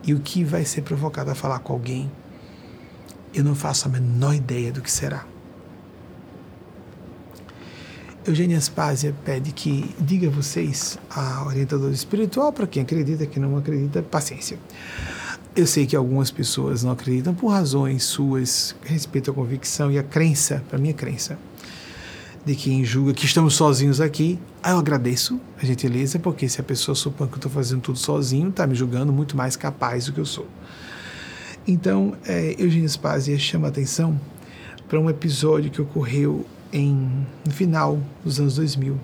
e 0.05 0.15
o 0.15 0.21
que 0.21 0.45
vai 0.45 0.65
ser 0.65 0.83
provocado 0.83 1.31
a 1.31 1.35
falar 1.35 1.59
com 1.61 1.73
alguém, 1.73 2.11
eu 3.35 3.43
não 3.43 3.55
faço 3.55 3.89
a 3.89 3.91
menor 3.91 4.35
ideia 4.35 4.73
do 4.73 4.81
que 4.81 4.91
será. 4.91 5.25
Eugênia 8.25 8.57
Aspásia 8.57 9.15
pede 9.25 9.51
que 9.51 9.93
diga 9.99 10.29
a 10.29 10.31
vocês, 10.31 10.97
a 11.11 11.45
orientadora 11.45 11.93
espiritual, 11.93 12.53
para 12.53 12.67
quem 12.67 12.83
acredita, 12.83 13.27
que 13.27 13.41
não 13.41 13.57
acredita, 13.57 14.01
paciência. 14.03 14.59
Eu 15.57 15.67
sei 15.67 15.87
que 15.87 15.97
algumas 15.97 16.31
pessoas 16.31 16.85
não 16.85 16.93
acreditam 16.93 17.35
por 17.35 17.49
razões 17.49 18.05
suas, 18.05 18.77
respeito 18.85 19.31
à 19.31 19.35
convicção 19.35 19.91
e 19.91 19.99
à 19.99 20.03
crença, 20.03 20.63
para 20.69 20.79
minha 20.79 20.95
crença 20.95 21.37
de 22.45 22.55
quem 22.55 22.85
julga 22.85 23.13
que 23.13 23.25
estamos 23.25 23.55
sozinhos 23.55 24.01
aqui. 24.01 24.39
Aí 24.65 24.71
eu 24.73 24.79
agradeço 24.79 25.41
a 25.61 25.67
gentileza, 25.67 26.21
porque 26.21 26.49
se 26.49 26.61
a 26.61 26.65
pessoa 26.65 26.95
supõe 26.95 27.27
que 27.27 27.35
eu 27.35 27.39
estou 27.39 27.51
fazendo 27.51 27.81
tudo 27.81 27.99
sozinho, 27.99 28.49
está 28.49 28.65
me 28.65 28.77
julgando 28.77 29.13
muito 29.13 29.37
mais 29.37 29.57
capaz 29.57 30.07
do 30.07 30.13
que 30.13 30.21
eu 30.21 30.25
sou. 30.25 30.47
Então, 31.67 32.15
é, 32.25 32.55
Eugênio 32.57 32.89
Spazia 32.89 33.37
chama 33.41 33.67
a 33.67 33.71
atenção 33.71 34.21
para 34.89 35.01
um 35.01 35.11
episódio 35.11 35.69
que 35.69 35.83
ocorreu 35.83 36.47
em, 36.73 37.27
no 37.45 37.53
final 37.53 37.99
dos 38.25 38.39
anos 38.39 38.55
2000. 38.55 38.97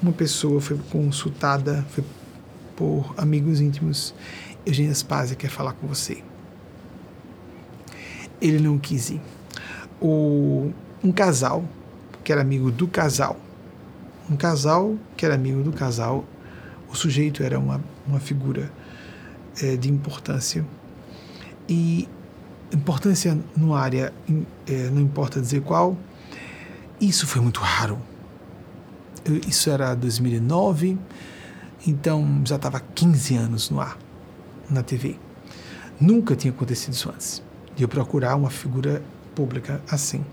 Uma 0.00 0.12
pessoa 0.12 0.60
foi 0.60 0.78
consultada 0.90 1.84
foi 1.90 2.04
por 2.76 3.14
amigos 3.16 3.60
íntimos. 3.60 4.14
Eugênio 4.64 4.94
Spazia 4.94 5.34
quer 5.34 5.50
falar 5.50 5.72
com 5.72 5.88
você. 5.88 6.22
Ele 8.40 8.60
não 8.60 8.78
quis 8.78 9.10
ir. 9.10 9.20
O, 10.00 10.70
um 11.02 11.10
casal 11.10 11.64
que 12.22 12.30
era 12.30 12.42
amigo 12.42 12.70
do 12.70 12.86
casal. 12.86 13.36
Um 14.30 14.36
casal 14.36 14.96
que 15.16 15.24
era 15.26 15.34
amigo 15.34 15.62
do 15.62 15.72
casal, 15.72 16.24
o 16.90 16.94
sujeito 16.94 17.42
era 17.42 17.58
uma, 17.58 17.80
uma 18.06 18.20
figura 18.20 18.70
é, 19.60 19.76
de 19.76 19.90
importância. 19.90 20.64
E 21.68 22.08
importância 22.72 23.38
numa 23.56 23.78
área, 23.78 24.12
é, 24.66 24.90
não 24.90 25.00
importa 25.00 25.40
dizer 25.40 25.62
qual, 25.62 25.96
isso 27.00 27.26
foi 27.26 27.42
muito 27.42 27.60
raro. 27.60 27.98
Isso 29.46 29.70
era 29.70 29.94
2009, 29.94 30.98
então 31.86 32.42
já 32.44 32.56
estava 32.56 32.80
15 32.80 33.36
anos 33.36 33.70
no 33.70 33.80
ar, 33.80 33.96
na 34.68 34.82
TV. 34.82 35.16
Nunca 36.00 36.34
tinha 36.34 36.52
acontecido 36.52 36.94
isso 36.94 37.08
antes, 37.10 37.42
de 37.76 37.84
eu 37.84 37.88
procurar 37.88 38.34
uma 38.34 38.50
figura 38.50 39.02
pública 39.34 39.80
assim. 39.88 40.24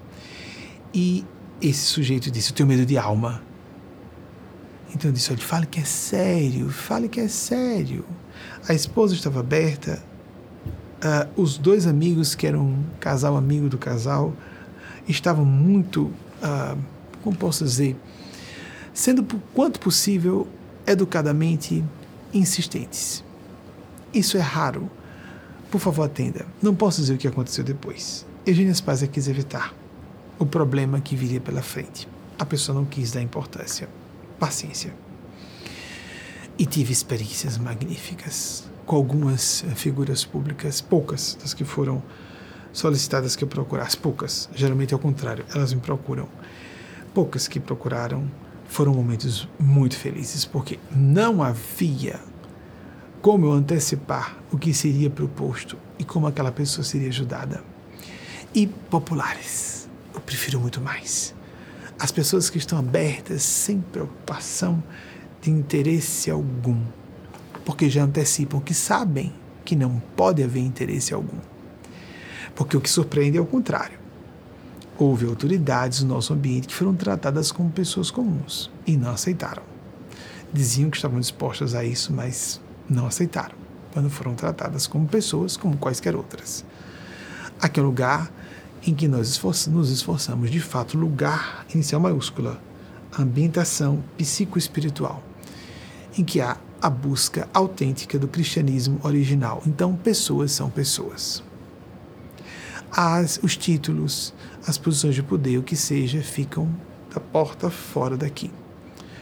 E 0.94 1.24
esse 1.62 1.82
sujeito 1.82 2.32
disse: 2.32 2.52
Eu 2.52 2.56
tenho 2.56 2.68
medo 2.68 2.86
de 2.86 2.98
alma. 2.98 3.42
Então 4.94 5.10
eu 5.10 5.14
disse: 5.14 5.32
Olha, 5.32 5.42
fale 5.42 5.66
que 5.66 5.80
é 5.80 5.86
sério, 5.86 6.70
fale 6.70 7.08
que 7.08 7.20
é 7.20 7.28
sério. 7.28 8.06
A 8.68 8.74
esposa 8.74 9.14
estava 9.14 9.40
aberta, 9.40 10.02
uh, 11.00 11.42
os 11.42 11.58
dois 11.58 11.88
amigos, 11.88 12.36
que 12.36 12.48
eram 12.48 12.62
um 12.62 12.84
casal 13.00 13.38
amigo 13.38 13.70
do 13.70 13.78
casal, 13.78 14.34
estavam 15.08 15.46
muito, 15.46 16.04
uh, 16.04 16.78
como 17.24 17.36
posso 17.36 17.64
dizer, 17.64 17.96
sendo 18.94 19.24
por 19.24 19.40
quanto 19.54 19.80
possível 19.80 20.48
educadamente 20.86 21.84
insistentes. 22.34 23.24
Isso 24.14 24.38
é 24.38 24.42
raro. 24.42 24.90
Por 25.70 25.80
favor, 25.80 26.04
atenda. 26.04 26.46
Não 26.62 26.74
posso 26.74 27.00
dizer 27.02 27.14
o 27.14 27.18
que 27.18 27.28
aconteceu 27.28 27.64
depois. 27.64 28.26
Eugênia 28.46 28.74
Spazia 28.74 29.08
quis 29.08 29.28
evitar 29.28 29.74
o 30.40 30.46
problema 30.46 31.00
que 31.00 31.16
viria 31.16 31.40
pela 31.40 31.62
frente. 31.62 32.08
A 32.40 32.46
pessoa 32.46 32.76
não 32.76 32.86
quis 32.86 33.12
dar 33.12 33.22
importância. 33.22 33.88
Paciência. 34.40 34.94
E 36.58 36.66
tive 36.66 36.92
experiências 36.92 37.58
magníficas 37.58 38.70
com 38.86 38.96
algumas 38.96 39.64
figuras 39.76 40.26
públicas, 40.26 40.82
poucas 40.82 41.38
das 41.40 41.54
que 41.54 41.64
foram 41.64 42.02
solicitadas 42.72 43.36
que 43.36 43.44
eu 43.44 43.48
procurasse, 43.48 43.98
poucas, 43.98 44.50
geralmente 44.56 44.94
é 44.94 44.98
o 44.98 45.00
contrário, 45.00 45.46
elas 45.54 45.74
me 45.74 45.82
procuram. 45.82 46.28
Poucas 47.14 47.48
que 47.48 47.60
procuraram 47.60 48.30
foram 48.68 48.94
momentos 48.94 49.48
muito 49.60 49.98
felizes, 49.98 50.46
porque 50.46 50.80
não 50.92 51.44
havia 51.44 52.20
como 53.22 53.48
eu 53.48 53.52
antecipar 53.52 54.38
o 54.52 54.58
que 54.58 54.74
seria 54.74 55.10
proposto 55.10 55.78
e 55.98 56.04
como 56.04 56.28
aquela 56.28 56.52
pessoa 56.52 56.84
seria 56.84 57.10
ajudada. 57.10 57.64
E 58.54 58.68
populares, 58.68 59.90
eu 60.14 60.22
prefiro 60.22 60.60
muito 60.60 60.80
mais. 60.80 61.36
As 62.00 62.12
pessoas 62.12 62.50
que 62.50 62.58
estão 62.58 62.80
abertas, 62.80 63.44
sem 63.44 63.82
preocupação 63.82 64.82
de 65.42 65.52
interesse 65.52 66.32
algum, 66.32 66.82
porque 67.66 67.90
já 67.90 68.04
antecipam 68.04 68.62
que 68.62 68.74
sabem 68.74 69.34
que 69.66 69.76
não 69.76 70.02
pode 70.16 70.42
haver 70.42 70.62
interesse 70.62 71.14
algum. 71.14 71.38
Porque 72.56 72.78
o 72.78 72.82
que 72.82 72.90
surpreende 72.90 73.38
é 73.38 73.42
o 73.42 73.46
contrário. 73.46 74.00
Houve 74.98 75.26
autoridades 75.26 76.02
no 76.02 76.16
nosso 76.16 76.34
ambiente 76.34 76.68
que 76.68 76.74
foram 76.74 76.96
tratadas 76.96 77.52
como 77.52 77.70
pessoas 77.70 78.10
comuns 78.10 78.72
e 78.88 78.98
não 78.98 79.12
aceitaram. 79.12 79.64
Diziam 80.52 80.90
que 80.90 80.98
estavam 80.98 81.20
dispostas 81.20 81.76
a 81.76 81.84
isso, 81.84 82.12
mas 82.12 82.60
não 82.90 83.06
aceitaram, 83.06 83.56
quando 83.94 84.10
foram 84.10 84.34
tratadas 84.36 84.88
como 84.88 85.08
pessoas 85.08 85.56
como 85.56 85.78
quaisquer 85.78 86.16
outras. 86.16 86.66
Aqui 87.62 87.80
é 87.80 87.84
um 87.84 87.86
lugar 87.86 88.32
em 88.86 88.94
que 88.94 89.08
nós 89.08 89.30
esforçamos, 89.30 89.80
nos 89.80 89.90
esforçamos, 89.92 90.50
de 90.50 90.60
fato, 90.60 90.98
lugar 90.98 91.66
inicial 91.74 92.02
maiúscula, 92.02 92.62
ambientação 93.18 94.04
psicoespiritual, 94.18 95.24
em 96.18 96.24
que 96.24 96.40
há 96.42 96.58
a 96.82 96.90
busca 96.90 97.48
autêntica 97.54 98.18
do 98.18 98.28
cristianismo 98.28 99.00
original. 99.04 99.62
Então, 99.66 99.96
pessoas 99.96 100.52
são 100.52 100.70
pessoas. 100.70 101.44
As, 102.92 103.40
os 103.44 103.56
títulos, 103.56 104.34
as 104.66 104.78
posições 104.78 105.16
de 105.16 105.22
poder, 105.22 105.58
o 105.58 105.64
que 105.64 105.76
seja, 105.76 106.22
ficam 106.22 106.70
da 107.14 107.20
porta 107.20 107.70
fora 107.70 108.18
daqui. 108.18 108.50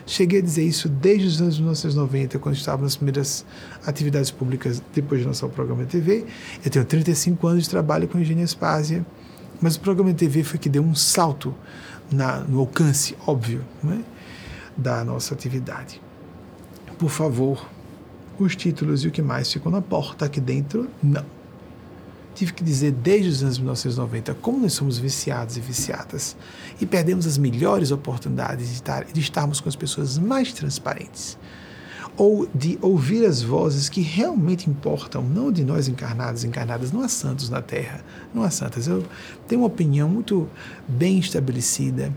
Cheguei 0.06 0.40
a 0.40 0.42
dizer 0.42 0.64
isso 0.64 0.88
desde 0.88 1.28
os 1.28 1.42
anos 1.42 1.58
1990, 1.58 2.40
quando 2.40 2.56
estava 2.56 2.82
nas 2.82 2.96
primeiras 2.96 3.46
atividades 3.86 4.32
públicas 4.32 4.82
depois 4.94 5.20
de 5.20 5.28
lançar 5.28 5.48
o 5.48 5.50
programa 5.50 5.84
de 5.84 5.92
TV. 5.92 6.26
Eu 6.64 6.72
tenho 6.72 6.86
35 6.86 7.46
anos 7.46 7.64
de 7.66 7.70
trabalho 7.70 8.08
com 8.08 8.18
engenharia 8.18 8.48
Spásia, 8.48 9.06
mas 9.62 9.76
o 9.76 9.80
programa 9.80 10.12
de 10.12 10.18
TV 10.18 10.44
foi 10.44 10.60
que 10.60 10.70
deu 10.70 10.84
um 10.84 10.96
salto 10.96 11.54
na, 12.12 12.40
no 12.40 12.60
alcance, 12.60 13.16
óbvio, 13.26 13.64
é? 13.86 14.00
da 14.76 15.04
nossa 15.04 15.34
atividade. 15.34 16.02
Por 16.98 17.10
favor, 17.10 17.68
os 18.40 18.56
títulos 18.56 19.04
e 19.04 19.08
o 19.08 19.12
que 19.12 19.22
mais 19.22 19.52
ficou 19.52 19.72
na 19.72 19.82
porta 19.82 20.26
aqui 20.26 20.40
dentro, 20.40 20.90
não 21.02 21.38
tive 22.38 22.54
que 22.54 22.64
dizer 22.64 22.92
desde 22.92 23.30
os 23.30 23.42
anos 23.42 23.58
1990 23.58 24.36
como 24.36 24.60
nós 24.60 24.74
somos 24.74 25.00
viciados 25.00 25.58
e 25.58 25.60
viciadas 25.60 26.38
e 26.80 26.86
perdemos 26.86 27.26
as 27.26 27.36
melhores 27.36 27.90
oportunidades 27.90 28.68
de, 28.68 28.74
estar, 28.76 29.06
de 29.06 29.20
estarmos 29.20 29.60
com 29.60 29.68
as 29.68 29.76
pessoas 29.76 30.20
mais 30.20 30.54
transparentes 30.54 31.36
ou 32.18 32.48
de 32.54 32.80
ouvir 32.82 33.24
as 33.26 33.44
vozes 33.44 33.88
que 33.88 34.02
realmente 34.02 34.68
importam, 34.68 35.22
não 35.22 35.52
de 35.52 35.64
nós 35.64 35.88
encarnados, 35.88 36.44
encarnadas, 36.44 36.92
não 36.92 37.02
há 37.02 37.08
santos 37.08 37.48
na 37.48 37.62
Terra, 37.62 38.04
não 38.34 38.42
há 38.42 38.50
santas. 38.50 38.88
Eu 38.88 39.06
tenho 39.48 39.62
uma 39.62 39.68
opinião 39.68 40.10
muito 40.10 40.50
bem 40.88 41.20
estabelecida 41.20 42.12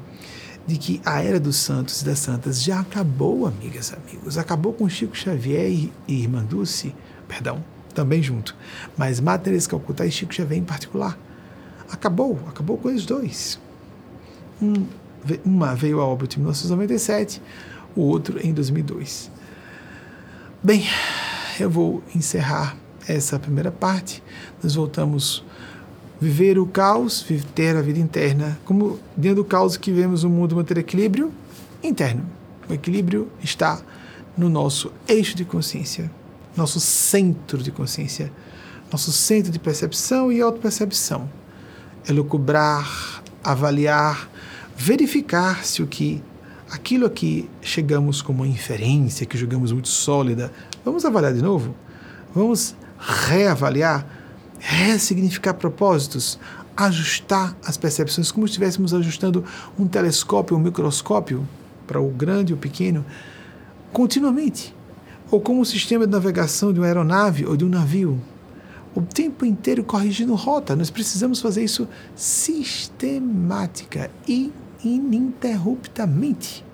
de 0.66 0.78
que 0.78 1.01
a 1.05 1.22
era 1.22 1.38
dos 1.38 1.57
santos 1.57 2.01
e 2.01 2.05
das 2.05 2.18
santas 2.18 2.62
já 2.62 2.80
acabou, 2.80 3.46
amigas, 3.46 3.92
amigos. 3.92 4.38
Acabou 4.38 4.72
com 4.72 4.88
Chico 4.88 5.16
Xavier 5.16 5.70
e, 5.70 5.92
e 6.09 6.22
Irmã 6.22 6.42
Dulce, 6.42 6.94
perdão, 7.28 7.62
também 7.94 8.22
junto. 8.22 8.57
Mas 8.96 9.20
Teresa 9.42 9.68
Calcutá 9.68 10.07
e 10.07 10.11
Chico 10.11 10.32
Xavier 10.32 10.61
em 10.61 10.64
particular. 10.64 11.18
Acabou, 11.90 12.38
acabou 12.48 12.78
com 12.78 12.88
eles 12.88 13.05
dois. 13.05 13.59
Um, 14.62 14.86
uma 15.44 15.74
veio 15.74 16.01
a 16.01 16.07
óbito 16.07 16.36
em 16.36 16.40
1997, 16.40 17.42
o 17.94 18.03
outro 18.03 18.38
em 18.42 18.55
2002. 18.55 19.30
Bem, 20.62 20.84
eu 21.58 21.70
vou 21.70 22.02
encerrar 22.14 22.76
essa 23.08 23.38
primeira 23.38 23.70
parte. 23.70 24.22
Nós 24.62 24.74
voltamos 24.74 25.44
viver 26.20 26.58
o 26.58 26.66
caos, 26.66 27.24
ter 27.54 27.76
a 27.76 27.82
vida 27.82 27.98
interna. 27.98 28.58
Como 28.64 28.98
dentro 29.16 29.42
do 29.42 29.44
caos 29.44 29.76
que 29.76 29.90
vemos 29.90 30.22
o 30.24 30.28
mundo 30.28 30.56
manter 30.56 30.78
equilíbrio 30.78 31.32
interno. 31.82 32.24
O 32.68 32.74
equilíbrio 32.74 33.30
está 33.42 33.80
no 34.36 34.48
nosso 34.48 34.92
eixo 35.08 35.34
de 35.34 35.44
consciência 35.44 36.11
nosso 36.56 36.80
centro 36.80 37.62
de 37.62 37.70
consciência, 37.70 38.32
nosso 38.90 39.12
centro 39.12 39.50
de 39.50 39.58
percepção 39.58 40.32
e 40.32 40.40
autopercepção. 40.40 41.28
É 42.06 42.12
lucubrar, 42.12 43.22
avaliar, 43.42 44.28
verificar 44.76 45.64
se 45.64 45.82
o 45.82 45.86
que 45.86 46.22
aquilo 46.70 47.06
a 47.06 47.10
que 47.10 47.48
chegamos 47.60 48.22
como 48.22 48.46
inferência, 48.46 49.26
que 49.26 49.36
julgamos 49.36 49.72
muito 49.72 49.88
sólida, 49.88 50.52
vamos 50.84 51.04
avaliar 51.04 51.34
de 51.34 51.42
novo? 51.42 51.74
Vamos 52.34 52.74
reavaliar, 52.98 54.06
ressignificar 54.58 55.54
propósitos, 55.54 56.38
ajustar 56.76 57.56
as 57.64 57.76
percepções 57.76 58.30
como 58.30 58.46
se 58.46 58.52
estivéssemos 58.52 58.94
ajustando 58.94 59.44
um 59.78 59.86
telescópio, 59.86 60.56
um 60.56 60.60
microscópio 60.60 61.46
para 61.86 62.00
o 62.00 62.08
grande 62.08 62.52
e 62.52 62.54
o 62.54 62.58
pequeno, 62.58 63.04
continuamente 63.92 64.74
ou 65.30 65.40
como 65.40 65.60
o 65.60 65.64
sistema 65.64 66.06
de 66.06 66.12
navegação 66.12 66.72
de 66.72 66.80
uma 66.80 66.86
aeronave 66.86 67.46
ou 67.46 67.56
de 67.56 67.64
um 67.64 67.68
navio. 67.68 68.20
O 68.94 69.00
tempo 69.00 69.46
inteiro 69.46 69.84
corrigindo 69.84 70.34
rota. 70.34 70.74
Nós 70.74 70.90
precisamos 70.90 71.40
fazer 71.40 71.62
isso 71.62 71.86
sistemática 72.16 74.10
e 74.26 74.52
ininterruptamente. 74.85 76.64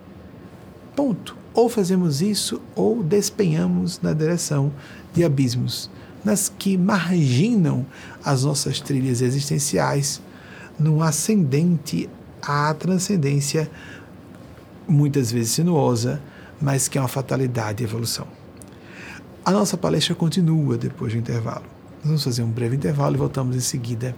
Ponto. 0.95 1.37
Ou 1.53 1.69
fazemos 1.69 2.21
isso 2.21 2.61
ou 2.75 3.03
despenhamos 3.03 4.01
na 4.03 4.13
direção 4.13 4.71
de 5.15 5.25
abismos, 5.25 5.91
nas 6.23 6.51
que 6.51 6.77
marginam 6.77 7.87
as 8.23 8.45
nossas 8.45 8.81
trilhas 8.81 9.23
existenciais, 9.23 10.21
num 10.79 11.03
ascendente 11.03 12.11
à 12.43 12.75
transcendência, 12.75 13.71
muitas 14.87 15.33
vezes 15.33 15.53
sinuosa, 15.53 16.21
mas 16.61 16.89
que 16.89 16.99
é 16.99 17.01
uma 17.01 17.09
fatalidade 17.09 17.79
de 17.79 17.85
evolução. 17.85 18.27
A 19.45 19.51
nossa 19.51 19.77
palestra 19.77 20.15
continua 20.15 20.77
depois 20.77 21.13
do 21.13 21.19
intervalo. 21.19 21.65
Vamos 22.05 22.23
fazer 22.23 22.43
um 22.43 22.51
breve 22.51 22.77
intervalo 22.77 23.15
e 23.15 23.19
voltamos 23.19 23.57
em 23.57 23.61
seguida 23.61 24.15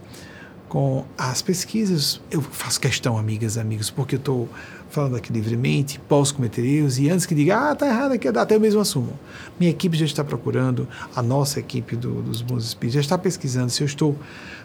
com 0.69 1.03
as 1.17 1.41
pesquisas. 1.41 2.21
Eu 2.31 2.41
faço 2.41 2.79
questão, 2.79 3.17
amigas 3.17 3.57
amigos, 3.57 3.89
porque 3.89 4.15
eu 4.15 4.19
estou 4.19 4.47
falando 4.89 5.15
aqui 5.17 5.33
livremente, 5.33 5.99
posso 6.07 6.33
cometer 6.33 6.65
erros, 6.65 6.97
e 6.97 7.09
antes 7.09 7.25
que 7.25 7.35
diga, 7.35 7.71
ah, 7.71 7.75
tá 7.75 7.87
errado 7.87 8.13
aqui, 8.13 8.27
até 8.27 8.55
eu 8.55 8.59
mesmo 8.59 8.79
assumo. 8.79 9.19
Minha 9.59 9.71
equipe 9.71 9.97
já 9.97 10.05
está 10.05 10.23
procurando, 10.23 10.87
a 11.15 11.21
nossa 11.21 11.59
equipe 11.59 11.95
do, 11.95 12.21
dos 12.21 12.41
Bons 12.41 12.63
Espíritos 12.63 12.93
já 12.95 13.01
está 13.01 13.17
pesquisando 13.17 13.69
se 13.69 13.83
eu 13.83 13.85
estou 13.85 14.17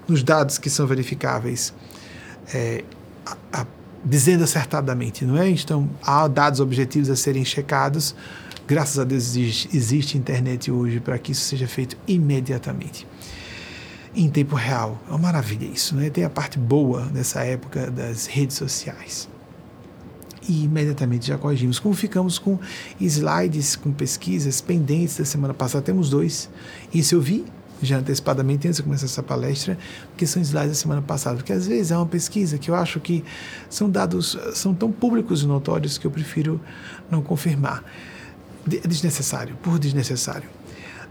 nos 0.06 0.22
dados 0.22 0.56
que 0.56 0.70
são 0.70 0.86
verificáveis, 0.86 1.74
é, 2.54 2.84
a, 3.26 3.60
a, 3.60 3.66
dizendo 4.02 4.44
acertadamente, 4.44 5.26
não 5.26 5.36
é? 5.36 5.48
Então, 5.50 5.90
há 6.02 6.26
dados 6.28 6.60
objetivos 6.60 7.10
a 7.10 7.16
serem 7.16 7.44
checados 7.44 8.14
Graças 8.66 8.98
a 8.98 9.04
Deus 9.04 9.24
existe, 9.24 9.76
existe 9.76 10.16
internet 10.16 10.70
hoje 10.70 10.98
para 10.98 11.18
que 11.18 11.32
isso 11.32 11.42
seja 11.42 11.68
feito 11.68 11.98
imediatamente. 12.08 13.06
Em 14.14 14.28
tempo 14.28 14.54
real. 14.54 14.98
É 15.08 15.10
uma 15.10 15.18
maravilha 15.18 15.66
isso, 15.66 15.94
né? 15.96 16.08
Tem 16.10 16.24
a 16.24 16.30
parte 16.30 16.58
boa 16.58 17.02
dessa 17.06 17.40
época 17.42 17.90
das 17.90 18.26
redes 18.26 18.56
sociais. 18.56 19.28
E 20.48 20.64
imediatamente 20.64 21.26
já 21.26 21.38
corrigimos. 21.38 21.78
Como 21.78 21.94
ficamos 21.94 22.38
com 22.38 22.58
slides, 23.00 23.76
com 23.76 23.92
pesquisas 23.92 24.60
pendentes 24.60 25.16
da 25.16 25.24
semana 25.24 25.54
passada, 25.54 25.82
temos 25.82 26.10
dois. 26.10 26.50
Isso 26.92 27.14
eu 27.14 27.20
vi 27.20 27.44
já 27.82 27.98
antecipadamente 27.98 28.66
antes 28.66 28.78
de 28.78 28.82
começar 28.82 29.06
essa 29.06 29.22
palestra, 29.22 29.78
que 30.16 30.26
são 30.26 30.40
slides 30.40 30.70
da 30.70 30.74
semana 30.74 31.02
passada, 31.02 31.36
porque 31.36 31.52
às 31.52 31.66
vezes 31.66 31.90
é 31.90 31.96
uma 31.96 32.06
pesquisa 32.06 32.58
que 32.58 32.70
eu 32.70 32.74
acho 32.74 33.00
que 33.00 33.24
são 33.68 33.90
dados, 33.90 34.38
são 34.54 34.74
tão 34.74 34.90
públicos 34.90 35.42
e 35.42 35.46
notórios 35.46 35.98
que 35.98 36.06
eu 36.06 36.10
prefiro 36.10 36.60
não 37.10 37.22
confirmar 37.22 37.84
desnecessário, 38.66 39.56
por 39.62 39.78
desnecessário. 39.78 40.48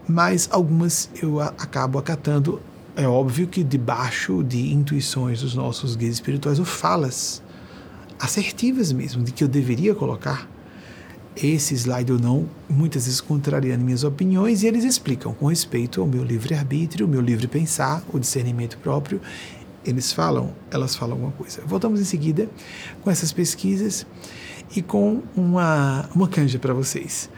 Mas 0.07 0.49
algumas 0.51 1.09
eu 1.21 1.39
acabo 1.39 1.97
acatando, 1.97 2.61
é 2.95 3.07
óbvio 3.07 3.47
que 3.47 3.63
debaixo 3.63 4.43
de 4.43 4.73
intuições 4.73 5.41
dos 5.41 5.55
nossos 5.55 5.95
guias 5.95 6.13
espirituais 6.13 6.59
ou 6.59 6.65
falas 6.65 7.41
assertivas 8.19 8.91
mesmo, 8.91 9.23
de 9.23 9.31
que 9.31 9.43
eu 9.43 9.47
deveria 9.47 9.95
colocar 9.95 10.47
esse 11.35 11.73
slide 11.73 12.11
ou 12.11 12.19
não, 12.19 12.47
muitas 12.69 13.05
vezes 13.05 13.19
contrariando 13.19 13.83
minhas 13.83 14.03
opiniões, 14.03 14.61
e 14.61 14.67
eles 14.67 14.83
explicam 14.83 15.33
com 15.33 15.47
respeito 15.47 15.99
ao 15.99 16.07
meu 16.07 16.23
livre-arbítrio, 16.23 17.07
o 17.07 17.09
meu 17.09 17.21
livre 17.21 17.47
pensar, 17.47 18.03
o 18.13 18.19
discernimento 18.19 18.77
próprio. 18.77 19.19
Eles 19.83 20.13
falam, 20.13 20.53
elas 20.71 20.95
falam 20.95 21.15
alguma 21.15 21.31
coisa. 21.33 21.61
Voltamos 21.65 21.99
em 21.99 22.05
seguida 22.05 22.47
com 23.01 23.09
essas 23.09 23.33
pesquisas 23.33 24.05
e 24.75 24.81
com 24.81 25.21
uma, 25.35 26.07
uma 26.15 26.27
canja 26.27 26.59
para 26.59 26.73
vocês. 26.73 27.29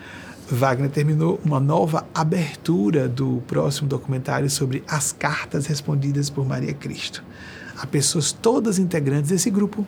Wagner 0.50 0.92
terminou 0.92 1.40
uma 1.44 1.60
nova 1.60 2.06
abertura 2.14 3.10
do 3.10 3.42
próximo 3.48 3.88
documentário 3.88 4.50
sobre 4.50 4.84
as 4.88 5.12
cartas 5.12 5.66
respondidas 5.66 6.30
por 6.30 6.46
Maria 6.46 6.74
Cristo. 6.74 7.24
Há 7.78 7.88
pessoas 7.88 8.32
todas 8.32 8.78
integrantes 8.78 9.32
desse 9.32 9.50
grupo 9.50 9.86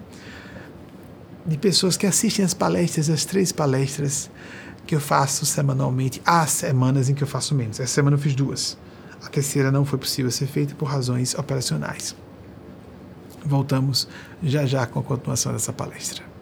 de 1.46 1.58
pessoas 1.58 1.96
que 1.96 2.08
assistem 2.08 2.44
as 2.44 2.54
palestras, 2.54 3.10
as 3.10 3.24
três 3.24 3.52
palestras 3.52 4.30
que 4.86 4.96
eu 4.96 5.00
faço 5.00 5.46
semanalmente. 5.46 6.22
Há 6.26 6.46
semanas 6.48 7.08
em 7.08 7.14
que 7.14 7.24
eu 7.24 7.28
faço 7.28 7.54
menos. 7.54 7.80
Essa 7.80 7.94
semana 7.94 8.16
eu 8.16 8.20
fiz 8.20 8.34
duas. 8.34 8.78
A 9.24 9.30
terceira 9.30 9.72
não 9.72 9.86
foi 9.86 10.00
possível 10.00 10.32
ser 10.32 10.48
feita 10.48 10.74
por 10.76 10.86
razões 10.86 11.36
operacionais. 11.36 12.16
Voltamos 13.46 14.08
já 14.42 14.66
já 14.66 14.86
com 14.88 15.00
a 15.00 15.04
continuação 15.04 15.54
dessa 15.54 15.72
palestra. 15.72 16.37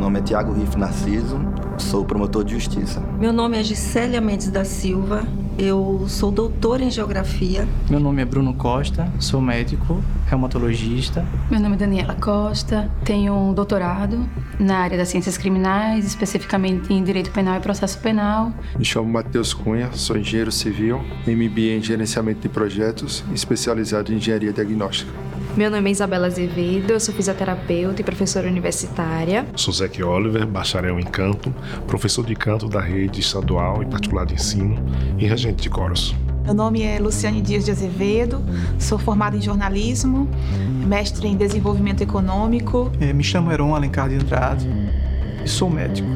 Meu 0.00 0.06
nome 0.06 0.20
é 0.20 0.22
Tiago 0.22 0.54
Riff 0.54 0.78
Narciso, 0.78 1.38
sou 1.76 2.06
promotor 2.06 2.42
de 2.42 2.54
justiça. 2.54 3.00
Meu 3.18 3.34
nome 3.34 3.60
é 3.60 3.62
Gisélia 3.62 4.18
Mendes 4.18 4.48
da 4.48 4.64
Silva, 4.64 5.24
eu 5.58 6.06
sou 6.08 6.30
doutora 6.30 6.82
em 6.82 6.90
geografia. 6.90 7.68
Meu 7.90 8.00
nome 8.00 8.22
é 8.22 8.24
Bruno 8.24 8.54
Costa, 8.54 9.12
sou 9.18 9.42
médico, 9.42 10.02
reumatologista. 10.26 11.22
Meu 11.50 11.60
nome 11.60 11.74
é 11.74 11.78
Daniela 11.80 12.14
Costa, 12.14 12.90
tenho 13.04 13.34
um 13.34 13.52
doutorado 13.52 14.26
na 14.58 14.78
área 14.78 14.96
das 14.96 15.08
ciências 15.08 15.36
criminais, 15.36 16.06
especificamente 16.06 16.90
em 16.94 17.04
direito 17.04 17.30
penal 17.30 17.58
e 17.58 17.60
processo 17.60 17.98
penal. 17.98 18.54
Me 18.78 18.86
chamo 18.86 19.06
Matheus 19.06 19.52
Cunha, 19.52 19.92
sou 19.92 20.16
engenheiro 20.16 20.50
civil, 20.50 21.04
MBA 21.26 21.76
em 21.76 21.82
gerenciamento 21.82 22.40
de 22.40 22.48
projetos, 22.48 23.22
especializado 23.34 24.14
em 24.14 24.16
engenharia 24.16 24.50
diagnóstica. 24.50 25.12
Meu 25.56 25.68
nome 25.68 25.88
é 25.88 25.92
Isabela 25.92 26.28
Azevedo, 26.28 26.92
eu 26.92 27.00
sou 27.00 27.12
fisioterapeuta 27.12 28.00
e 28.00 28.04
professora 28.04 28.46
universitária. 28.46 29.44
Sou 29.56 29.74
Zeke 29.74 30.02
Oliver, 30.02 30.46
bacharel 30.46 30.98
em 30.98 31.04
canto, 31.04 31.52
professor 31.88 32.24
de 32.24 32.36
canto 32.36 32.68
da 32.68 32.80
rede 32.80 33.20
estadual 33.20 33.82
e 33.82 33.86
particular 33.86 34.24
de 34.24 34.34
ensino 34.34 34.76
e 35.18 35.26
regente 35.26 35.62
de 35.62 35.68
coros. 35.68 36.14
Meu 36.44 36.54
nome 36.54 36.82
é 36.82 36.98
Luciane 37.00 37.42
Dias 37.42 37.64
de 37.64 37.72
Azevedo, 37.72 38.42
sou 38.78 38.98
formada 38.98 39.36
em 39.36 39.42
jornalismo, 39.42 40.28
mestre 40.86 41.26
em 41.26 41.36
desenvolvimento 41.36 42.00
econômico. 42.00 42.90
É, 43.00 43.12
me 43.12 43.24
chamo 43.24 43.50
Heron 43.50 43.74
Alencar 43.74 44.08
de 44.08 44.14
Andrade 44.14 44.68
e 45.44 45.48
sou 45.48 45.70
médico. 45.70 46.08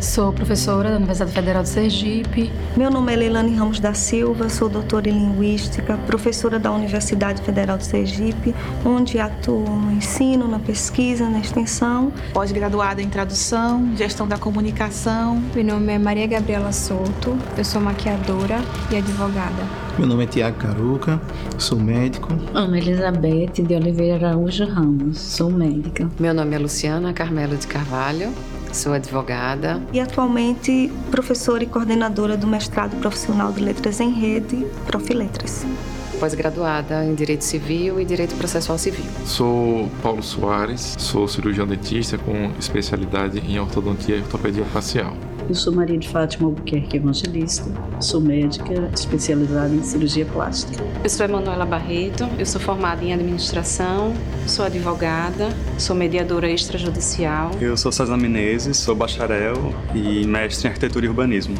Sou 0.00 0.32
professora 0.32 0.90
da 0.90 0.96
Universidade 0.96 1.32
Federal 1.32 1.62
de 1.62 1.68
Sergipe. 1.68 2.50
Meu 2.76 2.90
nome 2.90 3.12
é 3.12 3.16
Leilane 3.16 3.54
Ramos 3.54 3.78
da 3.78 3.94
Silva, 3.94 4.48
sou 4.48 4.68
doutora 4.68 5.08
em 5.08 5.12
Linguística, 5.12 5.96
professora 6.06 6.58
da 6.58 6.72
Universidade 6.72 7.40
Federal 7.42 7.78
de 7.78 7.84
Sergipe, 7.84 8.52
onde 8.84 9.20
atuo 9.20 9.64
no 9.64 9.92
ensino, 9.92 10.48
na 10.48 10.58
pesquisa, 10.58 11.28
na 11.28 11.38
extensão. 11.38 12.12
Pós-graduada 12.32 13.00
em 13.00 13.08
Tradução, 13.08 13.96
Gestão 13.96 14.26
da 14.26 14.36
Comunicação. 14.36 15.40
Meu 15.54 15.64
nome 15.64 15.92
é 15.92 15.98
Maria 15.98 16.26
Gabriela 16.26 16.72
Souto, 16.72 17.38
eu 17.56 17.64
sou 17.64 17.80
maquiadora 17.80 18.58
e 18.90 18.96
advogada. 18.96 19.82
Meu 19.98 20.06
nome 20.06 20.24
é 20.24 20.26
Tiago 20.26 20.56
Caruca, 20.56 21.20
sou 21.58 21.78
médico. 21.78 22.28
Ana 22.54 22.78
Elizabeth 22.78 23.62
de 23.62 23.74
Oliveira 23.74 24.28
Araújo 24.28 24.64
Ramos, 24.64 25.18
sou 25.18 25.50
médica. 25.50 26.10
Meu 26.18 26.32
nome 26.32 26.56
é 26.56 26.58
Luciana 26.58 27.12
Carmelo 27.12 27.56
de 27.56 27.66
Carvalho, 27.66 28.32
sou 28.72 28.94
advogada. 28.94 29.82
E 29.92 30.00
atualmente 30.00 30.90
professora 31.10 31.62
e 31.62 31.66
coordenadora 31.66 32.38
do 32.38 32.46
mestrado 32.46 32.96
profissional 33.00 33.52
de 33.52 33.60
Letras 33.62 34.00
em 34.00 34.10
Rede, 34.10 34.66
Profiletras. 34.86 35.66
Pós-graduada 36.18 37.04
em 37.04 37.14
Direito 37.14 37.42
Civil 37.42 38.00
e 38.00 38.04
Direito 38.04 38.34
Processual 38.36 38.78
Civil. 38.78 39.04
Sou 39.26 39.90
Paulo 40.02 40.22
Soares, 40.22 40.94
sou 40.98 41.28
cirurgião 41.28 41.66
dentista 41.66 42.16
com 42.16 42.50
especialidade 42.58 43.40
em 43.40 43.58
ortodontia 43.58 44.16
e 44.16 44.20
ortopedia 44.20 44.64
facial. 44.66 45.14
Eu 45.48 45.54
sou 45.54 45.72
Maria 45.72 45.98
de 45.98 46.08
Fátima 46.08 46.48
Albuquerque 46.48 46.96
Evangelista, 46.96 47.64
sou 48.00 48.20
médica 48.20 48.88
especializada 48.94 49.74
em 49.74 49.82
cirurgia 49.82 50.24
plástica. 50.24 50.82
Eu 51.02 51.10
sou 51.10 51.26
Emanuela 51.26 51.66
Barreto, 51.66 52.28
eu 52.38 52.46
sou 52.46 52.60
formada 52.60 53.04
em 53.04 53.12
administração, 53.12 54.14
sou 54.46 54.64
advogada, 54.64 55.50
sou 55.78 55.96
mediadora 55.96 56.48
extrajudicial. 56.48 57.50
Eu 57.60 57.76
sou 57.76 57.90
César 57.90 58.16
Menezes, 58.16 58.76
sou 58.76 58.94
bacharel 58.94 59.74
e 59.94 60.24
mestre 60.26 60.68
em 60.68 60.70
arquitetura 60.70 61.06
e 61.06 61.08
urbanismo. 61.08 61.56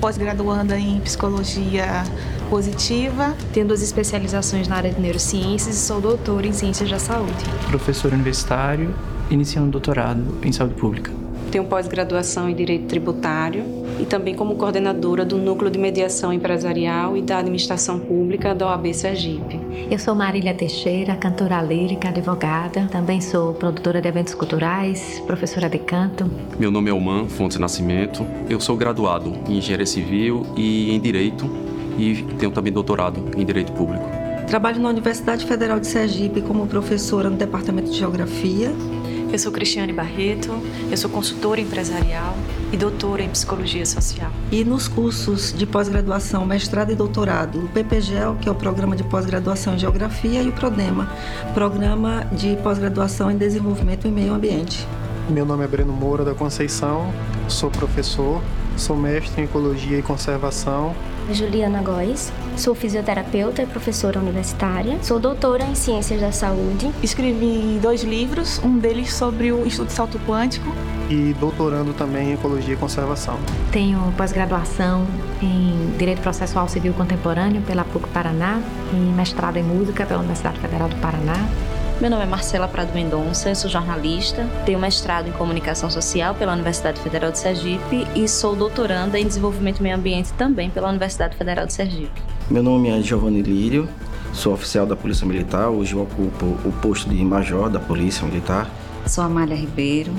Pós-graduanda 0.00 0.78
em 0.78 1.00
psicologia 1.00 2.04
positiva. 2.50 3.34
Tenho 3.52 3.66
duas 3.66 3.82
especializações 3.82 4.68
na 4.68 4.76
área 4.76 4.92
de 4.92 5.00
neurociências 5.00 5.76
e 5.76 5.78
sou 5.78 6.00
doutora 6.00 6.46
em 6.46 6.52
ciências 6.52 6.90
da 6.90 6.98
saúde. 6.98 7.44
Professor 7.68 8.12
universitário, 8.12 8.94
iniciando 9.30 9.70
doutorado 9.70 10.22
em 10.42 10.52
saúde 10.52 10.74
pública. 10.74 11.21
Tenho 11.52 11.64
pós-graduação 11.64 12.48
em 12.48 12.54
Direito 12.54 12.86
Tributário 12.86 13.62
e 14.00 14.06
também 14.06 14.34
como 14.34 14.56
coordenadora 14.56 15.22
do 15.22 15.36
Núcleo 15.36 15.70
de 15.70 15.78
Mediação 15.78 16.32
Empresarial 16.32 17.14
e 17.14 17.20
da 17.20 17.36
Administração 17.36 17.98
Pública 17.98 18.54
da 18.54 18.68
OAB 18.68 18.94
Sergipe. 18.94 19.60
Eu 19.90 19.98
sou 19.98 20.14
Marília 20.14 20.54
Teixeira, 20.54 21.14
cantora 21.14 21.60
lírica, 21.60 22.08
advogada. 22.08 22.88
Também 22.90 23.20
sou 23.20 23.52
produtora 23.52 24.00
de 24.00 24.08
eventos 24.08 24.32
culturais, 24.32 25.22
professora 25.26 25.68
de 25.68 25.78
canto. 25.78 26.24
Meu 26.58 26.70
nome 26.70 26.88
é 26.88 26.94
Oman 26.94 27.28
Fontes 27.28 27.58
Nascimento. 27.58 28.26
Eu 28.48 28.58
sou 28.58 28.74
graduado 28.74 29.34
em 29.46 29.58
Engenharia 29.58 29.84
Civil 29.84 30.46
e 30.56 30.90
em 30.90 30.98
Direito 30.98 31.44
e 31.98 32.24
tenho 32.38 32.50
também 32.50 32.72
doutorado 32.72 33.22
em 33.36 33.44
Direito 33.44 33.72
Público. 33.72 34.08
Trabalho 34.46 34.80
na 34.80 34.88
Universidade 34.88 35.44
Federal 35.44 35.78
de 35.78 35.86
Sergipe 35.86 36.40
como 36.40 36.66
professora 36.66 37.28
no 37.28 37.36
Departamento 37.36 37.90
de 37.90 37.98
Geografia 37.98 38.72
eu 39.32 39.38
sou 39.38 39.50
Cristiane 39.50 39.94
Barreto, 39.94 40.50
eu 40.90 40.96
sou 40.96 41.08
consultora 41.08 41.58
empresarial 41.58 42.36
e 42.70 42.76
doutora 42.76 43.22
em 43.22 43.30
psicologia 43.30 43.86
social. 43.86 44.30
E 44.50 44.62
nos 44.62 44.88
cursos 44.88 45.54
de 45.54 45.64
pós-graduação, 45.64 46.44
mestrado 46.44 46.92
e 46.92 46.94
doutorado, 46.94 47.64
o 47.64 47.68
PPGEL, 47.68 48.36
que 48.40 48.46
é 48.46 48.52
o 48.52 48.54
Programa 48.54 48.94
de 48.94 49.02
Pós-Graduação 49.02 49.74
em 49.74 49.78
Geografia, 49.78 50.42
e 50.42 50.48
o 50.48 50.52
PRODEMA, 50.52 51.10
Programa 51.54 52.26
de 52.30 52.56
Pós-Graduação 52.56 53.30
em 53.30 53.38
Desenvolvimento 53.38 54.06
e 54.06 54.10
Meio 54.10 54.34
Ambiente. 54.34 54.86
Meu 55.30 55.46
nome 55.46 55.64
é 55.64 55.68
Breno 55.68 55.94
Moura 55.94 56.24
da 56.24 56.34
Conceição, 56.34 57.10
sou 57.48 57.70
professor, 57.70 58.42
sou 58.76 58.96
mestre 58.96 59.40
em 59.40 59.44
Ecologia 59.44 59.98
e 59.98 60.02
Conservação 60.02 60.94
Juliana 61.30 61.80
Góes, 61.82 62.32
sou 62.56 62.74
fisioterapeuta 62.74 63.62
e 63.62 63.66
professora 63.66 64.18
universitária, 64.18 64.98
sou 65.02 65.18
doutora 65.18 65.64
em 65.64 65.74
Ciências 65.74 66.20
da 66.20 66.32
Saúde. 66.32 66.90
Escrevi 67.02 67.78
dois 67.80 68.02
livros, 68.02 68.60
um 68.64 68.78
deles 68.78 69.12
sobre 69.12 69.52
o 69.52 69.66
estudo 69.66 69.88
de 69.88 69.92
salto 69.92 70.18
quântico. 70.26 70.66
E 71.08 71.34
doutorando 71.38 71.92
também 71.92 72.30
em 72.30 72.32
Ecologia 72.34 72.74
e 72.74 72.76
Conservação. 72.76 73.38
Tenho 73.70 74.12
pós-graduação 74.16 75.06
em 75.42 75.94
Direito 75.98 76.22
Processual 76.22 76.68
Civil 76.68 76.92
Contemporâneo 76.94 77.62
pela 77.62 77.84
PUC 77.84 78.08
Paraná 78.08 78.60
e 78.92 78.96
mestrado 78.96 79.56
em 79.56 79.62
Música 79.62 80.06
pela 80.06 80.20
Universidade 80.20 80.58
Federal 80.60 80.88
do 80.88 80.96
Paraná. 80.96 81.48
Meu 82.00 82.10
nome 82.10 82.24
é 82.24 82.26
Marcela 82.26 82.66
Prado 82.66 82.92
Mendonça, 82.92 83.48
eu 83.48 83.54
sou 83.54 83.70
jornalista, 83.70 84.44
tenho 84.66 84.76
mestrado 84.76 85.28
em 85.28 85.32
Comunicação 85.32 85.88
Social 85.88 86.34
pela 86.34 86.52
Universidade 86.52 87.00
Federal 87.00 87.30
de 87.30 87.38
Sergipe 87.38 88.08
e 88.16 88.26
sou 88.26 88.56
doutoranda 88.56 89.20
em 89.20 89.24
Desenvolvimento 89.24 89.78
e 89.78 89.82
Meio 89.84 89.94
Ambiente 89.94 90.32
também 90.32 90.68
pela 90.68 90.88
Universidade 90.88 91.36
Federal 91.36 91.64
de 91.64 91.72
Sergipe. 91.72 92.20
Meu 92.52 92.62
nome 92.62 92.90
é 92.90 93.00
Giovanni 93.00 93.40
Lírio, 93.40 93.88
sou 94.34 94.52
oficial 94.52 94.84
da 94.84 94.94
Polícia 94.94 95.26
Militar, 95.26 95.70
hoje 95.70 95.94
eu 95.94 96.02
ocupo 96.02 96.44
o 96.66 96.72
posto 96.82 97.08
de 97.08 97.24
major 97.24 97.70
da 97.70 97.80
Polícia 97.80 98.26
Militar. 98.26 98.70
Sou 99.06 99.24
Amália 99.24 99.56
Ribeiro, 99.56 100.12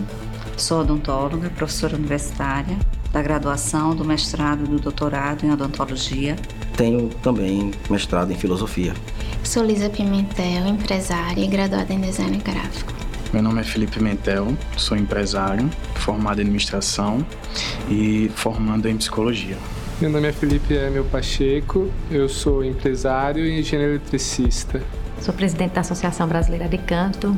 sou 0.57 0.81
odontóloga, 0.81 1.51
professora 1.51 1.95
universitária 1.95 2.75
da 3.11 3.21
graduação, 3.21 3.95
do 3.95 4.03
mestrado 4.03 4.63
e 4.63 4.67
do 4.67 4.79
doutorado 4.79 5.45
em 5.45 5.51
odontologia. 5.51 6.35
Tenho 6.75 7.09
também 7.21 7.69
mestrado 7.87 8.31
em 8.31 8.35
filosofia. 8.35 8.95
Sou 9.43 9.63
Lisa 9.63 9.87
Pimentel, 9.87 10.65
empresária 10.65 11.39
e 11.39 11.45
graduada 11.45 11.93
em 11.93 12.01
design 12.01 12.35
gráfico. 12.39 12.91
Meu 13.31 13.43
nome 13.43 13.61
é 13.61 13.63
Felipe 13.63 13.99
Pimentel, 13.99 14.57
sou 14.75 14.97
empresário, 14.97 15.69
formado 15.97 16.39
em 16.39 16.41
administração 16.41 17.23
e 17.87 18.31
formando 18.33 18.89
em 18.89 18.97
psicologia. 18.97 19.55
Meu 20.01 20.09
nome 20.09 20.27
é 20.27 20.31
Felipe 20.33 20.73
Emil 20.73 21.05
Pacheco, 21.05 21.89
eu 22.11 22.27
sou 22.27 22.63
empresário 22.63 23.45
e 23.45 23.59
engenheiro 23.59 23.93
eletricista. 23.93 24.81
Sou 25.21 25.33
presidente 25.33 25.73
da 25.73 25.81
Associação 25.81 26.27
Brasileira 26.27 26.67
de 26.67 26.77
Canto 26.79 27.37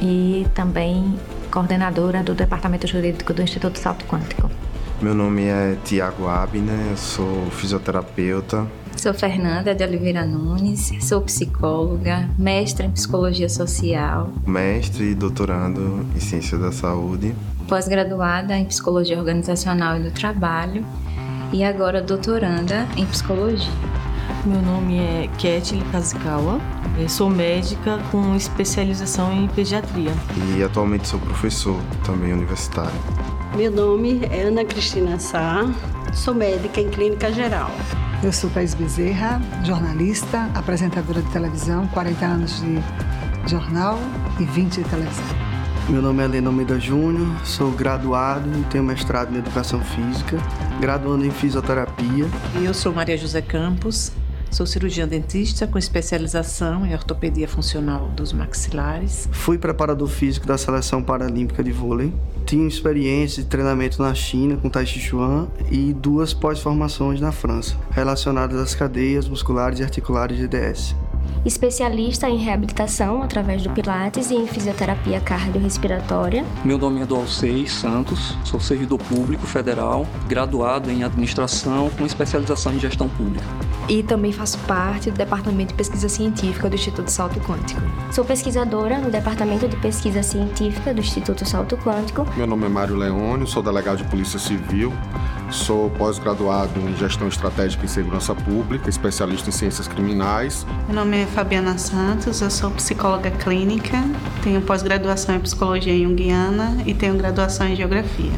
e 0.00 0.46
também 0.54 1.14
coordenadora 1.52 2.22
do 2.22 2.34
Departamento 2.34 2.86
Jurídico 2.86 3.32
do 3.32 3.42
Instituto 3.42 3.78
Salto 3.78 4.06
Quântico. 4.06 4.50
Meu 5.00 5.14
nome 5.14 5.44
é 5.44 5.76
Tiago 5.84 6.26
Abner, 6.26 6.96
sou 6.96 7.46
fisioterapeuta. 7.50 8.66
Sou 8.96 9.14
Fernanda 9.14 9.74
de 9.74 9.84
Oliveira 9.84 10.26
Nunes, 10.26 10.92
sou 11.00 11.20
psicóloga, 11.22 12.28
mestre 12.36 12.86
em 12.86 12.90
psicologia 12.90 13.48
social, 13.48 14.30
mestre 14.46 15.10
e 15.10 15.14
doutorando 15.14 16.06
em 16.16 16.20
ciência 16.20 16.58
da 16.58 16.72
saúde, 16.72 17.34
pós-graduada 17.68 18.56
em 18.56 18.64
psicologia 18.64 19.18
organizacional 19.18 19.96
e 19.96 20.02
do 20.02 20.10
trabalho 20.10 20.84
e 21.52 21.64
agora 21.64 22.00
doutoranda 22.00 22.86
em 22.96 23.04
psicologia. 23.06 23.70
Meu 24.44 24.62
nome 24.62 24.98
é 24.98 25.28
Ketli 25.38 25.82
Kazukawa. 25.92 26.60
Eu 26.98 27.08
sou 27.08 27.28
médica 27.28 27.98
com 28.10 28.34
especialização 28.34 29.32
em 29.32 29.48
pediatria. 29.48 30.12
E 30.56 30.62
atualmente 30.62 31.08
sou 31.08 31.18
professor 31.20 31.78
também 32.04 32.32
universitário. 32.32 32.98
Meu 33.56 33.70
nome 33.70 34.20
é 34.30 34.42
Ana 34.42 34.64
Cristina 34.64 35.18
Sá, 35.18 35.66
sou 36.14 36.34
médica 36.34 36.80
em 36.80 36.88
clínica 36.88 37.32
geral. 37.32 37.70
Eu 38.22 38.32
sou 38.32 38.48
Thais 38.50 38.74
Bezerra, 38.74 39.40
jornalista, 39.64 40.48
apresentadora 40.54 41.20
de 41.20 41.30
televisão, 41.30 41.86
40 41.88 42.24
anos 42.24 42.60
de 42.60 42.78
jornal 43.50 43.98
e 44.38 44.44
20 44.44 44.82
de 44.82 44.84
televisão. 44.84 45.39
Meu 45.90 46.00
nome 46.00 46.22
é 46.22 46.26
Helena 46.26 46.50
Almeida 46.50 46.78
Júnior, 46.78 47.26
sou 47.44 47.72
graduado 47.72 48.48
e 48.56 48.62
tenho 48.70 48.84
mestrado 48.84 49.34
em 49.34 49.38
Educação 49.38 49.80
Física, 49.80 50.38
graduando 50.80 51.26
em 51.26 51.32
Fisioterapia. 51.32 52.26
E 52.60 52.64
eu 52.64 52.72
sou 52.72 52.92
Maria 52.92 53.18
José 53.18 53.42
Campos, 53.42 54.12
Sou 54.52 54.66
cirurgiã 54.66 55.06
dentista 55.06 55.64
com 55.64 55.78
especialização 55.78 56.84
em 56.84 56.92
ortopedia 56.92 57.46
funcional 57.46 58.08
dos 58.08 58.32
maxilares. 58.32 59.28
Fui 59.30 59.56
preparador 59.56 60.08
físico 60.08 60.44
da 60.44 60.58
seleção 60.58 61.00
paralímpica 61.04 61.62
de 61.62 61.70
vôlei. 61.70 62.12
Tinha 62.44 62.66
experiência 62.66 63.44
de 63.44 63.48
treinamento 63.48 64.02
na 64.02 64.12
China 64.12 64.56
com 64.56 64.68
Tai 64.68 64.84
Chi 64.84 64.98
Chuan 64.98 65.46
e 65.70 65.92
duas 65.92 66.34
pós-formações 66.34 67.20
na 67.20 67.30
França, 67.30 67.76
relacionadas 67.92 68.60
às 68.60 68.74
cadeias 68.74 69.28
musculares 69.28 69.78
e 69.78 69.84
articulares 69.84 70.36
de 70.36 70.48
DS 70.48 70.96
especialista 71.44 72.28
em 72.28 72.36
reabilitação 72.36 73.22
através 73.22 73.62
do 73.62 73.70
Pilates 73.70 74.30
e 74.30 74.34
em 74.34 74.46
fisioterapia 74.46 75.20
cardiorrespiratória. 75.20 76.44
Meu 76.64 76.78
nome 76.78 77.00
é 77.00 77.06
Dolcei 77.06 77.66
Santos, 77.66 78.36
sou 78.44 78.60
servidor 78.60 78.98
público 78.98 79.46
federal, 79.46 80.06
graduado 80.28 80.90
em 80.90 81.02
administração 81.02 81.90
com 81.90 82.04
especialização 82.04 82.74
em 82.74 82.78
gestão 82.78 83.08
pública. 83.08 83.44
E 83.88 84.02
também 84.02 84.32
faço 84.32 84.58
parte 84.60 85.10
do 85.10 85.16
Departamento 85.16 85.68
de 85.68 85.74
Pesquisa 85.74 86.08
Científica 86.08 86.68
do 86.68 86.74
Instituto 86.74 87.10
Salto 87.10 87.40
Quântico. 87.40 87.80
Sou 88.12 88.24
pesquisadora 88.24 88.98
no 88.98 89.10
Departamento 89.10 89.66
de 89.66 89.76
Pesquisa 89.76 90.22
Científica 90.22 90.94
do 90.94 91.00
Instituto 91.00 91.44
Salto 91.44 91.76
Quântico. 91.78 92.26
Meu 92.36 92.46
nome 92.46 92.66
é 92.66 92.68
Mário 92.68 92.96
Leônio, 92.96 93.46
sou 93.46 93.62
delegado 93.62 93.98
de 93.98 94.04
Polícia 94.04 94.38
Civil, 94.38 94.92
sou 95.50 95.90
pós-graduado 95.90 96.78
em 96.80 96.96
Gestão 96.96 97.26
Estratégica 97.26 97.84
e 97.84 97.88
Segurança 97.88 98.34
Pública, 98.34 98.88
especialista 98.88 99.48
em 99.48 99.52
Ciências 99.52 99.88
Criminais. 99.88 100.66
Meu 100.86 100.96
nome 100.96 101.22
é 101.22 101.26
Fabiana 101.30 101.78
Santos, 101.78 102.40
eu 102.40 102.50
sou 102.50 102.70
psicóloga 102.72 103.30
clínica, 103.30 103.96
tenho 104.42 104.60
pós-graduação 104.62 105.36
em 105.36 105.40
Psicologia 105.40 105.96
Junguiana 105.96 106.82
e 106.84 106.92
tenho 106.92 107.16
graduação 107.16 107.68
em 107.68 107.76
Geografia. 107.76 108.32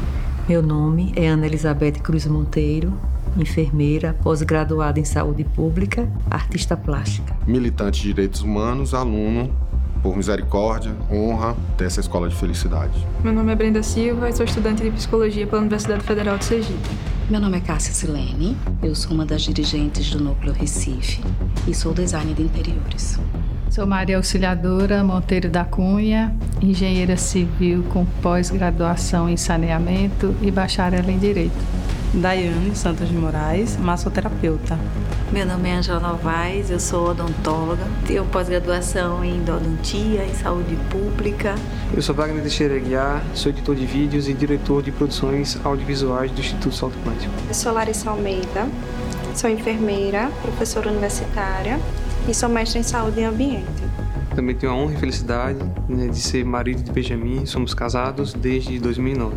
Meu 0.47 0.61
nome 0.61 1.11
é 1.15 1.27
Ana 1.27 1.47
Elizabeth 1.47 1.93
Cruz 1.93 2.27
Monteiro, 2.27 2.93
enfermeira, 3.35 4.15
pós-graduada 4.21 4.99
em 4.99 5.05
saúde 5.05 5.43
pública, 5.43 6.07
artista 6.29 6.77
plástica. 6.77 7.35
Militante 7.47 8.01
de 8.01 8.09
direitos 8.09 8.41
humanos, 8.41 8.93
aluno 8.93 9.51
por 10.03 10.17
misericórdia, 10.17 10.93
honra 11.09 11.55
dessa 11.77 12.01
escola 12.01 12.27
de 12.27 12.35
felicidade. 12.35 12.93
Meu 13.23 13.31
nome 13.31 13.53
é 13.53 13.55
Brenda 13.55 13.81
Silva 13.81 14.29
e 14.29 14.33
sou 14.33 14.45
estudante 14.45 14.83
de 14.83 14.91
psicologia 14.91 15.47
pela 15.47 15.61
Universidade 15.61 16.03
Federal 16.03 16.37
de 16.37 16.43
Sergipe. 16.43 16.89
Meu 17.29 17.39
nome 17.39 17.57
é 17.57 17.61
Cássia 17.61 17.93
Silene, 17.93 18.57
eu 18.83 18.93
sou 18.93 19.13
uma 19.13 19.25
das 19.25 19.43
dirigentes 19.43 20.11
do 20.11 20.21
Núcleo 20.21 20.53
Recife 20.53 21.23
e 21.65 21.73
sou 21.73 21.93
designer 21.93 22.35
de 22.35 22.43
interiores. 22.43 23.17
Sou 23.73 23.87
Maria 23.87 24.17
Auxiliadora 24.17 25.03
Monteiro 25.03 25.49
da 25.49 25.65
Cunha, 25.65 26.31
engenheira 26.61 27.17
civil 27.17 27.83
com 27.91 28.05
pós-graduação 28.21 29.27
em 29.27 29.35
saneamento 29.35 30.35
e 30.43 30.51
bacharel 30.51 31.09
em 31.09 31.17
direito. 31.17 31.57
Daiane 32.13 32.75
Santos 32.75 33.09
de 33.09 33.15
Moraes, 33.15 33.75
massoterapeuta. 33.77 34.77
Meu 35.31 35.43
nome 35.47 35.69
é 35.69 35.73
Angela 35.73 35.99
Novaes, 35.99 36.69
eu 36.69 36.79
sou 36.79 37.09
odontóloga, 37.09 37.83
tenho 38.05 38.23
pós-graduação 38.25 39.25
em 39.25 39.37
endodontia 39.37 40.23
e 40.23 40.35
saúde 40.35 40.77
pública. 40.91 41.55
Eu 41.95 42.01
sou 42.03 42.13
Wagner 42.13 42.43
Teixeira 42.43 42.77
Guiar, 42.77 43.23
sou 43.33 43.51
editor 43.51 43.75
de 43.75 43.87
vídeos 43.87 44.29
e 44.29 44.35
diretor 44.35 44.83
de 44.83 44.91
produções 44.91 45.57
audiovisuais 45.65 46.29
do 46.29 46.41
Instituto 46.41 46.75
Salto 46.75 46.97
Quântico. 47.03 47.33
Eu 47.47 47.53
sou 47.55 47.73
Larissa 47.73 48.11
Almeida, 48.11 48.67
sou 49.33 49.49
enfermeira, 49.49 50.29
professora 50.43 50.91
universitária 50.91 51.79
e 52.27 52.33
sou 52.33 52.49
mestre 52.49 52.79
em 52.79 52.83
saúde 52.83 53.19
e 53.19 53.23
ambiente. 53.23 53.83
Também 54.35 54.55
tenho 54.55 54.71
a 54.71 54.75
honra 54.75 54.93
e 54.93 54.97
felicidade 54.97 55.59
né, 55.87 56.07
de 56.07 56.19
ser 56.19 56.43
marido 56.43 56.81
de 56.81 56.91
Benjamin, 56.91 57.45
somos 57.45 57.73
casados 57.73 58.33
desde 58.33 58.79
2009. 58.79 59.35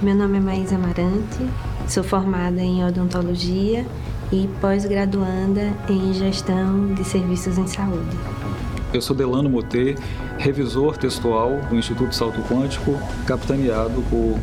Meu 0.00 0.14
nome 0.14 0.38
é 0.38 0.40
Maísa 0.40 0.76
Amarante, 0.76 1.46
sou 1.86 2.02
formada 2.02 2.60
em 2.60 2.84
odontologia 2.84 3.84
e 4.32 4.48
pós-graduanda 4.60 5.72
em 5.88 6.12
gestão 6.14 6.94
de 6.94 7.04
serviços 7.04 7.58
em 7.58 7.66
saúde. 7.66 8.16
Eu 8.92 9.02
sou 9.02 9.14
Delano 9.14 9.50
Motê, 9.50 9.94
revisor 10.38 10.96
textual 10.96 11.60
do 11.68 11.76
Instituto 11.76 12.14
Salto 12.14 12.40
Quântico, 12.42 12.98
capitaneado 13.26 14.02
por 14.08 14.38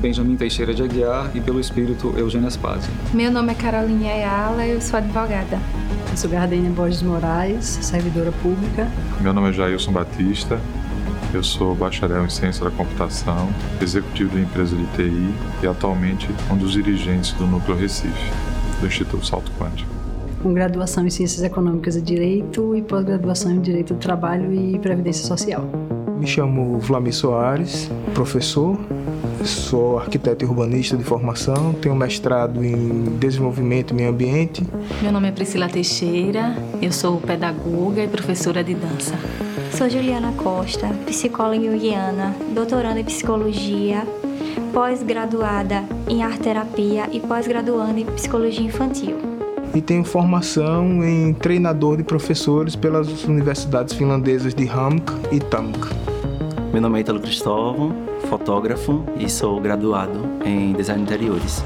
Benjamin 0.00 0.36
Teixeira 0.36 0.74
de 0.74 0.82
Aguiar 0.82 1.30
e 1.34 1.40
pelo 1.40 1.60
espírito 1.60 2.12
Eugênio 2.16 2.48
Aspazio. 2.48 2.90
Meu 3.14 3.30
nome 3.30 3.52
é 3.52 3.54
Carolina 3.54 4.08
Ayala, 4.08 4.66
eu 4.66 4.80
sou 4.80 4.98
advogada. 4.98 5.58
Eu 6.12 6.16
sou 6.18 6.28
Gardênia 6.28 6.70
Borges 6.70 7.00
Moraes, 7.00 7.64
servidora 7.80 8.30
pública. 8.30 8.86
Meu 9.18 9.32
nome 9.32 9.48
é 9.48 9.52
Jailson 9.54 9.92
Batista, 9.92 10.60
eu 11.32 11.42
sou 11.42 11.74
bacharel 11.74 12.26
em 12.26 12.28
ciência 12.28 12.62
da 12.62 12.70
computação, 12.70 13.48
executivo 13.80 14.36
de 14.36 14.42
empresa 14.42 14.76
de 14.76 14.84
TI 14.88 15.34
e 15.62 15.66
atualmente 15.66 16.28
um 16.50 16.56
dos 16.58 16.72
dirigentes 16.72 17.32
do 17.32 17.46
Núcleo 17.46 17.78
Recife, 17.78 18.30
do 18.78 18.86
Instituto 18.86 19.24
Salto 19.24 19.50
Quântico. 19.58 19.90
Com 20.42 20.52
graduação 20.52 21.06
em 21.06 21.10
Ciências 21.10 21.42
Econômicas 21.42 21.96
e 21.96 22.02
Direito 22.02 22.76
e 22.76 22.82
pós-graduação 22.82 23.50
em 23.50 23.60
Direito 23.62 23.94
do 23.94 23.98
Trabalho 23.98 24.52
e 24.52 24.78
Previdência 24.80 25.24
Social. 25.24 25.64
Me 26.18 26.26
chamo 26.26 26.78
Vlamir 26.78 27.14
Soares, 27.14 27.90
professor, 28.12 28.78
sou 29.46 29.98
arquiteto 29.98 30.44
e 30.44 30.48
urbanista 30.48 30.96
de 30.96 31.04
formação, 31.04 31.72
tenho 31.74 31.94
mestrado 31.94 32.64
em 32.64 33.16
desenvolvimento 33.18 33.92
e 33.92 33.94
meio 33.94 34.10
ambiente. 34.10 34.62
Meu 35.00 35.12
nome 35.12 35.28
é 35.28 35.32
Priscila 35.32 35.68
Teixeira, 35.68 36.56
eu 36.80 36.92
sou 36.92 37.18
pedagoga 37.18 38.02
e 38.02 38.08
professora 38.08 38.62
de 38.62 38.74
dança. 38.74 39.14
Sou 39.72 39.88
Juliana 39.88 40.32
Costa, 40.32 40.88
psicóloga 41.06 41.64
junguiana, 41.64 42.34
doutoranda 42.54 43.00
em 43.00 43.04
psicologia, 43.04 44.06
pós-graduada 44.72 45.84
em 46.08 46.22
arte 46.22 46.40
terapia 46.40 47.08
e 47.10 47.20
pós-graduanda 47.20 48.00
em 48.00 48.04
psicologia 48.04 48.64
infantil. 48.64 49.16
E 49.74 49.80
tenho 49.80 50.04
formação 50.04 51.02
em 51.02 51.32
treinador 51.32 51.96
de 51.96 52.02
professores 52.02 52.76
pelas 52.76 53.24
universidades 53.24 53.94
finlandesas 53.94 54.54
de 54.54 54.68
Hamk 54.68 55.10
e 55.30 55.40
Tamk. 55.40 55.78
Meu 56.72 56.82
nome 56.82 56.98
é 56.98 57.00
Italo 57.00 57.20
Cristóvão, 57.20 58.11
fotógrafo 58.32 59.04
e 59.18 59.28
sou 59.28 59.60
graduado 59.60 60.20
em 60.42 60.72
design 60.72 61.04
de 61.04 61.12
interiores. 61.12 61.62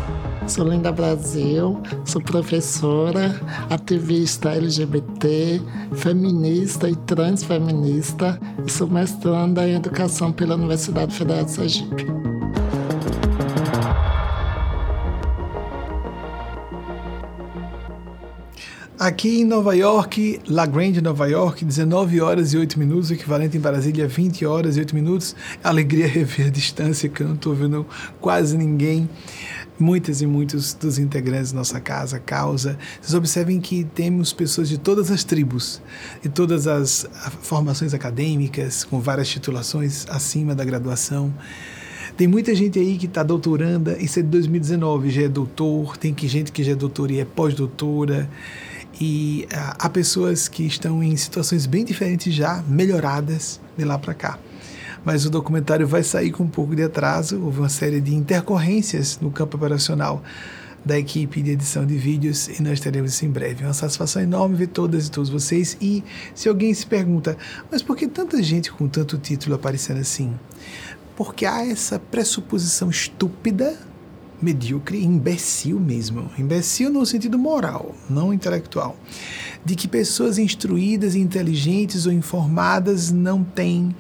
Sou 0.48 0.68
Linda 0.68 0.90
Brasil, 0.90 1.80
sou 2.04 2.20
professora, 2.20 3.40
ativista 3.70 4.50
LGBT, 4.50 5.60
feminista 5.92 6.90
e 6.90 6.96
transfeminista 6.96 8.40
e 8.66 8.70
sou 8.70 8.88
mestranda 8.88 9.66
em 9.66 9.76
educação 9.76 10.32
pela 10.32 10.56
Universidade 10.56 11.14
Federal 11.14 11.44
de 11.44 11.52
Sergipe. 11.52 12.36
Aqui 18.99 19.42
em 19.42 19.44
Nova 19.44 19.74
York, 19.76 20.40
La 20.49 20.64
Grande, 20.64 21.03
Nova 21.03 21.26
York, 21.26 21.62
19 21.62 22.18
horas 22.22 22.55
e 22.55 22.57
8 22.57 22.78
minutos, 22.78 23.11
equivalente 23.11 23.55
em 23.55 23.61
Brasília 23.61 24.09
20 24.09 24.47
horas 24.47 24.78
e 24.78 24.80
8 24.80 24.94
minutos. 24.94 25.36
Alegria 25.62 26.07
rever 26.09 26.47
a 26.47 26.51
distância, 26.51 27.07
que 27.07 27.20
eu 27.20 27.28
não 27.28 27.34
estou 27.34 27.55
vendo 27.55 27.86
quase 28.22 28.57
ninguém 28.57 29.07
muitas 29.78 30.22
e 30.22 30.26
muitos 30.26 30.72
dos 30.72 30.99
integrantes 30.99 31.53
da 31.53 31.59
nossa 31.59 31.78
casa, 31.78 32.18
causa. 32.18 32.78
Vocês 32.99 33.12
observem 33.12 33.61
que 33.61 33.84
temos 33.84 34.32
pessoas 34.32 34.66
de 34.66 34.78
todas 34.78 35.11
as 35.11 35.22
tribos, 35.22 35.82
de 36.22 36.30
todas 36.30 36.66
as 36.66 37.07
formações 37.42 37.92
acadêmicas, 37.92 38.82
com 38.82 38.99
várias 38.99 39.28
titulações 39.28 40.07
acima 40.09 40.55
da 40.55 40.64
graduação. 40.64 41.34
Tem 42.16 42.26
muita 42.26 42.55
gente 42.55 42.78
aí 42.78 42.97
que 42.97 43.05
está 43.05 43.22
doutoranda, 43.22 43.99
isso 44.01 44.18
é 44.18 44.22
de 44.22 44.28
2019, 44.28 45.11
já 45.11 45.24
é 45.24 45.28
doutor, 45.28 45.99
tem 45.99 46.14
que 46.14 46.26
gente 46.26 46.51
que 46.51 46.64
já 46.64 46.72
é 46.72 46.74
doutora 46.74 47.12
e 47.12 47.20
é 47.20 47.26
pós-doutora. 47.26 48.26
E 49.01 49.47
uh, 49.53 49.76
há 49.78 49.88
pessoas 49.88 50.49
que 50.49 50.66
estão 50.66 51.03
em 51.03 51.16
situações 51.16 51.66
bem 51.66 51.84
diferentes 51.84 52.34
já, 52.34 52.62
melhoradas 52.68 53.61
de 53.76 53.84
lá 53.84 53.99
para 53.99 54.14
cá 54.14 54.38
mas 55.05 55.24
o 55.24 55.30
documentário 55.30 55.86
vai 55.86 56.03
sair 56.03 56.32
com 56.32 56.42
um 56.42 56.49
pouco 56.49 56.74
de 56.74 56.82
atraso. 56.82 57.40
Houve 57.40 57.61
uma 57.61 57.68
série 57.68 58.01
de 58.01 58.12
intercorrências 58.12 59.20
no 59.22 59.30
campo 59.30 59.57
operacional 59.57 60.20
da 60.84 60.99
equipe 60.99 61.42
de 61.42 61.53
edição 61.53 61.86
de 61.86 61.97
vídeos 61.97 62.49
e 62.49 62.61
nós 62.61 62.80
teremos 62.80 63.12
isso 63.12 63.24
em 63.24 63.30
breve. 63.30 63.64
Uma 63.64 63.72
satisfação 63.72 64.20
enorme 64.20 64.57
ver 64.57 64.66
todas 64.66 65.07
e 65.07 65.11
todos 65.11 65.30
vocês. 65.30 65.76
E 65.80 66.03
se 66.34 66.49
alguém 66.49 66.74
se 66.74 66.84
pergunta, 66.84 67.36
mas 67.70 67.82
por 67.82 67.97
que 67.97 68.09
tanta 68.09 68.42
gente 68.42 68.72
com 68.72 68.88
tanto 68.88 69.16
título 69.16 69.55
aparecendo 69.55 70.01
assim? 70.01 70.34
Porque 71.14 71.47
há 71.47 71.64
essa 71.64 72.01
pressuposição 72.01 72.90
estúpida 72.90 73.78
medíocre, 74.41 75.03
imbecil 75.03 75.78
mesmo. 75.80 76.30
Imbecil 76.39 76.91
no 76.91 77.05
sentido 77.07 77.39
moral, 77.39 77.95
não 78.09 78.32
intelectual. 78.32 78.97
De 79.64 79.74
que 79.74 79.89
pessoas 79.89 80.39
instruídas, 80.39 81.14
inteligentes 81.14 82.07
ou 82.07 82.12
informadas 82.12 83.11
não 83.11 83.43
têm 83.43 83.95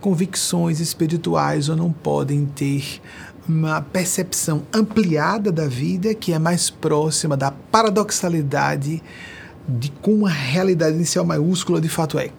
convicções 0.00 0.80
espirituais 0.80 1.68
ou 1.68 1.76
não 1.76 1.92
podem 1.92 2.44
ter 2.46 3.00
uma 3.48 3.80
percepção 3.80 4.62
ampliada 4.72 5.50
da 5.50 5.66
vida 5.66 6.14
que 6.14 6.32
é 6.32 6.38
mais 6.38 6.70
próxima 6.70 7.36
da 7.36 7.50
paradoxalidade 7.50 9.02
de 9.68 9.90
como 10.02 10.26
a 10.26 10.30
realidade 10.30 10.96
inicial 10.96 11.24
maiúscula 11.24 11.80
de 11.80 11.88
fato 11.88 12.18
é. 12.18 12.30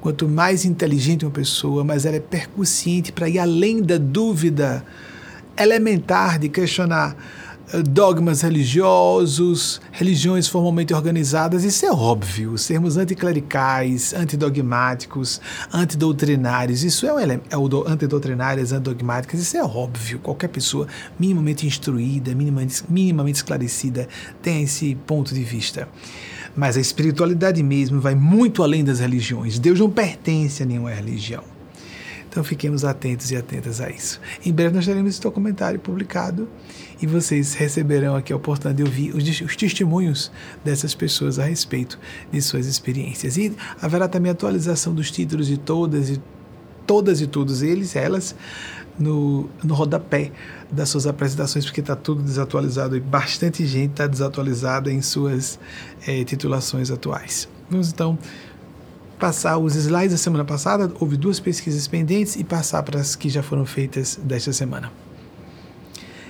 Quanto 0.00 0.28
mais 0.28 0.66
inteligente 0.66 1.24
uma 1.24 1.30
pessoa, 1.30 1.82
mais 1.82 2.04
ela 2.04 2.16
é 2.16 2.20
percussiente 2.20 3.10
para 3.10 3.28
ir 3.28 3.38
além 3.38 3.80
da 3.80 3.96
dúvida 3.96 4.84
elementar 5.56 6.38
de 6.38 6.48
questionar 6.48 7.16
eh, 7.72 7.82
dogmas 7.82 8.42
religiosos, 8.42 9.80
religiões 9.90 10.46
formalmente 10.46 10.92
organizadas, 10.92 11.64
isso 11.64 11.86
é 11.86 11.90
óbvio. 11.90 12.58
Sermos 12.58 12.96
anticlericais, 12.96 14.12
antidogmáticos, 14.12 15.40
antidoutrinários, 15.72 16.84
isso 16.84 17.06
é 17.06 17.12
o, 17.12 17.18
é 17.18 17.56
o 17.56 17.88
antidoutrinárias, 17.88 18.72
antidogmáticas, 18.72 19.40
isso 19.40 19.56
é 19.56 19.64
óbvio. 19.64 20.18
Qualquer 20.18 20.48
pessoa 20.48 20.86
minimamente 21.18 21.66
instruída, 21.66 22.34
minimamente, 22.34 22.84
minimamente 22.88 23.36
esclarecida 23.36 24.08
tem 24.42 24.62
esse 24.62 24.94
ponto 25.06 25.34
de 25.34 25.42
vista. 25.42 25.88
Mas 26.54 26.76
a 26.76 26.80
espiritualidade 26.80 27.62
mesmo 27.62 28.00
vai 28.00 28.14
muito 28.14 28.62
além 28.62 28.84
das 28.84 29.00
religiões. 29.00 29.58
Deus 29.58 29.80
não 29.80 29.90
pertence 29.90 30.62
a 30.62 30.66
nenhuma 30.66 30.90
religião. 30.90 31.53
Então 32.34 32.42
fiquemos 32.42 32.84
atentos 32.84 33.30
e 33.30 33.36
atentas 33.36 33.80
a 33.80 33.88
isso. 33.88 34.20
Em 34.44 34.52
breve 34.52 34.74
nós 34.74 34.84
teremos 34.84 35.08
esse 35.08 35.20
documentário 35.20 35.78
publicado 35.78 36.48
e 37.00 37.06
vocês 37.06 37.54
receberão 37.54 38.16
aqui 38.16 38.32
a 38.32 38.36
oportunidade 38.36 38.78
de 38.78 38.82
ouvir 38.82 39.14
os, 39.14 39.40
os, 39.40 39.54
testemunhos 39.54 40.32
dessas 40.64 40.96
pessoas 40.96 41.38
a 41.38 41.44
respeito 41.44 41.96
de 42.32 42.42
suas 42.42 42.66
experiências. 42.66 43.36
E 43.36 43.54
haverá 43.80 44.08
também 44.08 44.32
atualização 44.32 44.92
dos 44.92 45.12
títulos 45.12 45.46
de 45.46 45.56
todas 45.56 46.10
e 46.10 46.20
todas 46.84 47.20
e 47.20 47.28
todos 47.28 47.62
eles, 47.62 47.94
elas, 47.94 48.34
no, 48.98 49.48
no 49.62 49.72
rodapé 49.72 50.32
das 50.72 50.88
suas 50.88 51.06
apresentações, 51.06 51.64
porque 51.64 51.82
está 51.82 51.94
tudo 51.94 52.20
desatualizado 52.20 52.96
e 52.96 53.00
bastante 53.00 53.64
gente 53.64 53.92
está 53.92 54.08
desatualizada 54.08 54.92
em 54.92 55.00
suas 55.00 55.56
é, 56.04 56.24
titulações 56.24 56.90
atuais. 56.90 57.48
Vamos 57.70 57.92
então 57.92 58.18
passar 59.24 59.56
os 59.56 59.74
slides 59.74 60.10
da 60.10 60.18
semana 60.18 60.44
passada, 60.44 60.92
houve 61.00 61.16
duas 61.16 61.40
pesquisas 61.40 61.88
pendentes 61.88 62.36
e 62.36 62.44
passar 62.44 62.82
para 62.82 63.00
as 63.00 63.16
que 63.16 63.30
já 63.30 63.42
foram 63.42 63.64
feitas 63.64 64.20
desta 64.22 64.52
semana. 64.52 64.92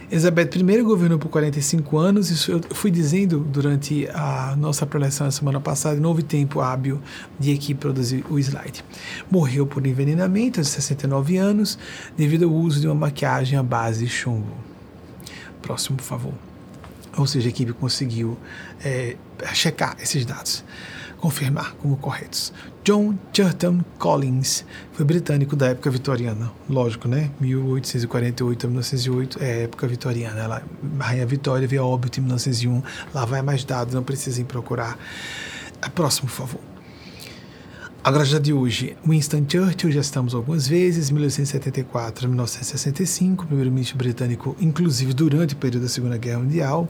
Elizabeth 0.09 0.51
I 0.55 0.83
governou 0.83 1.19
por 1.19 1.29
45 1.29 1.99
anos, 1.99 2.31
isso 2.31 2.53
eu 2.53 2.61
fui 2.71 2.93
dizendo 2.93 3.41
durante 3.41 4.09
a 4.15 4.55
nossa 4.57 4.87
preleção 4.87 5.27
na 5.27 5.33
semana 5.33 5.59
passada, 5.59 5.99
não 5.99 6.11
houve 6.11 6.23
tempo 6.23 6.61
hábil 6.61 7.01
de 7.37 7.53
aqui 7.53 7.75
produzir 7.75 8.25
o 8.31 8.39
slide. 8.39 8.85
Morreu 9.29 9.67
por 9.67 9.85
envenenamento 9.85 10.61
aos 10.61 10.69
69 10.69 11.37
anos, 11.37 11.77
devido 12.17 12.45
ao 12.45 12.53
uso 12.53 12.81
de 12.81 12.87
uma 12.87 12.95
maquiagem 12.95 13.59
à 13.59 13.63
base 13.65 14.05
de 14.05 14.09
chumbo. 14.09 14.55
Próximo, 15.61 15.97
por 15.97 16.05
favor. 16.05 16.35
Ou 17.17 17.27
seja, 17.27 17.49
a 17.49 17.51
equipe 17.51 17.73
conseguiu 17.73 18.39
é, 18.85 19.17
checar 19.53 19.97
esses 20.01 20.25
dados 20.25 20.63
confirmar 21.25 21.73
como 21.77 21.97
corretos. 21.97 22.53
John 22.85 23.17
Chatham 23.33 23.83
Collins 23.99 24.63
foi 24.93 25.07
britânico 25.07 25.57
da 25.57 25.69
época 25.69 25.91
vitoriana, 25.91 26.53
lógico, 26.69 27.09
né? 27.09 27.31
1848 27.41 28.67
a 28.67 28.69
1908 28.69 29.39
é 29.43 29.63
época 29.63 29.87
vitoriana. 29.87 30.39
Ela, 30.39 30.63
Rainha 31.01 31.25
Vitória 31.25 31.67
veio 31.67 31.83
a 31.83 31.87
óbito 31.87 32.21
em 32.21 32.25
1901. 32.25 32.83
Lá 33.15 33.25
vai 33.25 33.41
mais 33.41 33.65
dados, 33.65 33.95
não 33.95 34.03
precisem 34.03 34.45
procurar. 34.45 34.99
A 35.81 35.89
próximo, 35.89 36.29
por 36.29 36.35
favor. 36.35 36.61
Agora 38.05 38.23
já 38.23 38.39
de 38.39 38.53
hoje, 38.53 38.95
Winston 39.03 39.47
Churchill, 39.49 39.91
já 39.91 40.03
estamos 40.03 40.35
algumas 40.35 40.69
vezes, 40.69 41.11
1874 41.11 42.27
a 42.27 42.29
1965, 42.29 43.47
primeiro-ministro 43.47 43.97
britânico, 43.97 44.55
inclusive 44.61 45.15
durante 45.15 45.55
o 45.55 45.57
período 45.57 45.85
da 45.85 45.89
Segunda 45.89 46.19
Guerra 46.19 46.41
Mundial, 46.41 46.87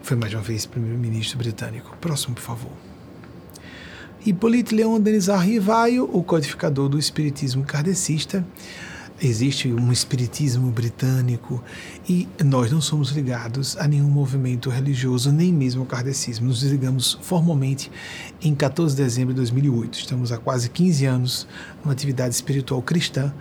foi 0.00 0.16
mais 0.16 0.32
uma 0.32 0.40
vez 0.40 0.64
primeiro-ministro 0.64 1.36
britânico. 1.36 1.94
Próximo, 2.00 2.34
por 2.34 2.40
favor. 2.40 2.89
Hippolyte 4.24 4.74
Leon 4.74 5.00
Denis 5.00 5.28
Rivaio, 5.28 6.04
o 6.12 6.22
codificador 6.22 6.90
do 6.90 6.98
espiritismo 6.98 7.64
kardecista. 7.64 8.44
Existe 9.22 9.72
um 9.72 9.90
espiritismo 9.90 10.70
britânico 10.70 11.64
e 12.06 12.28
nós 12.44 12.70
não 12.70 12.82
somos 12.82 13.12
ligados 13.12 13.78
a 13.78 13.88
nenhum 13.88 14.10
movimento 14.10 14.68
religioso, 14.68 15.32
nem 15.32 15.50
mesmo 15.50 15.80
ao 15.80 15.86
kardecismo. 15.86 16.48
Nos 16.48 16.60
desligamos 16.60 17.18
formalmente 17.22 17.90
em 18.42 18.54
14 18.54 18.94
de 18.94 19.02
dezembro 19.02 19.32
de 19.32 19.38
2008. 19.40 19.98
Estamos 19.98 20.32
há 20.32 20.36
quase 20.36 20.68
15 20.68 21.06
anos 21.06 21.46
numa 21.82 21.94
atividade 21.94 22.34
espiritual 22.34 22.82
cristã. 22.82 23.32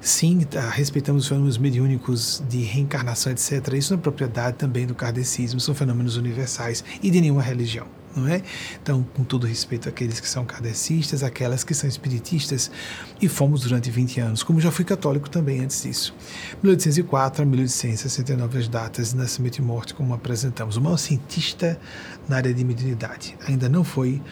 Sim, 0.00 0.40
tá, 0.40 0.68
respeitamos 0.68 1.22
os 1.22 1.28
fenômenos 1.28 1.58
mediúnicos 1.58 2.42
de 2.48 2.58
reencarnação, 2.58 3.30
etc. 3.30 3.72
Isso 3.74 3.92
não 3.92 4.00
é 4.00 4.02
propriedade 4.02 4.56
também 4.56 4.84
do 4.84 4.96
kardecismo, 4.96 5.60
são 5.60 5.76
fenômenos 5.76 6.16
universais 6.16 6.84
e 7.00 7.08
de 7.08 7.20
nenhuma 7.20 7.40
religião 7.42 7.86
não 8.16 8.28
é? 8.28 8.42
Então, 8.82 9.04
com 9.14 9.24
todo 9.24 9.46
respeito 9.46 9.88
àqueles 9.88 10.20
que 10.20 10.28
são 10.28 10.44
kardecistas, 10.44 11.22
aquelas 11.22 11.64
que 11.64 11.74
são 11.74 11.88
espiritistas, 11.88 12.70
e 13.20 13.28
fomos 13.28 13.62
durante 13.62 13.90
20 13.90 14.20
anos, 14.20 14.42
como 14.42 14.60
já 14.60 14.70
fui 14.70 14.84
católico 14.84 15.28
também 15.28 15.60
antes 15.60 15.82
disso. 15.82 16.14
1804 16.62 17.42
a 17.42 17.46
1869 17.46 18.58
as 18.58 18.68
datas 18.68 19.10
de 19.10 19.16
nascimento 19.16 19.58
e 19.58 19.62
morte, 19.62 19.94
como 19.94 20.14
apresentamos. 20.14 20.76
O 20.76 20.80
maior 20.80 20.96
cientista 20.96 21.78
na 22.28 22.36
área 22.36 22.52
de 22.52 22.64
mediunidade 22.64 23.36
ainda 23.46 23.68
não 23.68 23.84
foi 23.84 24.22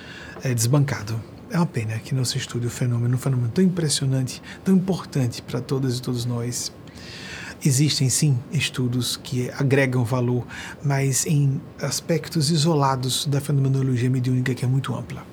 é, 0.43 0.55
desbancado. 0.55 1.20
É 1.51 1.57
uma 1.59 1.66
pena 1.66 1.99
que 1.99 2.14
não 2.14 2.24
se 2.24 2.39
estude 2.39 2.66
o 2.66 2.70
fenômeno, 2.70 3.14
um 3.14 3.18
fenômeno 3.18 3.51
tão 3.51 3.62
impressionante, 3.62 4.43
tão 4.64 4.74
importante 4.74 5.43
para 5.43 5.61
todas 5.61 5.99
e 5.99 6.03
todos 6.03 6.24
nós, 6.24 6.72
Existem 7.65 8.09
sim 8.11 8.37
estudos 8.51 9.17
que 9.17 9.49
agregam 9.51 10.05
valor, 10.05 10.45
mas 10.83 11.25
em 11.27 11.61
aspectos 11.81 12.51
isolados 12.51 13.25
da 13.25 13.41
fenomenologia 13.41 14.11
mediúnica 14.11 14.53
que 14.53 14.65
é 14.65 14.69
muito 14.69 14.93
ampla. 14.93 15.25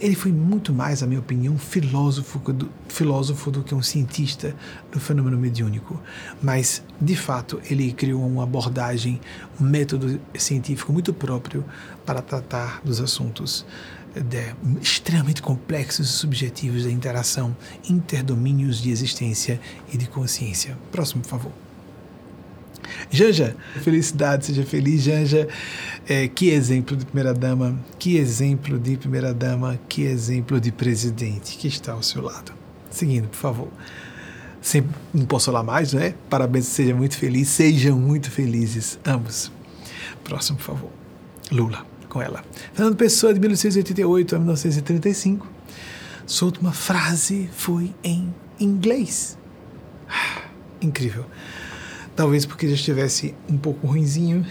Ele 0.00 0.14
foi 0.14 0.30
muito 0.30 0.72
mais, 0.72 1.00
na 1.00 1.06
minha 1.06 1.18
opinião, 1.18 1.58
filósofo 1.58 2.38
do, 2.52 2.68
filósofo 2.88 3.50
do 3.50 3.62
que 3.62 3.74
um 3.74 3.82
cientista 3.82 4.54
do 4.92 5.00
fenômeno 5.00 5.36
mediúnico. 5.36 6.00
Mas, 6.40 6.82
de 7.00 7.16
fato, 7.16 7.60
ele 7.68 7.92
criou 7.92 8.24
uma 8.24 8.44
abordagem, 8.44 9.20
um 9.60 9.64
método 9.64 10.20
científico 10.36 10.92
muito 10.92 11.12
próprio 11.12 11.64
para 12.06 12.22
tratar 12.22 12.80
dos 12.84 13.00
assuntos 13.00 13.66
de, 14.14 14.54
extremamente 14.80 15.42
complexos 15.42 16.08
e 16.08 16.12
subjetivos 16.12 16.84
da 16.84 16.90
interação 16.90 17.56
interdomínios 17.88 18.80
de 18.80 18.90
existência 18.90 19.60
e 19.92 19.96
de 19.96 20.06
consciência. 20.06 20.78
Próximo, 20.92 21.22
por 21.22 21.30
favor. 21.30 21.63
Janja, 23.10 23.56
felicidade, 23.82 24.46
seja 24.46 24.64
feliz, 24.64 25.02
Janja. 25.02 25.48
É, 26.08 26.28
que 26.28 26.50
exemplo 26.50 26.96
de 26.96 27.04
primeira-dama, 27.04 27.78
que 27.98 28.16
exemplo 28.16 28.78
de 28.78 28.96
primeira-dama, 28.96 29.78
que 29.88 30.02
exemplo 30.02 30.60
de 30.60 30.70
presidente 30.70 31.56
que 31.56 31.68
está 31.68 31.92
ao 31.92 32.02
seu 32.02 32.22
lado. 32.22 32.52
Seguindo, 32.90 33.28
por 33.28 33.36
favor. 33.36 33.68
Não 35.12 35.26
posso 35.26 35.46
falar 35.46 35.62
mais, 35.62 35.92
né? 35.92 36.14
Parabéns, 36.30 36.66
seja 36.66 36.94
muito 36.94 37.16
feliz, 37.18 37.48
sejam 37.48 37.98
muito 37.98 38.30
felizes, 38.30 38.98
ambos. 39.04 39.52
Próximo, 40.22 40.56
por 40.56 40.64
favor. 40.64 40.90
Lula, 41.52 41.84
com 42.08 42.22
ela. 42.22 42.42
Fernando 42.72 42.96
Pessoa, 42.96 43.34
de 43.34 43.40
1988 43.40 44.34
a 44.34 44.38
1935. 44.38 45.46
Sua 46.26 46.46
última 46.46 46.72
frase 46.72 47.50
foi 47.52 47.94
em 48.02 48.34
inglês. 48.58 49.36
Incrível. 50.80 51.26
Talvez 52.16 52.46
porque 52.46 52.68
já 52.68 52.74
estivesse 52.74 53.34
um 53.48 53.56
pouco 53.56 53.86
ruinzinho. 53.86 54.46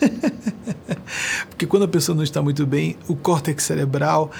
porque 1.48 1.66
quando 1.66 1.84
a 1.84 1.88
pessoa 1.88 2.14
não 2.14 2.22
está 2.22 2.42
muito 2.42 2.66
bem, 2.66 2.96
o 3.08 3.16
córtex 3.16 3.64
cerebral 3.64 4.30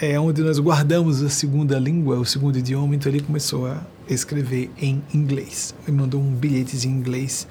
é 0.00 0.18
onde 0.18 0.42
nós 0.42 0.58
guardamos 0.58 1.22
a 1.22 1.30
segunda 1.30 1.78
língua, 1.78 2.18
o 2.18 2.24
segundo 2.24 2.58
idioma, 2.58 2.94
então 2.94 3.10
ele 3.10 3.22
começou 3.22 3.66
a 3.66 3.80
escrever 4.08 4.70
em 4.76 5.02
inglês. 5.14 5.74
Ele 5.86 5.96
mandou 5.96 6.20
um 6.20 6.34
bilhete 6.34 6.86
em 6.86 6.90
inglês 6.90 7.46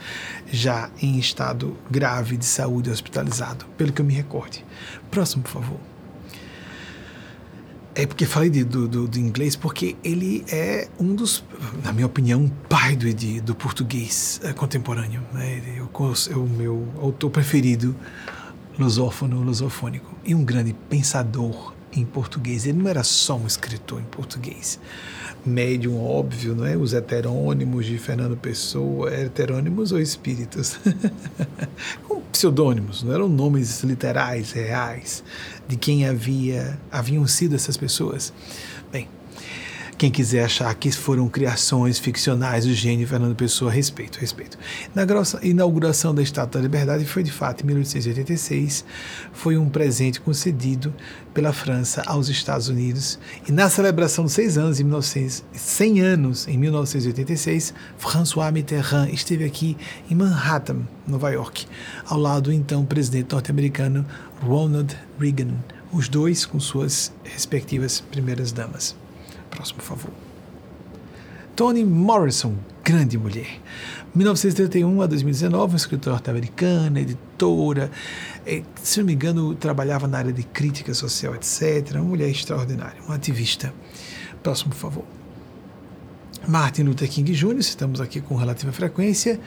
já 0.51 0.89
em 1.01 1.17
estado 1.17 1.75
grave 1.89 2.37
de 2.37 2.45
saúde 2.45 2.89
hospitalizado, 2.89 3.65
pelo 3.77 3.91
que 3.91 4.01
eu 4.01 4.05
me 4.05 4.13
recorde. 4.13 4.63
Próximo, 5.09 5.43
por 5.43 5.51
favor. 5.51 5.94
É 7.97 8.05
porque 8.05 8.25
falei 8.25 8.49
de, 8.49 8.65
do, 8.65 8.89
do, 8.89 9.07
do, 9.07 9.17
inglês 9.17 9.55
porque 9.55 9.95
ele 10.03 10.43
é 10.51 10.89
um 10.99 11.15
dos, 11.15 11.41
na 11.81 11.93
minha 11.93 12.05
opinião, 12.05 12.51
pai 12.67 12.93
do, 12.93 13.11
de, 13.13 13.39
do 13.39 13.55
português 13.55 14.41
é, 14.43 14.51
contemporâneo. 14.51 15.23
Né? 15.31 15.57
Ele 15.57 15.79
é 15.79 16.35
o 16.35 16.45
meu 16.45 16.85
autor 17.01 17.29
preferido 17.29 17.95
lusófono, 18.77 19.41
lusofônico 19.41 20.13
e 20.25 20.35
um 20.35 20.43
grande 20.43 20.73
pensador 20.89 21.73
em 21.93 22.03
português. 22.03 22.65
Ele 22.65 22.79
não 22.79 22.89
era 22.89 23.01
só 23.01 23.37
um 23.37 23.47
escritor 23.47 24.01
em 24.01 24.05
português. 24.05 24.77
Médium, 25.45 26.03
óbvio, 26.03 26.55
não 26.55 26.65
é? 26.65 26.75
Os 26.75 26.93
heterônimos 26.93 27.85
de 27.85 27.97
Fernando 27.97 28.35
Pessoa, 28.35 29.13
heterônimos 29.13 29.91
ou 29.91 29.99
espíritos? 29.99 30.79
Pseudônimos, 32.31 33.03
não 33.03 33.13
eram 33.13 33.29
nomes 33.29 33.81
literais, 33.83 34.51
reais, 34.51 35.23
de 35.67 35.77
quem 35.77 36.05
havia 36.05 36.77
haviam 36.91 37.25
sido 37.27 37.55
essas 37.55 37.77
pessoas. 37.77 38.33
Quem 39.97 40.11
quiser 40.11 40.43
achar 40.43 40.75
que 40.75 40.91
foram 40.91 41.29
criações 41.29 41.97
ficcionais 41.97 42.65
do 42.65 42.73
gênio 42.73 43.07
Fernando 43.07 43.33
Pessoa, 43.33 43.71
respeito, 43.71 44.19
respeito. 44.19 44.57
Na 44.93 45.03
inauguração 45.41 46.13
da 46.13 46.21
Estátua 46.21 46.59
da 46.59 46.67
Liberdade 46.67 47.05
foi 47.05 47.23
de 47.23 47.31
fato 47.31 47.63
em 47.63 47.67
1886, 47.67 48.83
foi 49.31 49.57
um 49.57 49.69
presente 49.69 50.19
concedido 50.19 50.93
pela 51.33 51.53
França 51.53 52.03
aos 52.05 52.27
Estados 52.27 52.67
Unidos 52.67 53.17
e 53.47 53.53
na 53.53 53.69
celebração 53.69 54.25
dos 54.25 54.33
seis 54.33 54.57
anos, 54.57 54.81
em 54.81 54.83
1900, 54.83 55.45
100 55.53 56.01
anos, 56.01 56.47
em 56.49 56.57
1986, 56.57 57.73
François 57.97 58.51
Mitterrand 58.51 59.07
esteve 59.13 59.45
aqui 59.45 59.77
em 60.11 60.15
Manhattan, 60.15 60.79
Nova 61.07 61.31
York, 61.31 61.67
ao 62.05 62.19
lado 62.19 62.43
do 62.43 62.53
então 62.53 62.83
presidente 62.83 63.31
norte-americano 63.31 64.05
Ronald 64.41 64.93
Reagan, 65.17 65.55
os 65.89 66.09
dois 66.09 66.45
com 66.45 66.59
suas 66.59 67.13
respectivas 67.23 68.01
primeiras 68.01 68.51
damas. 68.51 69.04
Próximo, 69.55 69.79
por 69.79 69.85
favor. 69.85 70.11
Toni 71.55 71.85
Morrison, 71.85 72.53
grande 72.83 73.17
mulher. 73.17 73.61
1931 74.13 75.01
a 75.01 75.07
2019, 75.07 75.71
uma 75.71 75.77
escritora 75.77 76.15
norte-americana, 76.15 76.99
editora, 76.99 77.89
é, 78.45 78.61
se 78.83 78.99
não 78.99 79.05
me 79.05 79.13
engano, 79.13 79.55
trabalhava 79.55 80.07
na 80.07 80.17
área 80.17 80.33
de 80.33 80.43
crítica 80.43 80.93
social, 80.93 81.33
etc. 81.35 81.95
Uma 81.95 82.03
mulher 82.03 82.29
extraordinária, 82.29 83.01
uma 83.05 83.15
ativista. 83.15 83.73
Próximo, 84.43 84.71
por 84.71 84.77
favor. 84.77 85.05
Martin 86.47 86.83
Luther 86.83 87.09
King 87.09 87.31
Jr., 87.31 87.57
estamos 87.59 87.99
aqui 88.01 88.21
com 88.21 88.35
relativa 88.35 88.71
frequência, 88.71 89.39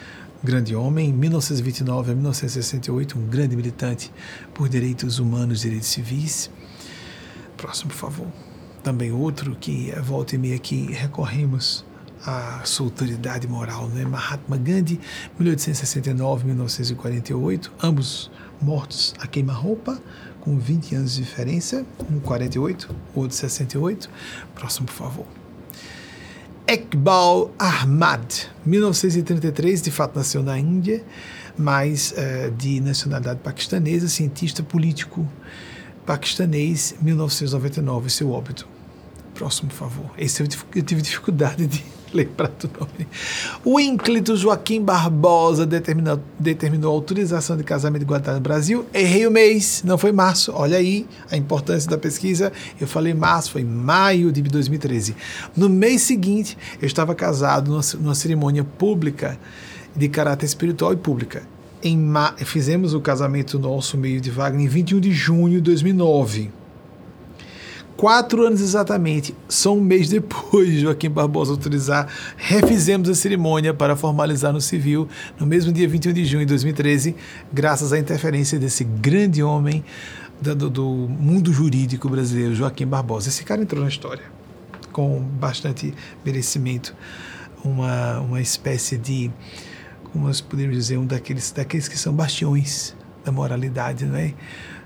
grande 0.42 0.74
homem, 0.74 1.12
1929 1.12 2.12
a 2.12 2.14
1968, 2.14 3.18
um 3.18 3.26
grande 3.26 3.54
militante 3.54 4.10
por 4.54 4.68
direitos 4.68 5.18
humanos 5.18 5.60
e 5.60 5.64
direitos 5.64 5.88
civis. 5.88 6.50
Próximo, 7.56 7.90
por 7.90 7.96
favor 7.96 8.47
também 8.82 9.12
outro 9.12 9.54
que 9.56 9.90
é 9.90 10.00
volta 10.00 10.34
e 10.34 10.38
meia 10.38 10.56
aqui 10.56 10.90
recorremos 10.92 11.84
à 12.24 12.62
autoridade 12.80 13.46
moral, 13.46 13.88
né? 13.88 14.04
Mahatma 14.04 14.56
Gandhi, 14.56 14.98
1869-1948, 15.40 17.70
ambos 17.82 18.30
mortos 18.60 19.14
a 19.18 19.26
queima-roupa, 19.26 19.98
com 20.40 20.58
20 20.58 20.94
anos 20.94 21.14
de 21.14 21.22
diferença, 21.22 21.86
um 22.10 22.20
48, 22.20 22.94
outro 23.14 23.36
68. 23.36 24.10
Próximo, 24.54 24.86
por 24.86 24.94
favor. 24.94 25.26
Ekbal 26.66 27.50
Ahmad, 27.58 28.46
1933, 28.66 29.80
de 29.80 29.90
fato 29.90 30.16
nasceu 30.16 30.42
na 30.42 30.58
Índia, 30.58 31.02
mas 31.56 32.12
uh, 32.12 32.50
de 32.52 32.78
nacionalidade 32.80 33.40
paquistanesa, 33.40 34.06
cientista 34.06 34.62
político 34.62 35.26
paquistanês, 36.08 36.94
1999, 37.02 38.08
seu 38.08 38.30
óbito. 38.30 38.66
Próximo, 39.34 39.68
por 39.68 39.76
favor. 39.76 40.10
Esse 40.16 40.42
eu, 40.42 40.48
eu 40.74 40.82
tive 40.82 41.02
dificuldade 41.02 41.66
de 41.66 41.84
lembrar 42.14 42.48
do 42.48 42.70
nome. 42.80 43.06
O 43.62 43.78
ínclito 43.78 44.34
Joaquim 44.34 44.82
Barbosa 44.82 45.66
determinou, 45.66 46.18
determinou 46.38 46.92
a 46.92 46.94
autorização 46.94 47.58
de 47.58 47.62
casamento 47.62 48.00
igualitário 48.04 48.38
no 48.38 48.42
Brasil. 48.42 48.86
Errei 48.94 49.26
o 49.26 49.30
mês, 49.30 49.82
não 49.84 49.98
foi 49.98 50.10
março. 50.10 50.50
Olha 50.54 50.78
aí 50.78 51.06
a 51.30 51.36
importância 51.36 51.90
da 51.90 51.98
pesquisa. 51.98 52.50
Eu 52.80 52.86
falei 52.86 53.12
março, 53.12 53.50
foi 53.50 53.62
maio 53.62 54.32
de 54.32 54.40
2013. 54.40 55.14
No 55.54 55.68
mês 55.68 56.00
seguinte, 56.00 56.56
eu 56.80 56.86
estava 56.86 57.14
casado 57.14 57.70
numa, 57.70 57.82
numa 58.00 58.14
cerimônia 58.14 58.64
pública 58.64 59.38
de 59.94 60.08
caráter 60.08 60.46
espiritual 60.46 60.94
e 60.94 60.96
pública. 60.96 61.42
Em 61.82 61.98
fizemos 62.44 62.92
o 62.94 63.00
casamento 63.00 63.58
nosso 63.58 63.96
meio 63.96 64.20
de 64.20 64.30
Wagner 64.30 64.66
em 64.66 64.68
21 64.68 65.00
de 65.00 65.12
junho 65.12 65.54
de 65.54 65.60
2009 65.60 66.50
quatro 67.98 68.46
anos 68.46 68.60
exatamente, 68.60 69.34
só 69.48 69.74
um 69.74 69.80
mês 69.80 70.08
depois 70.08 70.68
de 70.68 70.80
Joaquim 70.80 71.10
Barbosa 71.10 71.50
autorizar, 71.50 72.06
refizemos 72.36 73.08
a 73.08 73.14
cerimônia 73.14 73.74
para 73.74 73.96
formalizar 73.96 74.52
no 74.52 74.60
civil, 74.60 75.08
no 75.38 75.44
mesmo 75.44 75.72
dia 75.72 75.88
21 75.88 76.12
de 76.12 76.24
junho 76.24 76.46
de 76.46 76.46
2013, 76.46 77.16
graças 77.52 77.92
à 77.92 77.98
interferência 77.98 78.56
desse 78.56 78.84
grande 78.84 79.42
homem 79.42 79.84
do, 80.40 80.70
do 80.70 80.84
mundo 80.84 81.52
jurídico 81.52 82.08
brasileiro, 82.08 82.54
Joaquim 82.54 82.86
Barbosa. 82.86 83.28
Esse 83.28 83.42
cara 83.42 83.60
entrou 83.60 83.82
na 83.82 83.88
história 83.88 84.22
com 84.92 85.20
bastante 85.20 85.92
merecimento, 86.24 86.94
uma, 87.64 88.20
uma 88.20 88.40
espécie 88.40 88.96
de, 88.96 89.28
como 90.12 90.26
nós 90.26 90.40
poderíamos 90.40 90.76
dizer, 90.76 90.98
um 90.98 91.06
daqueles, 91.06 91.50
daqueles 91.52 91.88
que 91.88 91.98
são 91.98 92.12
bastiões 92.12 92.94
da 93.24 93.32
moralidade, 93.32 94.04
não 94.04 94.16
é? 94.16 94.34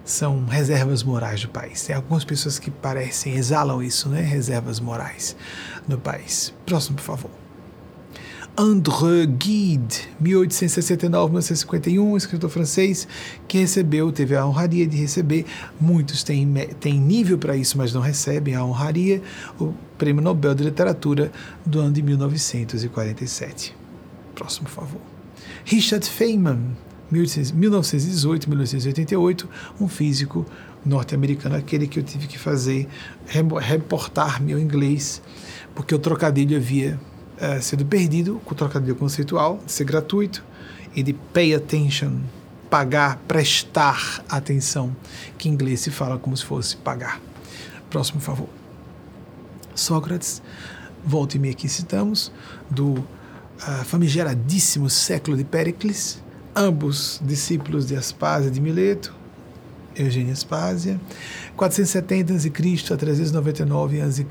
são 0.04 0.44
reservas 0.44 1.02
morais 1.02 1.42
do 1.42 1.48
país. 1.48 1.84
Tem 1.84 1.94
algumas 1.94 2.24
pessoas 2.24 2.58
que 2.58 2.70
parecem, 2.70 3.34
exalam 3.34 3.82
isso, 3.82 4.08
né? 4.08 4.20
Reservas 4.20 4.80
morais 4.80 5.36
no 5.86 5.98
país. 5.98 6.52
Próximo, 6.66 6.96
por 6.96 7.04
favor. 7.04 7.30
André 8.56 9.26
Gide, 9.40 10.10
1869-1951, 10.22 12.16
escritor 12.18 12.50
francês, 12.50 13.08
que 13.48 13.56
recebeu, 13.56 14.12
teve 14.12 14.36
a 14.36 14.44
honraria 14.44 14.86
de 14.86 14.94
receber, 14.94 15.46
muitos 15.80 16.22
têm, 16.22 16.52
têm 16.78 17.00
nível 17.00 17.38
para 17.38 17.56
isso, 17.56 17.78
mas 17.78 17.94
não 17.94 18.02
recebem 18.02 18.54
a 18.54 18.62
honraria, 18.62 19.22
o 19.58 19.72
Prêmio 19.96 20.22
Nobel 20.22 20.54
de 20.54 20.64
Literatura 20.64 21.32
do 21.64 21.80
ano 21.80 21.92
de 21.92 22.02
1947. 22.02 23.74
Próximo, 24.34 24.68
por 24.68 24.74
favor. 24.74 25.11
Richard 25.64 26.08
Feynman, 26.08 26.76
1918, 27.10 28.48
1988, 28.48 29.48
um 29.80 29.88
físico 29.88 30.46
norte-americano, 30.84 31.56
aquele 31.56 31.86
que 31.86 31.98
eu 31.98 32.02
tive 32.02 32.26
que 32.26 32.38
fazer, 32.38 32.88
reportar 33.60 34.42
meu 34.42 34.58
inglês, 34.58 35.22
porque 35.74 35.94
o 35.94 35.98
trocadilho 35.98 36.56
havia 36.56 36.98
uh, 37.36 37.62
sido 37.62 37.84
perdido, 37.84 38.40
o 38.44 38.54
trocadilho 38.54 38.96
conceitual, 38.96 39.60
de 39.64 39.72
ser 39.72 39.84
gratuito, 39.84 40.44
e 40.94 41.02
de 41.02 41.12
pay 41.12 41.54
attention, 41.54 42.18
pagar, 42.68 43.16
prestar 43.28 44.22
atenção, 44.28 44.94
que 45.38 45.48
em 45.48 45.52
inglês 45.52 45.80
se 45.80 45.90
fala 45.90 46.18
como 46.18 46.36
se 46.36 46.44
fosse 46.44 46.76
pagar. 46.76 47.20
Próximo, 47.88 48.20
favor. 48.20 48.48
Sócrates, 49.74 50.42
volta 51.04 51.36
e 51.36 51.40
meia 51.40 51.52
aqui 51.52 51.68
citamos, 51.68 52.32
do 52.70 53.04
uh, 53.58 53.84
famigeradíssimo 53.84 54.88
século 54.88 55.36
de 55.36 55.44
Péricles, 55.44 56.22
ambos 56.54 57.20
discípulos 57.24 57.86
de 57.86 57.96
Aspásia 57.96 58.50
de 58.50 58.60
Mileto, 58.60 59.14
Eugênio 59.94 60.32
Aspásia, 60.32 61.00
470 61.56 62.34
a.C. 62.34 62.92
a 62.92 62.96
399 62.96 64.00
a.C., 64.00 64.26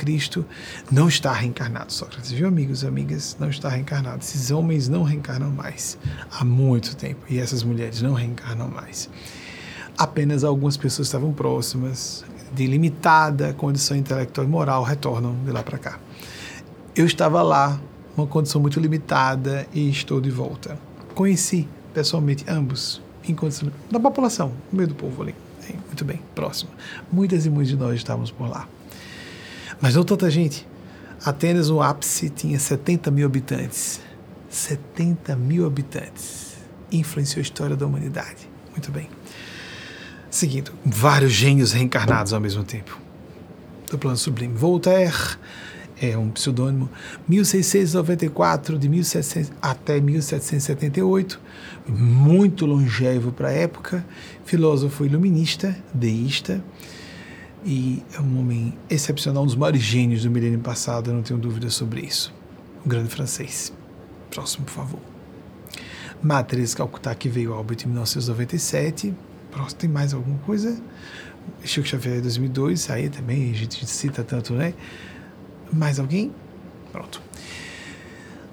não 0.92 1.08
está 1.08 1.32
reencarnado, 1.32 1.94
Sócrates, 1.94 2.32
viu, 2.32 2.48
amigos 2.48 2.84
e 2.84 2.88
amigas? 2.88 3.38
Não 3.40 3.50
está 3.50 3.70
reencarnado. 3.70 4.24
Esses 4.24 4.52
homens 4.52 4.90
não 4.90 5.04
reencarnam 5.04 5.52
mais 5.52 5.98
há 6.32 6.44
muito 6.44 6.96
tempo 6.96 7.26
e 7.30 7.40
essas 7.40 7.64
mulheres 7.64 8.02
não 8.02 8.14
reencarnam 8.14 8.68
mais. 8.68 9.10
Apenas 9.98 10.44
algumas 10.44 10.78
pessoas 10.78 11.08
estavam 11.08 11.32
próximas, 11.32 12.24
de 12.54 12.66
limitada 12.66 13.54
condição 13.54 13.96
intelectual 13.96 14.46
e 14.46 14.50
moral, 14.50 14.84
retornam 14.84 15.36
de 15.46 15.52
lá 15.52 15.64
para 15.64 15.78
cá. 15.78 16.00
Eu 16.96 17.06
estava 17.06 17.42
lá, 17.42 17.80
uma 18.16 18.28
condição 18.28 18.62
muito 18.62 18.80
limitada 18.80 19.68
e 19.74 19.90
estou 19.90 20.20
de 20.20 20.30
volta. 20.30 20.78
Conheci 21.16 21.68
pessoalmente 21.94 22.46
ambos, 22.48 23.02
em 23.28 23.36
condição 23.36 23.72
da 23.90 24.00
população, 24.00 24.54
no 24.72 24.78
meio 24.78 24.90
do 24.90 24.96
povo 24.96 25.22
ali. 25.22 25.36
Muito 25.88 26.04
bem, 26.06 26.20
próximo. 26.34 26.72
Muitas 27.12 27.46
e 27.46 27.50
muitos 27.50 27.70
de 27.70 27.78
nós 27.78 27.96
estávamos 27.96 28.32
por 28.32 28.50
lá. 28.50 28.68
Mas 29.80 29.96
não 29.96 30.04
tanta 30.04 30.30
gente. 30.30 30.68
Atenas, 31.24 31.70
no 31.70 31.82
ápice, 31.82 32.30
tinha 32.30 32.58
70 32.58 33.12
mil 33.12 33.26
habitantes. 33.26 34.02
70 34.50 35.36
mil 35.36 35.66
habitantes. 35.66 36.56
Influenciou 36.92 37.40
a 37.40 37.44
história 37.44 37.76
da 37.76 37.86
humanidade. 37.86 38.50
Muito 38.72 38.92
bem. 38.92 39.10
Seguindo, 40.30 40.72
vários 40.86 41.32
gênios 41.32 41.74
reencarnados 41.74 42.34
ao 42.34 42.40
mesmo 42.40 42.64
tempo. 42.64 42.98
Do 43.90 43.98
plano 43.98 44.18
sublime. 44.18 44.56
Voltaire 44.56 45.38
é 46.02 46.18
um 46.18 46.30
pseudônimo, 46.30 46.90
1694 47.28 48.78
de 48.78 48.90
1700 48.90 49.52
até 49.62 50.02
1778, 50.02 51.40
muito 51.88 52.66
longevo 52.66 53.32
para 53.32 53.50
a 53.50 53.52
época, 53.52 54.06
filósofo 54.44 55.06
iluminista, 55.06 55.78
deísta, 55.94 56.64
e 57.64 58.02
é 58.14 58.20
um 58.20 58.40
homem 58.40 58.74
excepcional, 58.90 59.44
um 59.44 59.46
dos 59.46 59.56
maiores 59.56 59.82
gênios 59.82 60.24
do 60.24 60.32
milênio 60.32 60.60
passado, 60.60 61.14
não 61.14 61.22
tenho 61.22 61.40
dúvida 61.40 61.70
sobre 61.70 62.02
isso. 62.02 62.34
Um 62.84 62.90
grande 62.90 63.10
francês. 63.10 63.72
Próximo, 64.32 64.66
por 64.66 64.72
favor. 64.72 65.00
Matriz 66.24 66.74
Calcutá, 66.74 67.14
que 67.14 67.30
veio 67.30 67.54
ao 67.54 67.60
óbito 67.60 67.86
em 67.86 67.90
1997, 67.90 69.14
Pronto, 69.52 69.76
tem 69.76 69.90
mais 69.90 70.14
alguma 70.14 70.40
coisa? 70.40 70.82
Chico 71.64 71.86
Xavier 71.86 72.22
2002, 72.22 72.90
aí 72.90 73.10
também 73.10 73.52
a 73.52 73.54
gente 73.54 73.86
cita 73.86 74.24
tanto, 74.24 74.54
né? 74.54 74.74
Mais 75.72 76.00
alguém? 76.00 76.32
Pronto. 76.92 77.22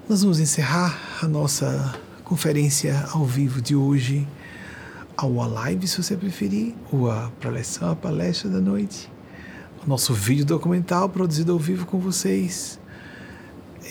Nós 0.07 0.21
vamos 0.21 0.39
encerrar 0.39 0.97
a 1.21 1.27
nossa 1.27 1.99
conferência 2.23 3.05
ao 3.11 3.25
vivo 3.25 3.61
de 3.61 3.75
hoje, 3.75 4.27
ao 5.17 5.31
live, 5.33 5.87
se 5.87 6.01
você 6.01 6.15
preferir, 6.15 6.73
ou 6.91 7.11
a 7.11 7.29
preleção, 7.39 7.91
a 7.91 7.95
palestra 7.95 8.49
da 8.49 8.61
noite, 8.61 9.11
o 9.85 9.89
nosso 9.89 10.13
vídeo 10.13 10.45
documental 10.45 11.09
produzido 11.09 11.51
ao 11.51 11.59
vivo 11.59 11.85
com 11.85 11.99
vocês 11.99 12.79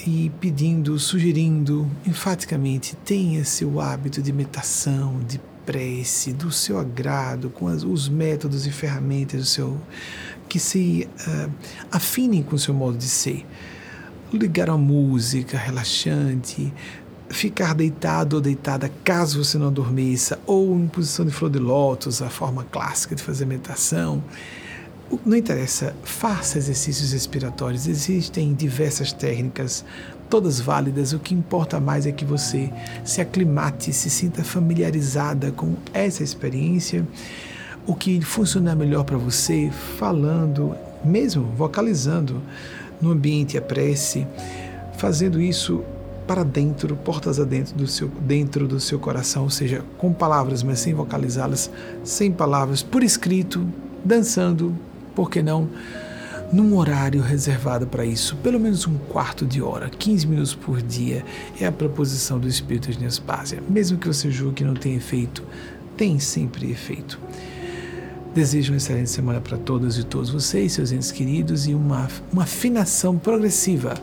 e 0.07 0.31
pedindo, 0.41 0.99
sugerindo 0.99 1.91
enfaticamente, 2.07 2.97
tenha 2.97 3.45
seu 3.45 3.81
hábito 3.81 4.23
de 4.23 4.33
meditação, 4.33 5.21
de 5.27 5.39
prece, 5.67 6.33
do 6.33 6.51
seu 6.51 6.79
agrado, 6.79 7.51
com 7.51 7.69
as, 7.69 7.83
os 7.83 8.09
métodos 8.09 8.67
e 8.67 8.71
ferramentas 8.71 9.41
do 9.41 9.47
seu, 9.47 9.81
que 10.49 10.59
se 10.59 11.09
uh, 11.27 11.51
afinem 11.93 12.43
com 12.43 12.57
o 12.57 12.59
seu 12.59 12.75
modo 12.75 12.97
de 12.97 13.09
ser. 13.09 13.47
Ligar 14.33 14.69
a 14.69 14.77
música 14.77 15.57
relaxante, 15.57 16.73
ficar 17.31 17.75
deitado 17.75 18.37
ou 18.37 18.43
deitada 18.43 18.91
caso 19.05 19.43
você 19.43 19.59
não 19.59 19.69
adormeça, 19.69 20.39
ou 20.47 20.75
em 20.75 20.87
posição 20.87 21.25
de 21.25 21.33
flor 21.33 21.51
de 21.51 21.59
lótus, 21.59 22.20
a 22.20 22.29
forma 22.29 22.65
clássica 22.65 23.15
de 23.15 23.23
fazer 23.23 23.47
meditação. 23.47 24.23
Não 25.25 25.37
interessa, 25.37 25.95
faça 26.03 26.59
exercícios 26.59 27.12
respiratórios. 27.12 27.87
Existem 27.87 28.53
diversas 28.53 29.12
técnicas 29.12 29.85
todas 30.29 30.61
válidas. 30.61 31.12
O 31.12 31.19
que 31.19 31.35
importa 31.35 31.81
mais 31.81 32.07
é 32.07 32.12
que 32.12 32.25
você 32.25 32.70
se 33.05 33.20
aclimate, 33.20 33.93
se 33.93 34.11
sinta 34.11 34.45
familiarizada 34.45 35.51
com 35.51 35.75
essa 35.93 36.23
experiência. 36.23 37.07
O 37.89 37.94
que 37.94 38.20
funcionar 38.20 38.77
melhor 38.77 39.02
para 39.02 39.16
você, 39.16 39.70
falando, 39.97 40.77
mesmo 41.02 41.47
vocalizando 41.56 42.43
no 43.01 43.12
ambiente 43.12 43.56
a 43.56 43.62
prece, 43.62 44.27
fazendo 44.98 45.40
isso 45.40 45.82
para 46.27 46.44
dentro, 46.44 46.94
portas 46.97 47.40
adentro 47.40 47.74
do 47.74 47.86
seu, 47.86 48.09
dentro 48.09 48.69
do 48.69 48.78
seu 48.78 48.98
coração, 48.98 49.44
ou 49.44 49.48
seja, 49.48 49.82
com 49.97 50.12
palavras, 50.12 50.62
mas 50.62 50.81
sem 50.81 50.93
vocalizá-las, 50.93 51.70
sem 52.05 52.31
palavras, 52.31 52.82
por 52.82 53.02
escrito, 53.02 53.66
dançando, 54.05 54.77
por 55.15 55.31
que 55.31 55.43
não? 55.43 55.66
num 56.52 56.77
horário 56.77 57.20
reservado 57.23 57.86
para 57.86 58.05
isso, 58.05 58.36
pelo 58.36 58.60
menos 58.60 58.86
um 58.86 58.97
quarto 58.97 59.47
de 59.47 59.60
hora, 59.60 59.90
15 59.90 60.27
minutos 60.27 60.55
por 60.55 60.81
dia, 60.81 61.24
é 61.59 61.66
a 61.66 61.73
proposição 61.73 62.39
do 62.39 62.48
Espírito 62.48 62.90
de 62.90 62.98
Nespásia. 62.98 63.62
Mesmo 63.69 63.98
que 63.98 64.06
você 64.06 64.31
julgue 64.31 64.56
que 64.56 64.65
não 64.65 64.73
tem 64.73 64.94
efeito, 64.94 65.43
tem 65.94 66.19
sempre 66.19 66.70
efeito. 66.70 67.19
Desejo 68.35 68.73
uma 68.73 68.77
excelente 68.77 69.11
semana 69.11 69.41
para 69.41 69.57
todas 69.57 69.97
e 69.97 70.05
todos 70.05 70.31
vocês, 70.31 70.73
seus 70.73 70.93
entes 70.93 71.11
queridos, 71.11 71.67
e 71.67 71.75
uma, 71.75 72.09
uma 72.33 72.43
afinação 72.43 73.17
progressiva 73.19 73.95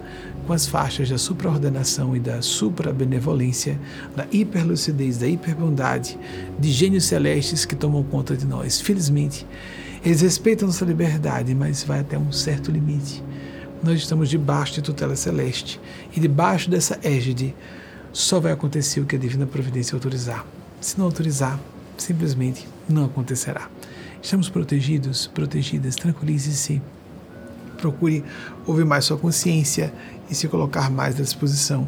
com 0.48 0.54
as 0.54 0.68
faixas 0.68 1.10
da 1.10 1.18
supraordenação 1.18 2.16
e 2.16 2.20
da 2.20 2.42
suprabenevolência, 2.42 3.80
da 4.16 4.28
hiperlucidez, 4.32 5.20
da 5.20 5.28
hiperbondade, 5.28 6.18
de 6.60 6.72
gênios 6.72 7.06
celestes 7.06 7.66
que 7.66 7.76
tomam 7.76 8.04
conta 8.04 8.36
de 8.36 8.46
nós. 8.46 8.82
Felizmente, 8.82 9.46
eles 10.04 10.22
respeitam 10.22 10.68
nossa 10.68 10.86
liberdade, 10.86 11.54
mas 11.56 11.84
vai 11.84 12.00
até 12.00 12.18
um 12.18 12.32
certo 12.32 12.72
limite. 12.72 13.24
Nós 13.82 14.00
estamos 14.00 14.30
debaixo 14.30 14.74
de 14.74 14.82
tutela 14.82 15.16
celeste 15.16 15.80
e 16.16 16.20
debaixo 16.20 16.70
dessa 16.70 17.00
égide 17.04 17.56
só 18.12 18.40
vai 18.40 18.52
acontecer 18.52 19.00
o 19.00 19.06
que 19.06 19.16
a 19.16 19.20
divina 19.20 19.46
providência 19.46 19.96
autorizar. 19.96 20.46
Se 20.82 20.98
não 20.98 21.06
autorizar, 21.06 21.60
simplesmente 21.98 22.68
não 22.88 23.06
acontecerá. 23.06 23.70
Estamos 24.26 24.50
protegidos, 24.50 25.28
protegidas, 25.28 25.96
tranquilize-se. 25.96 26.82
Procure 27.78 28.24
ouvir 28.66 28.84
mais 28.84 29.06
sua 29.06 29.20
consciência 29.20 29.94
e 30.28 30.34
se 30.34 30.48
colocar 30.48 30.90
mais 30.90 31.20
à 31.20 31.22
disposição 31.22 31.88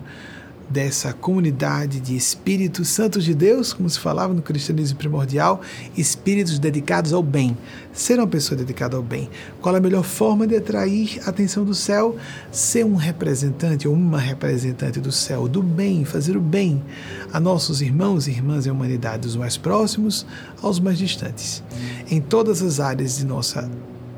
dessa 0.70 1.14
comunidade 1.14 2.00
de 2.00 2.16
espíritos 2.16 2.90
santos 2.90 3.24
de 3.24 3.34
Deus, 3.34 3.74
como 3.74 3.90
se 3.90 4.00
falava 4.00 4.34
no 4.34 4.42
cristianismo 4.42 4.98
primordial, 4.98 5.62
espíritos 5.96 6.60
dedicados 6.60 7.14
ao 7.14 7.24
bem. 7.24 7.58
Ser 7.94 8.20
uma 8.20 8.28
pessoa 8.28 8.58
dedicada 8.58 8.96
ao 8.98 9.04
bem. 9.04 9.30
Qual 9.62 9.76
a 9.76 9.80
melhor 9.80 10.04
forma 10.04 10.46
de 10.46 10.56
atrair 10.56 11.20
a 11.26 11.30
atenção 11.30 11.64
do 11.64 11.74
céu? 11.74 12.16
Ser 12.52 12.86
um 12.86 12.96
representante 12.96 13.88
ou 13.88 13.94
uma 13.94 14.20
representante 14.20 15.00
do 15.00 15.12
céu, 15.12 15.48
do 15.48 15.64
bem, 15.64 16.04
fazer 16.06 16.36
o 16.36 16.42
bem 16.42 16.84
a 17.32 17.40
nossos 17.40 17.82
irmãos 17.82 18.28
e 18.28 18.32
irmãs 18.32 18.66
e 18.66 18.70
humanidade, 18.70 19.24
dos 19.24 19.36
mais 19.36 19.58
próximos 19.58 20.26
aos 20.62 20.80
mais 20.80 20.98
distantes. 20.98 21.64
Em 22.10 22.22
todas 22.22 22.62
as 22.62 22.80
áreas 22.80 23.18
de 23.18 23.26
nossa 23.26 23.70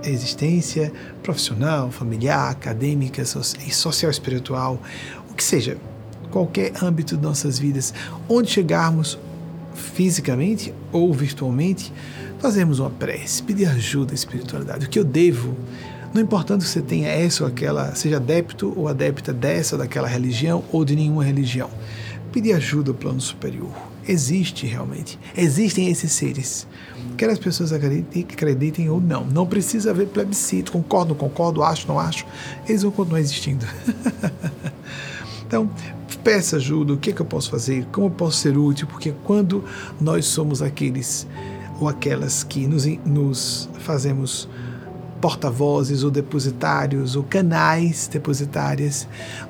existência 0.04 0.92
profissional, 1.22 1.92
familiar, 1.92 2.52
acadêmica 2.52 3.24
social 3.26 4.10
espiritual, 4.10 4.82
o 5.30 5.34
que 5.34 5.44
seja, 5.44 5.78
qualquer 6.32 6.72
âmbito 6.84 7.18
de 7.18 7.24
nossas 7.24 7.60
vidas, 7.60 7.94
onde 8.28 8.50
chegarmos 8.50 9.18
fisicamente 9.74 10.74
ou 10.92 11.14
virtualmente, 11.14 11.92
fazemos 12.40 12.80
uma 12.80 12.90
prece, 12.90 13.44
pedir 13.44 13.66
ajuda 13.66 14.14
à 14.14 14.16
espiritualidade. 14.16 14.86
O 14.86 14.90
que 14.90 15.00
eu 15.00 15.04
devo, 15.04 15.56
não 16.14 16.22
importando 16.22 16.64
que 16.64 16.70
você 16.70 16.82
tenha 16.82 17.10
essa 17.10 17.44
ou 17.44 17.50
aquela, 17.50 17.94
seja 17.96 18.18
adepto 18.18 18.74
ou 18.76 18.88
adepta 18.88 19.34
dessa 19.34 19.76
ou 19.76 19.80
daquela 19.80 20.08
religião 20.08 20.64
ou 20.72 20.84
de 20.84 20.96
nenhuma 20.96 21.24
religião, 21.24 21.70
pedir 22.32 22.54
ajuda 22.54 22.92
ao 22.92 22.96
plano 22.96 23.20
superior. 23.22 23.72
Existe 24.08 24.66
realmente. 24.66 25.20
Existem 25.38 25.90
esses 25.90 26.12
seres. 26.12 26.68
Quer 27.18 27.30
as 27.30 27.38
pessoas 27.38 27.72
acreditem, 27.74 28.24
acreditem 28.24 28.90
ou 28.90 29.00
não. 29.00 29.26
Não 29.26 29.46
precisa 29.46 29.92
haver 29.92 30.08
plebiscito. 30.08 30.72
Concordo, 30.72 31.14
concordo, 31.14 31.62
acho, 31.62 31.88
não 31.88 32.00
acho. 32.00 32.26
Eles 32.68 32.82
vão 32.82 32.92
continuar 32.92 33.20
existindo. 33.20 33.66
então, 35.46 35.70
peça 36.30 36.58
ajuda, 36.58 36.94
o 36.94 36.98
que, 36.98 37.10
é 37.10 37.14
que 37.14 37.22
eu 37.24 37.26
posso 37.26 37.50
fazer, 37.50 37.88
como 37.92 38.06
eu 38.06 38.12
posso 38.12 38.38
ser 38.38 38.56
útil, 38.56 38.86
porque 38.86 39.16
quando 39.24 39.64
nós 40.00 40.28
somos 40.28 40.62
aqueles 40.62 41.26
ou 41.80 41.90
aquelas 41.90 42.44
que 42.44 42.68
nos, 42.68 42.86
nos 43.04 43.68
fazemos 43.80 44.48
porta-vozes 45.20 46.04
ou 46.04 46.12
depositários 46.12 47.16
ou 47.16 47.24
canais 47.24 48.08
depositárias, 48.08 49.08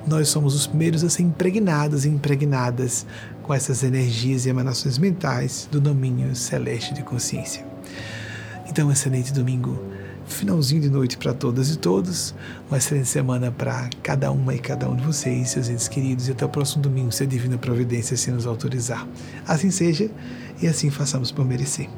nós 0.07 0.29
somos 0.29 0.55
os 0.55 0.67
primeiros 0.67 1.03
a 1.03 1.09
ser 1.09 1.23
impregnados 1.23 2.05
e 2.05 2.09
impregnadas 2.09 3.05
com 3.43 3.53
essas 3.53 3.83
energias 3.83 4.45
e 4.45 4.49
emanações 4.49 4.97
mentais 4.97 5.67
do 5.69 5.81
domínio 5.81 6.33
celeste 6.33 6.93
de 6.93 7.03
consciência. 7.03 7.65
Então, 8.69 8.89
excelente 8.89 9.33
domingo 9.33 9.77
finalzinho 10.33 10.81
de 10.81 10.89
noite 10.89 11.17
para 11.17 11.33
todas 11.33 11.71
e 11.71 11.77
todos. 11.77 12.33
Uma 12.69 12.77
excelente 12.77 13.07
semana 13.07 13.51
para 13.51 13.89
cada 14.03 14.31
uma 14.31 14.55
e 14.55 14.59
cada 14.59 14.89
um 14.89 14.95
de 14.95 15.03
vocês, 15.03 15.49
seus 15.49 15.69
entes 15.69 15.87
queridos, 15.87 16.27
e 16.27 16.31
até 16.31 16.45
o 16.45 16.49
próximo 16.49 16.81
domingo, 16.81 17.11
se 17.11 17.23
a 17.23 17.25
Divina 17.25 17.57
Providência 17.57 18.15
se 18.15 18.31
nos 18.31 18.45
autorizar. 18.45 19.07
Assim 19.47 19.71
seja 19.71 20.09
e 20.61 20.67
assim 20.67 20.89
façamos 20.89 21.31
por 21.31 21.45
merecer. 21.45 21.89